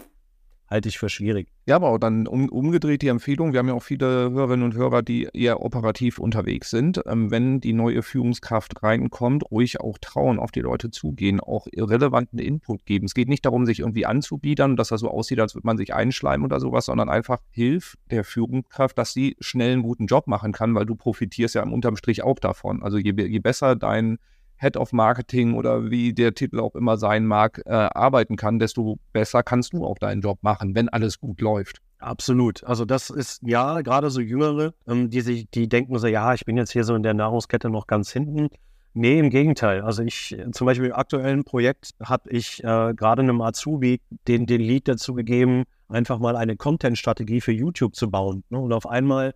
halte 0.75 0.89
ich 0.89 0.99
für 0.99 1.09
schwierig. 1.09 1.49
Ja, 1.67 1.77
aber 1.77 1.99
dann 1.99 2.27
um, 2.27 2.49
umgedreht 2.49 3.01
die 3.01 3.09
Empfehlung, 3.09 3.53
wir 3.53 3.61
haben 3.61 3.69
ja 3.69 3.75
auch 3.75 3.83
viele 3.83 4.31
Hörerinnen 4.31 4.65
und 4.65 4.75
Hörer, 4.75 5.03
die 5.03 5.29
eher 5.33 5.63
operativ 5.63 6.19
unterwegs 6.19 6.69
sind. 6.69 7.01
Ähm, 7.07 7.31
wenn 7.31 7.61
die 7.61 7.73
neue 7.73 8.03
Führungskraft 8.03 8.83
reinkommt, 8.83 9.51
ruhig 9.51 9.81
auch 9.81 9.97
trauen, 9.99 10.39
auf 10.39 10.51
die 10.51 10.61
Leute 10.61 10.91
zugehen, 10.91 11.41
auch 11.41 11.67
relevanten 11.75 12.39
Input 12.39 12.85
geben. 12.87 13.07
Es 13.07 13.15
geht 13.15 13.29
nicht 13.29 13.47
darum, 13.47 13.67
sich 13.67 13.81
irgendwie 13.81 14.05
anzubiedern, 14.05 14.77
dass 14.77 14.89
das 14.89 15.01
so 15.01 15.09
aussieht, 15.09 15.41
als 15.41 15.55
würde 15.55 15.67
man 15.67 15.79
sich 15.79 15.95
einschleimen 15.95 16.45
oder 16.45 16.61
sowas, 16.61 16.87
sondern 16.87 17.09
einfach 17.09 17.39
hilf 17.51 17.97
der 18.11 18.25
Führungskraft, 18.25 18.99
dass 18.99 19.13
sie 19.13 19.37
schnell 19.39 19.73
einen 19.73 19.83
guten 19.83 20.07
Job 20.07 20.27
machen 20.27 20.53
kann, 20.53 20.75
weil 20.75 20.87
du 20.87 20.97
profitierst 20.97 21.55
ja 21.55 21.63
im 21.63 21.73
unterm 21.73 21.97
Strich 21.97 22.25
auch 22.25 22.41
davon. 22.41 22.83
Also 22.83 22.99
je, 22.99 23.15
je 23.17 23.39
besser 23.39 23.77
dein 23.77 24.19
Head 24.65 24.77
of 24.79 24.93
Marketing 24.93 25.55
oder 25.55 25.91
wie 25.91 26.15
der 26.15 26.35
Titel 26.35 26.59
auch 26.59 26.75
immer 26.75 26.97
sein 26.97 27.27
mag, 27.27 27.61
äh, 27.67 27.71
arbeiten 27.71 28.37
kann, 28.37 28.59
desto 28.59 28.99
besser 29.13 29.43
kannst 29.43 29.75
du 29.75 29.85
auch 29.85 29.99
deinen 29.99 30.23
Job 30.23 30.39
machen, 30.43 30.75
wenn 30.75 30.89
alles 30.89 31.21
gut 31.21 31.41
läuft. 31.41 31.81
Absolut. 31.99 32.65
Also 32.65 32.85
das 32.85 33.11
ist 33.11 33.43
ja 33.43 33.83
gerade 33.83 34.11
so 34.11 34.21
Jüngere, 34.21 34.75
ähm, 34.87 35.11
die 35.11 35.21
sich, 35.21 35.51
die 35.51 35.69
denken 35.69 35.99
so, 35.99 36.07
ja, 36.07 36.35
ich 36.35 36.45
bin 36.45 36.57
jetzt 36.57 36.73
hier 36.73 36.85
so 36.85 36.95
in 36.95 37.03
der 37.03 37.15
Nahrungskette 37.15 37.69
noch 37.71 37.87
ganz 37.87 38.11
hinten. 38.11 38.49
Nee, 38.95 39.19
im 39.19 39.29
Gegenteil. 39.29 39.83
Also 39.83 40.03
ich, 40.03 40.37
zum 40.53 40.67
Beispiel 40.67 40.87
im 40.87 40.95
aktuellen 40.95 41.45
Projekt 41.45 41.91
habe 42.03 42.31
ich 42.31 42.63
äh, 42.63 42.95
gerade 42.95 43.23
einem 43.23 43.41
Azubi 43.41 44.01
den, 44.29 44.47
den 44.47 44.61
Lead 44.61 44.87
dazu 44.87 45.15
gegeben, 45.15 45.65
einfach 45.89 46.19
mal 46.19 46.37
eine 46.37 46.57
Content-Strategie 46.57 47.41
für 47.41 47.53
YouTube 47.53 47.97
zu 47.97 48.11
bauen. 48.11 48.45
Ne? 48.51 48.59
Und 48.59 48.73
auf 48.73 48.87
einmal 48.87 49.35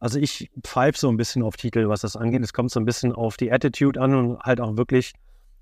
also 0.00 0.18
ich 0.18 0.50
pfeife 0.64 0.98
so 0.98 1.08
ein 1.08 1.16
bisschen 1.16 1.42
auf 1.42 1.56
Titel, 1.56 1.88
was 1.88 2.00
das 2.00 2.16
angeht. 2.16 2.42
Es 2.42 2.52
kommt 2.52 2.70
so 2.70 2.80
ein 2.80 2.86
bisschen 2.86 3.12
auf 3.12 3.36
die 3.36 3.52
Attitude 3.52 4.00
an 4.00 4.14
und 4.14 4.40
halt 4.40 4.60
auch 4.60 4.76
wirklich 4.76 5.12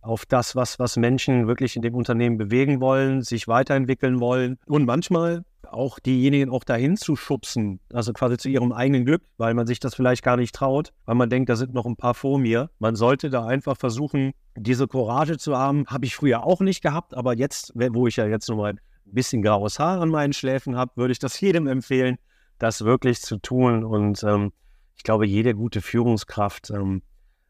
auf 0.01 0.25
das, 0.27 0.55
was, 0.55 0.79
was 0.79 0.97
Menschen 0.97 1.49
wirklich 1.49 1.75
in 1.75 1.83
dem 1.83 1.97
Unternehmen 1.97 2.39
bewegen 2.39 2.81
wollen, 2.81 3.23
sich 3.23 3.49
weiterentwickeln 3.49 4.21
wollen. 4.21 4.59
Und 4.67 4.85
manchmal 4.85 5.45
auch 5.69 5.99
diejenigen 5.99 6.51
auch 6.51 6.65
dahin 6.65 6.97
zu 6.97 7.17
schubsen, 7.17 7.81
also 7.93 8.13
quasi 8.13 8.39
zu 8.39 8.49
ihrem 8.49 8.73
eigenen 8.73 9.05
Glück, 9.05 9.23
weil 9.37 9.55
man 9.55 9.67
sich 9.67 9.81
das 9.81 9.97
vielleicht 9.97 10.23
gar 10.23 10.37
nicht 10.37 10.55
traut, 10.55 10.93
weil 11.05 11.17
man 11.17 11.29
denkt, 11.29 11.51
da 11.51 11.57
sind 11.57 11.75
noch 11.75 11.85
ein 11.85 11.97
paar 11.97 12.15
vor 12.15 12.39
mir. 12.39 12.71
Man 12.79 12.95
sollte 12.95 13.29
da 13.29 13.45
einfach 13.45 13.77
versuchen, 13.77 14.33
diese 14.57 14.87
Courage 14.87 15.37
zu 15.37 15.59
haben. 15.59 15.85
Habe 15.89 16.07
ich 16.07 16.15
früher 16.15 16.45
auch 16.45 16.61
nicht 16.61 16.81
gehabt, 16.81 17.15
aber 17.15 17.35
jetzt, 17.35 17.73
wo 17.75 18.07
ich 18.07 18.17
ja 18.17 18.27
jetzt 18.27 18.49
nochmal 18.49 18.73
ein 18.73 18.81
bisschen 19.05 19.43
graues 19.43 19.79
Haar 19.79 20.01
an 20.01 20.11
meinen 20.11 20.33
Schläfen 20.33 20.77
habe, 20.77 20.93
würde 20.95 21.13
ich 21.13 21.19
das 21.19 21.41
jedem 21.41 21.67
empfehlen, 21.67 22.19
das 22.59 22.85
wirklich 22.85 23.21
zu 23.21 23.39
tun. 23.39 23.85
Und 23.85 24.23
ähm, 24.25 24.53
ich 24.97 25.03
glaube, 25.03 25.27
jede 25.27 25.55
gute 25.55 25.81
Führungskraft 25.81 26.71
ähm, 26.71 27.03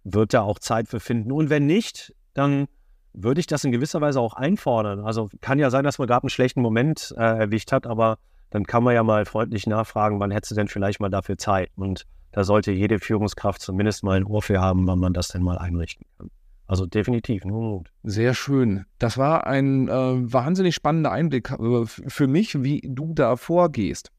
wird 0.05 0.35
da 0.35 0.43
auch 0.43 0.59
Zeit 0.59 0.89
für 0.89 1.01
finden. 1.01 1.33
Und 1.33 1.51
wenn 1.51 1.67
nicht, 1.67 2.15
dann 2.35 2.69
würde 3.13 3.41
ich 3.41 3.47
das 3.47 3.65
in 3.65 3.73
gewisser 3.73 4.01
Weise 4.01 4.21
auch 4.21 4.35
einfordern. 4.35 5.01
Also 5.01 5.29
kann 5.41 5.59
ja 5.59 5.71
sein, 5.71 5.85
dass 5.85 5.99
man 5.99 6.09
gerade 6.09 6.25
einen 6.25 6.31
schlechten 6.31 6.63
Moment 6.63 7.15
äh, 7.17 7.39
erwischt 7.39 7.73
hat, 7.73 7.87
aber 7.87 8.19
dann 8.51 8.65
kann 8.65 8.85
man 8.85 8.95
ja 8.95 9.03
mal 9.03 9.25
freundlich 9.27 9.67
nachfragen, 9.67 10.21
wann 10.21 10.31
hättest 10.31 10.53
du 10.53 10.55
denn 10.55 10.69
vielleicht 10.69 11.01
mal 11.01 11.11
dafür 11.11 11.37
Zeit? 11.37 11.71
Und 11.77 12.07
da 12.33 12.45
sollte 12.45 12.73
jede 12.73 12.99
Führungskraft 12.99 13.61
zumindest 13.61 14.05
mal 14.05 14.17
ein 14.17 14.25
Ohr 14.25 14.43
für 14.43 14.61
haben, 14.61 14.87
wann 14.87 14.99
man 14.99 15.13
das 15.13 15.29
denn 15.29 15.43
mal 15.43 15.59
einrichten 15.59 16.07
kann. 16.17 16.31
Also 16.67 16.85
definitiv, 16.85 17.45
nur 17.45 17.63
Mut. 17.63 17.91
Sehr 18.03 18.35
schön. 18.35 18.85
Das 18.99 19.17
war 19.17 19.47
ein 19.47 19.89
äh, 19.89 19.93
wahnsinnig 20.33 20.75
spannender 20.75 21.11
Einblick 21.11 21.51
äh, 21.51 21.87
für 21.87 22.27
mich, 22.27 22.63
wie 22.63 22.83
du 22.87 23.15
da 23.15 23.37
vorgehst. 23.37 24.11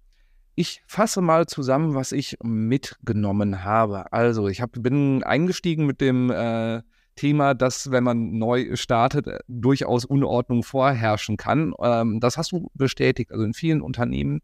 Ich 0.59 0.83
fasse 0.87 1.21
mal 1.21 1.45
zusammen, 1.45 1.95
was 1.95 2.11
ich 2.11 2.37
mitgenommen 2.43 3.63
habe. 3.63 4.11
Also, 4.11 4.49
ich 4.49 4.59
hab, 4.59 4.71
bin 4.73 5.23
eingestiegen 5.23 5.85
mit 5.85 6.01
dem 6.01 6.29
äh, 6.29 6.81
Thema, 7.15 7.53
dass, 7.53 7.91
wenn 7.91 8.03
man 8.03 8.37
neu 8.37 8.75
startet, 8.75 9.27
äh, 9.27 9.39
durchaus 9.47 10.03
Unordnung 10.03 10.63
vorherrschen 10.63 11.37
kann. 11.37 11.73
Ähm, 11.81 12.19
das 12.19 12.35
hast 12.37 12.51
du 12.51 12.69
bestätigt. 12.73 13.31
Also 13.31 13.45
in 13.45 13.53
vielen 13.53 13.79
Unternehmen 13.79 14.41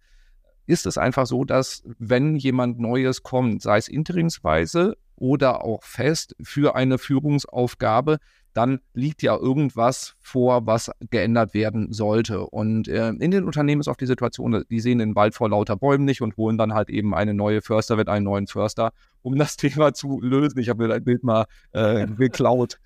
ist 0.66 0.86
es 0.86 0.98
einfach 0.98 1.26
so, 1.26 1.44
dass 1.44 1.84
wenn 2.00 2.38
jemand 2.38 2.80
Neues 2.80 3.22
kommt, 3.22 3.62
sei 3.62 3.78
es 3.78 3.90
interimsweise 3.90 4.96
oder 5.18 5.66
auch 5.66 5.84
fest 5.84 6.34
für 6.42 6.78
eine 6.78 6.98
Führungsaufgabe, 6.98 8.20
dann 8.56 8.80
liegt 8.94 9.22
ja 9.22 9.36
irgendwas 9.36 10.16
vor, 10.22 10.66
was 10.66 10.90
geändert 11.10 11.54
werden 11.54 11.92
sollte. 11.92 12.46
Und 12.46 12.88
äh, 12.88 13.10
in 13.10 13.32
den 13.32 13.44
Unternehmen 13.44 13.82
ist 13.82 13.90
auch 13.90 13.98
die 13.98 14.06
Situation, 14.06 14.64
die 14.70 14.80
sehen 14.80 15.00
den 15.00 15.14
Wald 15.14 15.36
vor 15.36 15.50
lauter 15.50 15.76
Bäumen 15.76 16.06
nicht 16.06 16.22
und 16.22 16.38
holen 16.38 16.58
dann 16.58 16.74
halt 16.74 16.90
eben 16.90 17.14
eine 17.14 17.34
neue 17.34 17.62
Förster, 17.62 17.98
wird 17.98 18.08
einen 18.08 18.24
neuen 18.24 18.48
Förster, 18.48 18.94
um 19.22 19.38
das 19.38 19.58
Thema 19.58 19.94
zu 19.94 20.22
lösen. 20.22 20.58
Ich 20.60 20.70
habe 20.70 20.84
mir 20.84 20.90
dein 20.90 21.04
Bild 21.04 21.24
mal 21.24 21.46
äh, 21.74 22.08
geklaut. 22.08 22.80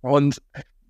Und 0.00 0.40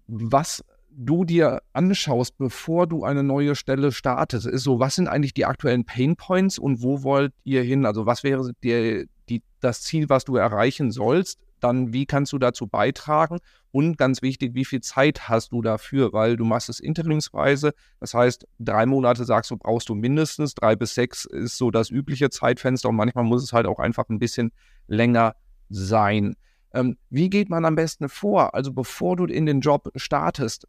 was 0.06 0.62
du 0.90 1.24
dir 1.24 1.62
anschaust, 1.72 2.36
bevor 2.36 2.86
du 2.86 3.04
eine 3.04 3.22
neue 3.22 3.54
Stelle 3.54 3.90
startest, 3.90 4.46
ist 4.46 4.64
so, 4.64 4.80
was 4.80 4.96
sind 4.96 5.08
eigentlich 5.08 5.32
die 5.32 5.46
aktuellen 5.46 5.86
Pain 5.86 6.16
Points 6.16 6.58
und 6.58 6.82
wo 6.82 7.02
wollt 7.04 7.32
ihr 7.44 7.62
hin? 7.62 7.86
Also 7.86 8.04
was 8.04 8.22
wäre 8.22 8.52
dir 8.62 9.06
die, 9.30 9.42
das 9.60 9.80
Ziel, 9.80 10.10
was 10.10 10.26
du 10.26 10.36
erreichen 10.36 10.90
sollst? 10.90 11.38
Dann 11.62 11.92
wie 11.92 12.06
kannst 12.06 12.32
du 12.32 12.38
dazu 12.38 12.66
beitragen? 12.66 13.38
Und 13.70 13.96
ganz 13.96 14.20
wichtig, 14.20 14.54
wie 14.54 14.64
viel 14.64 14.80
Zeit 14.80 15.28
hast 15.28 15.52
du 15.52 15.62
dafür? 15.62 16.12
Weil 16.12 16.36
du 16.36 16.44
machst 16.44 16.68
es 16.68 16.80
interimsweise. 16.80 17.72
Das 18.00 18.14
heißt, 18.14 18.46
drei 18.58 18.84
Monate 18.84 19.24
sagst 19.24 19.50
du, 19.50 19.56
brauchst 19.56 19.88
du 19.88 19.94
mindestens. 19.94 20.54
Drei 20.54 20.76
bis 20.76 20.94
sechs 20.94 21.24
ist 21.24 21.56
so 21.56 21.70
das 21.70 21.88
übliche 21.88 22.30
Zeitfenster. 22.30 22.88
Und 22.88 22.96
manchmal 22.96 23.24
muss 23.24 23.44
es 23.44 23.52
halt 23.52 23.66
auch 23.66 23.78
einfach 23.78 24.08
ein 24.08 24.18
bisschen 24.18 24.52
länger 24.88 25.36
sein. 25.70 26.34
Ähm, 26.74 26.96
wie 27.10 27.30
geht 27.30 27.48
man 27.48 27.64
am 27.64 27.76
besten 27.76 28.08
vor? 28.08 28.54
Also 28.54 28.72
bevor 28.72 29.16
du 29.16 29.26
in 29.26 29.46
den 29.46 29.60
Job 29.60 29.90
startest, 29.94 30.66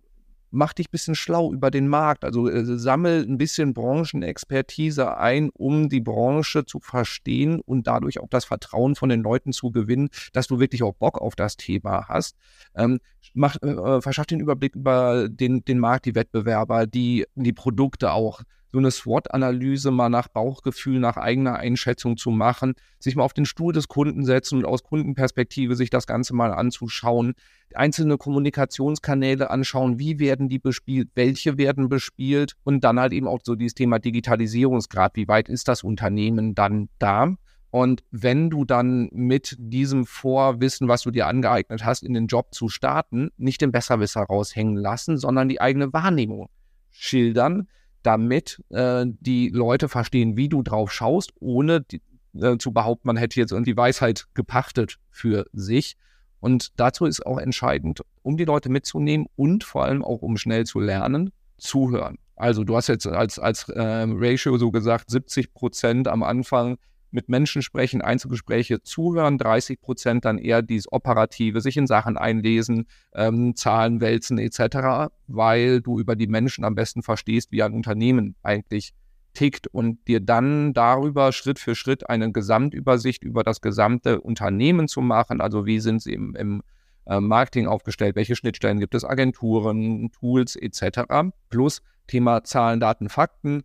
mach 0.54 0.74
dich 0.74 0.88
ein 0.88 0.92
bisschen 0.92 1.16
schlau 1.16 1.52
über 1.52 1.72
den 1.72 1.88
Markt. 1.88 2.24
Also 2.24 2.48
äh, 2.48 2.64
sammel 2.78 3.26
ein 3.28 3.38
bisschen 3.38 3.74
Branchenexpertise 3.74 5.18
ein, 5.18 5.50
um 5.50 5.90
die 5.90 6.00
Branche 6.00 6.66
zu 6.66 6.80
verstehen 6.80 7.60
und 7.60 7.88
dadurch 7.88 8.20
auch 8.20 8.30
das 8.30 8.46
Vertrauen 8.46 8.96
von 8.96 9.10
den 9.10 9.22
Leuten 9.22 9.52
zu 9.52 9.72
gewinnen, 9.72 10.10
dass 10.32 10.48
du 10.48 10.60
wirklich 10.60 10.84
auch 10.84 10.94
Bock 10.94 11.20
auf 11.20 11.36
das 11.36 11.58
Thema 11.58 12.08
hast. 12.08 12.38
Ähm, 12.76 13.00
mach, 13.34 13.58
äh, 13.62 13.70
äh 13.70 14.02
verschaff 14.02 14.28
den 14.28 14.40
Überblick 14.40 14.76
über 14.76 15.28
den, 15.28 15.66
den 15.66 15.80
Markt, 15.80 16.06
die 16.06 16.16
Wettbewerber, 16.16 16.88
die, 16.88 17.26
die 17.36 17.54
Produkte 17.54 18.12
auch 18.12 18.42
so 18.74 18.80
eine 18.80 18.90
SWOT-Analyse 18.90 19.92
mal 19.92 20.10
nach 20.10 20.28
Bauchgefühl, 20.28 21.00
nach 21.00 21.16
eigener 21.16 21.58
Einschätzung 21.58 22.18
zu 22.18 22.32
machen, 22.32 22.74
sich 23.00 23.16
mal 23.16 23.24
auf 23.24 23.34
den 23.34 23.46
Stuhl 23.46 23.72
des 23.72 23.88
Kunden 23.88 24.26
setzen 24.26 24.58
und 24.58 24.66
aus 24.66 24.82
Kundenperspektive 24.82 25.76
sich 25.76 25.92
das 25.92 26.08
Ganze 26.08 26.34
mal 26.34 26.52
anzuschauen, 26.52 27.36
einzelne 27.76 28.18
Kommunikationskanäle 28.18 29.52
anschauen, 29.52 30.00
wie 30.00 30.18
werden 30.18 30.50
die 30.50 30.58
bespielt, 30.58 31.10
welche 31.14 31.60
werden 31.60 31.88
bespielt 31.88 32.54
und 32.64 32.84
dann 32.84 33.00
halt 33.00 33.14
eben 33.14 33.28
auch 33.28 33.42
so 33.44 33.54
dieses 33.54 33.76
Thema 33.76 34.00
Digitalisierungsgrad, 34.00 35.16
wie 35.18 35.28
weit 35.28 35.50
ist 35.50 35.68
das 35.68 35.84
Unternehmen 35.84 36.56
dann 36.56 36.90
da? 36.98 37.36
Und 37.70 38.04
wenn 38.10 38.50
du 38.50 38.66
dann 38.66 39.10
mit 39.12 39.56
diesem 39.60 40.08
Vorwissen, 40.08 40.88
was 40.88 41.04
du 41.04 41.12
dir 41.12 41.28
angeeignet 41.28 41.86
hast, 41.86 42.02
in 42.02 42.16
den 42.16 42.26
Job 42.26 42.56
zu 42.56 42.70
starten, 42.70 43.30
nicht 43.38 43.62
den 43.62 43.72
Besserwisser 43.72 44.22
raushängen 44.22 44.78
lassen, 44.78 45.18
sondern 45.18 45.48
die 45.48 45.62
eigene 45.62 45.94
Wahrnehmung 45.94 46.50
schildern, 46.90 47.68
damit 48.04 48.62
äh, 48.70 49.06
die 49.08 49.50
Leute 49.50 49.90
verstehen, 49.90 50.38
wie 50.38 50.50
du 50.50 50.62
drauf 50.62 50.92
schaust, 50.92 51.32
ohne 51.40 51.82
die, 51.82 52.02
äh, 52.40 52.58
zu 52.58 52.72
behaupten, 52.72 53.08
man 53.08 53.18
hätte 53.18 53.40
jetzt 53.40 53.52
irgendwie 53.52 53.76
Weisheit 53.76 54.28
gepachtet 54.34 55.00
für 55.10 55.46
sich. 55.54 55.96
Und 56.40 56.80
dazu 56.80 57.06
ist 57.06 57.26
auch 57.26 57.38
entscheidend, 57.38 58.02
um 58.22 58.38
die 58.38 58.46
Leute 58.46 58.70
mitzunehmen 58.70 59.28
und 59.36 59.64
vor 59.64 59.86
allem 59.86 60.04
auch 60.04 60.22
um 60.22 60.38
schnell 60.38 60.66
zu 60.66 60.80
lernen, 60.80 61.32
zuhören. 61.58 62.18
Also 62.36 62.64
du 62.64 62.76
hast 62.76 62.88
jetzt 62.88 63.08
als, 63.08 63.40
als 63.40 63.70
äh, 63.70 64.06
Ratio 64.10 64.58
so 64.58 64.72
gesagt, 64.72 65.10
70 65.10 65.54
Prozent 65.54 66.08
am 66.08 66.24
Anfang 66.24 66.78
mit 67.14 67.30
Menschen 67.30 67.62
sprechen, 67.62 68.02
Einzelgespräche 68.02 68.82
zuhören, 68.82 69.38
30 69.38 69.80
Prozent 69.80 70.26
dann 70.26 70.38
eher 70.38 70.62
dieses 70.62 70.92
Operative, 70.92 71.62
sich 71.62 71.78
in 71.78 71.88
Sachen 71.88 72.18
einlesen, 72.18 72.88
ähm, 73.14 73.56
Zahlen 73.56 74.02
wälzen 74.02 74.38
etc., 74.38 75.12
weil 75.28 75.82
du 75.82 76.00
über 76.00 76.16
die 76.16 76.28
Menschen 76.28 76.66
am 76.66 76.76
besten 76.76 77.04
verstehst, 77.04 77.52
wie 77.52 77.64
ein 77.64 77.74
Unternehmen 77.74 78.36
eigentlich 78.44 78.94
tickt 79.34 79.68
und 79.68 80.08
dir 80.08 80.20
dann 80.20 80.74
darüber 80.74 81.32
Schritt 81.32 81.60
für 81.60 81.76
Schritt 81.76 82.10
eine 82.10 82.32
Gesamtübersicht 82.32 83.24
über 83.24 83.44
das 83.44 83.62
gesamte 83.62 84.22
Unternehmen 84.22 84.88
zu 84.88 85.02
machen, 85.02 85.42
also 85.42 85.66
wie 85.66 85.80
sind 85.80 86.02
sie 86.02 86.14
im, 86.14 86.36
im 86.36 86.64
äh, 87.06 87.20
Marketing 87.20 87.68
aufgestellt, 87.68 88.16
welche 88.16 88.36
Schnittstellen 88.36 88.80
gibt 88.80 88.96
es, 88.96 89.04
Agenturen, 89.04 90.12
Tools 90.12 90.56
etc. 90.56 91.32
Plus 91.50 91.82
Thema 92.08 92.44
Zahlen, 92.44 92.80
Daten, 92.80 93.10
Fakten 93.10 93.64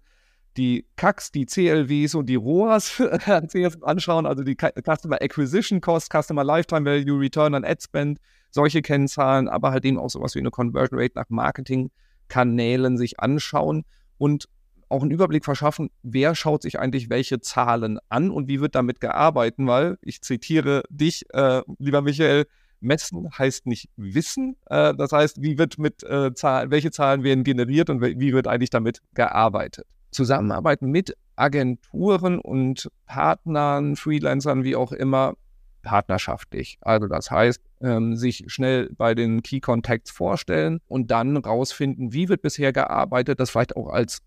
die 0.59 0.86
CACs, 0.96 1.32
die 1.32 1.46
CLWs 1.46 2.14
und 2.14 2.26
die 2.26 2.34
ROAS 2.34 3.00
anschauen, 3.82 4.26
also 4.26 4.42
die 4.42 4.56
Customer 4.56 5.22
Acquisition 5.22 5.80
Cost, 5.80 6.12
Customer 6.12 6.44
Lifetime 6.44 6.84
Value, 6.84 7.18
Return 7.18 7.54
on 7.54 7.64
Ad 7.64 7.80
Spend, 7.82 8.18
solche 8.50 8.82
Kennzahlen, 8.82 9.48
aber 9.48 9.70
halt 9.70 9.84
eben 9.84 9.98
auch 9.98 10.11
sowas 10.11 10.34
wie 10.34 10.40
eine 10.40 10.50
Conversion 10.50 10.98
Rate 10.98 11.14
nach 11.14 11.28
Marketingkanälen 11.28 12.98
sich 12.98 13.20
anschauen 13.20 13.84
und 14.18 14.48
auch 14.88 15.02
einen 15.02 15.11
Überblick 15.11 15.44
verschaffen, 15.44 15.90
wer 16.02 16.34
schaut 16.34 16.62
sich 16.62 16.78
eigentlich 16.78 17.11
welche 17.11 17.40
Zahlen 17.40 17.98
an 18.09 18.30
und 18.30 18.48
wie 18.48 18.61
wird 18.61 18.74
damit 18.74 19.00
gearbeitet, 19.00 19.59
weil 19.66 19.98
ich 20.02 20.22
zitiere 20.22 20.82
dich, 20.88 21.24
äh, 21.34 21.62
lieber 21.78 22.00
Michael, 22.00 22.46
Messen 22.80 23.28
heißt 23.36 23.66
nicht 23.66 23.90
Wissen. 23.96 24.56
Äh, 24.66 24.94
das 24.94 25.12
heißt, 25.12 25.42
wie 25.42 25.59
wird 25.59 25.78
mit 25.78 26.02
äh, 26.04 26.32
Zahlen, 26.32 26.70
welche 26.70 26.90
Zahlen 26.90 27.22
werden 27.22 27.44
generiert 27.44 27.90
und 27.90 28.00
wie 28.00 28.32
wird 28.32 28.46
eigentlich 28.46 28.70
damit 28.70 29.00
gearbeitet? 29.14 29.86
Zusammenarbeit 30.18 30.82
mit 30.82 31.16
Agenturen 31.36 32.40
und 32.40 32.90
Partnern, 33.06 33.94
Freelancern, 33.94 34.64
wie 34.64 34.74
auch 34.74 34.90
immer, 34.90 35.34
partnerschaftlich. 35.82 36.76
Also 36.80 37.06
das 37.06 37.30
heißt, 37.30 37.62
ähm, 37.82 38.16
sich 38.16 38.42
schnell 38.48 38.90
bei 38.96 39.14
den 39.14 39.44
Key 39.44 39.60
Contacts 39.60 40.10
vorstellen 40.10 40.80
und 40.88 41.12
dann 41.12 41.36
rausfinden, 41.36 42.12
wie 42.12 42.28
wird 42.28 42.42
bisher 42.42 42.72
gearbeitet, 42.72 43.38
das 43.38 43.50
vielleicht 43.50 43.76
auch 43.76 43.90
als 43.90 44.18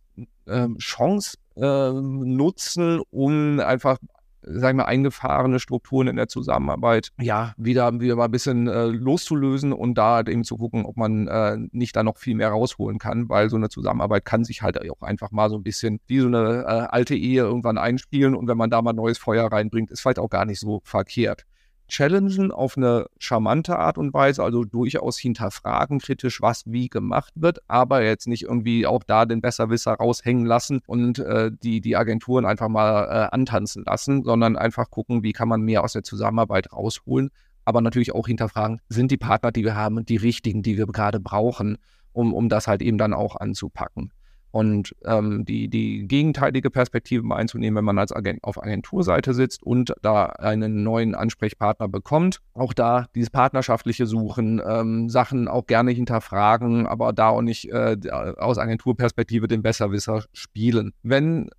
ähm, 0.47 0.77
Chance 0.77 1.37
äh, 1.57 1.91
nutzen, 1.91 3.01
um 3.11 3.59
einfach 3.59 3.97
sagen 4.43 4.77
wir, 4.77 4.87
eingefahrene 4.87 5.59
Strukturen 5.59 6.07
in 6.07 6.15
der 6.15 6.27
Zusammenarbeit, 6.27 7.09
ja, 7.19 7.53
wieder, 7.57 7.99
wieder 7.99 8.15
mal 8.15 8.25
ein 8.25 8.31
bisschen 8.31 8.67
äh, 8.67 8.85
loszulösen 8.85 9.73
und 9.73 9.97
da 9.97 10.21
eben 10.21 10.43
zu 10.43 10.57
gucken, 10.57 10.85
ob 10.85 10.97
man 10.97 11.27
äh, 11.27 11.57
nicht 11.71 11.95
da 11.95 12.03
noch 12.03 12.17
viel 12.17 12.35
mehr 12.35 12.49
rausholen 12.49 12.99
kann, 12.99 13.29
weil 13.29 13.49
so 13.49 13.55
eine 13.55 13.69
Zusammenarbeit 13.69 14.25
kann 14.25 14.43
sich 14.43 14.61
halt 14.61 14.79
auch 14.89 15.01
einfach 15.01 15.31
mal 15.31 15.49
so 15.49 15.57
ein 15.57 15.63
bisschen 15.63 15.99
wie 16.07 16.19
so 16.19 16.27
eine 16.27 16.63
äh, 16.63 16.87
alte 16.89 17.15
Ehe 17.15 17.43
irgendwann 17.43 17.77
einspielen 17.77 18.35
und 18.35 18.47
wenn 18.47 18.57
man 18.57 18.69
da 18.69 18.81
mal 18.81 18.93
neues 18.93 19.17
Feuer 19.17 19.51
reinbringt, 19.51 19.91
ist 19.91 20.01
vielleicht 20.01 20.19
auch 20.19 20.29
gar 20.29 20.45
nicht 20.45 20.59
so 20.59 20.81
verkehrt 20.83 21.45
challengen 21.91 22.51
auf 22.51 22.77
eine 22.77 23.07
charmante 23.19 23.77
Art 23.77 23.97
und 23.97 24.13
Weise, 24.13 24.43
also 24.43 24.63
durchaus 24.63 25.17
hinterfragen 25.17 25.99
kritisch, 25.99 26.41
was 26.41 26.63
wie 26.65 26.87
gemacht 26.87 27.33
wird, 27.35 27.59
aber 27.67 28.03
jetzt 28.03 28.27
nicht 28.27 28.43
irgendwie 28.43 28.87
auch 28.87 29.03
da 29.03 29.25
den 29.25 29.41
Besserwisser 29.41 29.93
raushängen 29.93 30.45
lassen 30.45 30.81
und 30.87 31.19
äh, 31.19 31.51
die, 31.51 31.81
die 31.81 31.97
Agenturen 31.97 32.45
einfach 32.45 32.69
mal 32.69 33.03
äh, 33.03 33.35
antanzen 33.35 33.83
lassen, 33.85 34.23
sondern 34.23 34.55
einfach 34.55 34.89
gucken, 34.89 35.21
wie 35.23 35.33
kann 35.33 35.49
man 35.49 35.61
mehr 35.61 35.83
aus 35.83 35.93
der 35.93 36.03
Zusammenarbeit 36.03 36.71
rausholen, 36.71 37.29
aber 37.65 37.81
natürlich 37.81 38.15
auch 38.15 38.25
hinterfragen, 38.25 38.79
sind 38.87 39.11
die 39.11 39.17
Partner, 39.17 39.51
die 39.51 39.65
wir 39.65 39.75
haben, 39.75 40.05
die 40.05 40.17
richtigen, 40.17 40.63
die 40.63 40.77
wir 40.77 40.87
gerade 40.87 41.19
brauchen, 41.19 41.77
um, 42.13 42.33
um 42.33 42.47
das 42.47 42.67
halt 42.67 42.81
eben 42.81 42.97
dann 42.97 43.13
auch 43.13 43.35
anzupacken. 43.35 44.11
Und 44.51 44.95
ähm, 45.05 45.45
die, 45.45 45.69
die 45.69 46.07
gegenteilige 46.07 46.69
Perspektive 46.69 47.33
einzunehmen, 47.33 47.77
wenn 47.77 47.85
man 47.85 47.97
als 47.97 48.11
Agent 48.11 48.43
auf 48.43 48.61
Agenturseite 48.61 49.33
sitzt 49.33 49.63
und 49.63 49.93
da 50.01 50.25
einen 50.25 50.83
neuen 50.83 51.15
Ansprechpartner 51.15 51.87
bekommt. 51.87 52.39
Auch 52.53 52.73
da 52.73 53.07
dieses 53.15 53.29
partnerschaftliche 53.29 54.05
Suchen, 54.05 54.61
ähm, 54.65 55.09
Sachen 55.09 55.47
auch 55.47 55.65
gerne 55.65 55.91
hinterfragen, 55.91 56.85
aber 56.85 57.13
da 57.13 57.29
auch 57.29 57.41
nicht 57.41 57.69
äh, 57.71 57.97
aus 58.11 58.57
Agenturperspektive 58.57 59.47
den 59.47 59.61
Besserwisser 59.61 60.25
spielen. 60.33 60.93
Wenn 61.01 61.49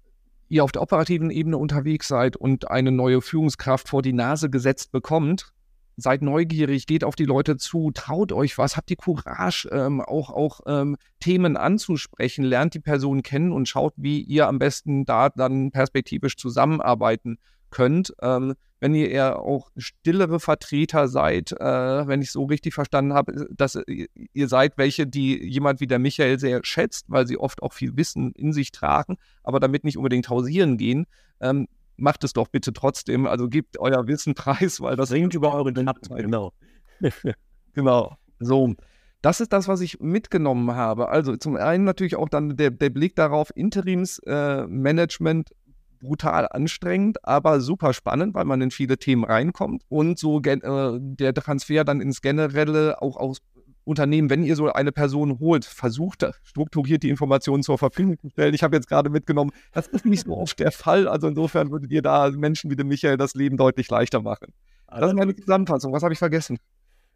ihr 0.49 0.63
auf 0.63 0.73
der 0.73 0.83
operativen 0.83 1.31
Ebene 1.31 1.57
unterwegs 1.57 2.09
seid 2.09 2.37
und 2.37 2.71
eine 2.71 2.93
neue 2.93 3.23
Führungskraft 3.23 3.89
vor 3.89 4.03
die 4.03 4.13
Nase 4.13 4.51
gesetzt 4.51 4.93
bekommt, 4.93 5.53
seid 5.97 6.23
neugierig, 6.23 6.87
geht 6.87 7.05
auf 7.05 7.17
die 7.17 7.25
Leute 7.25 7.57
zu, 7.57 7.91
traut 7.93 8.33
euch 8.33 8.59
was, 8.59 8.77
habt 8.77 8.91
die 8.91 8.97
Courage, 8.97 9.69
ähm, 9.71 10.01
auch, 10.01 10.31
auch 10.31 10.61
ähm, 10.67 10.97
Themen 11.21 11.57
anzusprechen, 11.57 12.45
lernt 12.45 12.75
die 12.75 12.81
Person 12.81 13.23
kennen 13.23 13.53
und 13.53 13.69
schaut, 13.69 13.95
wie 13.97 14.21
ihr 14.21 14.49
am 14.49 14.59
besten 14.59 15.05
da 15.05 15.29
dann 15.29 15.71
perspektivisch 15.71 16.37
zusammenarbeiten 16.37 17.39
könnt. 17.71 18.15
Ähm, 18.23 18.55
wenn 18.81 18.97
ihr 18.97 19.11
eher 19.11 19.39
auch 19.39 19.71
stillere 19.77 20.41
Vertreter 20.41 21.07
seid, 21.07 21.53
äh, 21.53 22.07
wenn 22.07 22.21
ich 22.21 22.33
so 22.33 22.45
richtig 22.45 22.75
verstanden 22.75 23.15
habe, 23.15 23.47
dass 23.51 23.79
ihr 23.87 24.49
seid 24.49 24.77
welche, 24.77 25.07
die 25.07 25.41
jemand 25.41 25.81
wie 25.81 25.87
der 25.87 26.01
Michael 26.01 26.41
sehr 26.41 26.61
schätzt, 26.65 27.07
weil 27.09 27.27
sie 27.27 27.39
oft 27.39 27.63
auch 27.63 27.73
viel 27.73 27.97
Wissen 27.97 28.33
in 28.33 28.53
sich 28.53 28.73
tragen, 28.73 29.19
aber 29.45 29.61
damit 29.61 29.85
nicht 29.85 29.97
unbedingt 29.97 30.29
hausieren 30.29 30.79
gehen, 30.79 31.07
ähm, 31.41 31.69
macht 32.03 32.25
es 32.25 32.33
doch 32.33 32.49
bitte 32.49 32.73
trotzdem. 32.73 33.27
Also 33.27 33.49
gebt 33.49 33.79
euer 33.79 34.07
Wissen 34.07 34.35
preis, 34.35 34.81
weil 34.81 34.97
das 34.97 35.13
ringt 35.13 35.35
über 35.35 35.55
eure 35.55 35.73
Knappen. 35.73 36.17
Genau. 36.17 36.53
genau. 37.73 38.17
So. 38.41 38.75
Das 39.23 39.41
ist 39.41 39.53
das, 39.53 39.69
was 39.69 39.81
ich 39.81 40.01
mitgenommen 40.01 40.75
habe. 40.75 41.09
Also 41.09 41.37
zum 41.37 41.55
einen 41.57 41.85
natürlich 41.85 42.17
auch 42.17 42.29
dann 42.29 42.57
der, 42.57 42.73
der 42.73 42.91
Blick 42.91 43.15
darauf, 43.15 43.53
Interimsmanagement 43.55 45.51
äh, 45.53 45.55
brutal 46.01 46.49
anstrengend, 46.51 47.25
aber 47.25 47.61
super 47.61 47.93
spannend, 47.93 48.35
weil 48.35 48.47
man 48.47 48.61
in 48.61 48.73
viele 48.73 48.99
Themen 48.99 49.23
reinkommt 49.23 49.85
und 49.89 50.19
so 50.19 50.41
äh, 50.41 50.99
der 51.01 51.35
Transfer 51.35 51.85
dann 51.85 52.01
ins 52.01 52.21
Generelle 52.21 53.01
auch 53.01 53.17
aus 53.17 53.39
Unternehmen, 53.85 54.31
wenn 54.31 54.45
ihr 54.45 54.57
so 54.57 54.73
eine 54.73 54.93
Person 54.93 55.39
holt, 55.41 55.65
versucht 55.65 56.25
strukturiert 56.45 57.03
die 57.03 57.11
Informationen 57.11 57.63
zur 57.63 57.79
Verfügung 57.79 58.19
zu 58.19 58.29
stellen. 58.31 58.55
Ich 58.55 58.63
habe 58.63 58.77
jetzt 58.77 58.89
gerade 58.89 59.11
mitgenommen, 59.11 59.51
das 59.73 59.89
ist 59.89 60.05
nicht 60.05 60.25
so 60.25 60.37
oft 60.37 60.59
der 60.61 60.73
Fall. 60.73 61.09
Also 61.09 61.29
insofern 61.29 61.71
würdet 61.71 61.91
ihr 61.91 62.03
da 62.03 62.31
Menschen 62.31 62.71
wie 62.71 62.77
dem 62.77 62.89
Michael 62.89 63.17
das 63.17 63.35
Leben 63.35 63.57
deutlich 63.57 63.89
leichter 63.91 64.23
machen. 64.23 64.53
Das 64.87 65.11
ist 65.11 65.17
meine 65.17 65.35
Zusammenfassung. 65.35 65.93
Was 65.93 66.03
habe 66.03 66.13
ich 66.13 66.19
vergessen? 66.19 66.59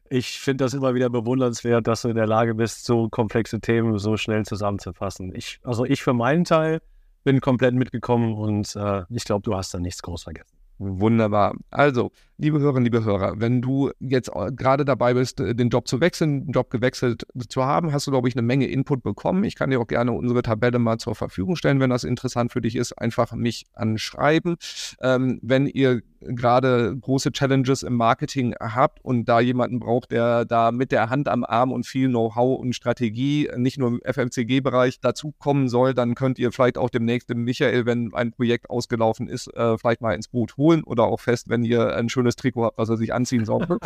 Ich 0.08 0.38
finde 0.38 0.64
das 0.64 0.74
immer 0.74 0.94
wieder 0.94 1.10
bewundernswert, 1.10 1.86
dass 1.86 2.02
du 2.02 2.08
in 2.08 2.16
der 2.16 2.26
Lage 2.26 2.54
bist, 2.54 2.84
so 2.84 3.08
komplexe 3.08 3.60
Themen 3.60 3.98
so 3.98 4.16
schnell 4.16 4.44
zusammenzufassen. 4.44 5.34
Ich, 5.34 5.58
also 5.64 5.84
ich 5.84 6.02
für 6.02 6.14
meinen 6.14 6.44
Teil 6.44 6.80
bin 7.24 7.40
komplett 7.40 7.74
mitgekommen 7.74 8.34
und 8.34 8.76
äh, 8.76 9.02
ich 9.10 9.24
glaube, 9.24 9.42
du 9.42 9.56
hast 9.56 9.74
da 9.74 9.80
nichts 9.80 10.02
groß 10.02 10.24
vergessen. 10.24 10.56
Wunderbar. 10.78 11.54
Also, 11.70 12.12
liebe 12.38 12.60
Hörerinnen, 12.60 12.84
liebe 12.84 13.04
Hörer, 13.04 13.40
wenn 13.40 13.62
du 13.62 13.90
jetzt 13.98 14.30
gerade 14.56 14.84
dabei 14.84 15.14
bist, 15.14 15.40
äh, 15.40 15.54
den 15.54 15.70
Job 15.70 15.88
zu 15.88 16.00
wechseln, 16.00 16.46
den 16.46 16.52
Job 16.52 16.70
gewechselt 16.70 17.26
zu 17.48 17.64
haben, 17.64 17.92
hast 17.92 18.06
du, 18.06 18.10
glaube 18.10 18.28
ich, 18.28 18.34
eine 18.34 18.42
Menge 18.42 18.66
Input 18.66 19.02
bekommen. 19.02 19.44
Ich 19.44 19.54
kann 19.54 19.70
dir 19.70 19.80
auch 19.80 19.86
gerne 19.86 20.12
unsere 20.12 20.42
Tabelle 20.42 20.78
mal 20.78 20.98
zur 20.98 21.14
Verfügung 21.14 21.56
stellen, 21.56 21.80
wenn 21.80 21.90
das 21.90 22.04
interessant 22.04 22.52
für 22.52 22.60
dich 22.60 22.76
ist. 22.76 22.92
Einfach 22.92 23.32
mich 23.32 23.66
anschreiben. 23.72 24.56
Ähm, 25.00 25.38
wenn 25.42 25.66
ihr 25.66 26.02
gerade 26.20 26.96
große 26.96 27.32
Challenges 27.32 27.82
im 27.82 27.94
Marketing 27.94 28.54
habt 28.58 29.04
und 29.04 29.26
da 29.26 29.40
jemanden 29.40 29.80
braucht, 29.80 30.10
der 30.10 30.44
da 30.44 30.72
mit 30.72 30.92
der 30.92 31.10
Hand 31.10 31.28
am 31.28 31.44
Arm 31.44 31.72
und 31.72 31.86
viel 31.86 32.08
Know-how 32.08 32.58
und 32.58 32.74
Strategie, 32.74 33.48
nicht 33.56 33.78
nur 33.78 33.88
im 33.88 34.00
FMCG-Bereich, 34.04 35.00
dazukommen 35.00 35.68
soll, 35.68 35.94
dann 35.94 36.14
könnt 36.14 36.38
ihr 36.38 36.52
vielleicht 36.52 36.78
auch 36.78 36.90
demnächst 36.90 37.30
dem 37.30 37.44
Michael, 37.44 37.86
wenn 37.86 38.12
ein 38.14 38.32
Projekt 38.32 38.70
ausgelaufen 38.70 39.28
ist, 39.28 39.48
äh, 39.54 39.78
vielleicht 39.78 40.00
mal 40.00 40.14
ins 40.14 40.28
Boot 40.28 40.56
holen 40.56 40.82
oder 40.84 41.04
auch 41.04 41.20
fest, 41.20 41.48
wenn 41.48 41.64
ihr 41.64 41.94
ein 41.94 42.08
schönes 42.08 42.25
Trikot 42.34 42.64
habt, 42.64 42.78
was 42.78 42.88
er 42.88 42.96
sich 42.96 43.14
anziehen 43.14 43.44
soll. 43.44 43.66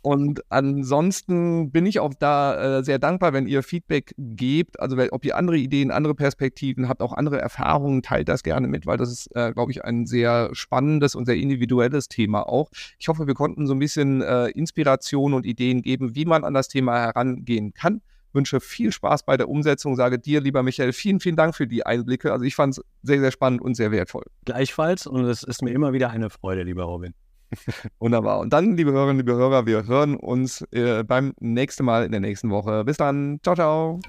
Und 0.00 0.42
ansonsten 0.48 1.72
bin 1.72 1.84
ich 1.84 1.98
auch 1.98 2.14
da 2.14 2.78
äh, 2.78 2.84
sehr 2.84 2.98
dankbar, 2.98 3.32
wenn 3.32 3.48
ihr 3.48 3.62
Feedback 3.62 4.14
gebt. 4.16 4.78
Also 4.78 4.96
ob 5.10 5.24
ihr 5.24 5.36
andere 5.36 5.58
Ideen, 5.58 5.90
andere 5.90 6.14
Perspektiven 6.14 6.88
habt, 6.88 7.02
auch 7.02 7.12
andere 7.12 7.40
Erfahrungen, 7.40 8.02
teilt 8.02 8.28
das 8.28 8.42
gerne 8.42 8.68
mit, 8.68 8.86
weil 8.86 8.96
das 8.96 9.10
ist, 9.10 9.34
äh, 9.34 9.52
glaube 9.52 9.72
ich, 9.72 9.84
ein 9.84 10.06
sehr 10.06 10.50
spannendes 10.52 11.14
und 11.14 11.26
sehr 11.26 11.36
individuelles 11.36 12.08
Thema 12.08 12.48
auch. 12.48 12.70
Ich 12.98 13.08
hoffe, 13.08 13.26
wir 13.26 13.34
konnten 13.34 13.66
so 13.66 13.74
ein 13.74 13.80
bisschen 13.80 14.22
äh, 14.22 14.46
Inspiration 14.50 15.34
und 15.34 15.44
Ideen 15.44 15.82
geben, 15.82 16.14
wie 16.14 16.24
man 16.24 16.44
an 16.44 16.54
das 16.54 16.68
Thema 16.68 16.98
herangehen 17.00 17.74
kann. 17.74 18.00
Wünsche 18.38 18.60
viel 18.60 18.92
Spaß 18.92 19.24
bei 19.24 19.36
der 19.36 19.48
Umsetzung. 19.48 19.96
Sage 19.96 20.18
dir, 20.18 20.40
lieber 20.40 20.62
Michael, 20.62 20.92
vielen, 20.92 21.18
vielen 21.18 21.36
Dank 21.36 21.56
für 21.56 21.66
die 21.66 21.84
Einblicke. 21.84 22.32
Also 22.32 22.44
ich 22.44 22.54
fand 22.54 22.78
es 22.78 22.84
sehr, 23.02 23.18
sehr 23.18 23.32
spannend 23.32 23.60
und 23.60 23.74
sehr 23.74 23.90
wertvoll. 23.90 24.24
Gleichfalls 24.44 25.06
und 25.06 25.24
es 25.24 25.42
ist 25.42 25.62
mir 25.62 25.72
immer 25.72 25.92
wieder 25.92 26.10
eine 26.10 26.30
Freude, 26.30 26.62
lieber 26.62 26.84
Robin. 26.84 27.14
Wunderbar. 27.98 28.38
Und 28.38 28.52
dann, 28.52 28.76
liebe 28.76 28.92
Hörerinnen, 28.92 29.18
liebe 29.18 29.34
Hörer, 29.34 29.66
wir 29.66 29.86
hören 29.86 30.16
uns 30.16 30.62
äh, 30.70 31.02
beim 31.02 31.34
nächsten 31.40 31.84
Mal 31.84 32.04
in 32.04 32.12
der 32.12 32.20
nächsten 32.20 32.50
Woche. 32.50 32.84
Bis 32.84 32.96
dann. 32.96 33.40
Ciao, 33.42 33.54
ciao. 33.56 34.00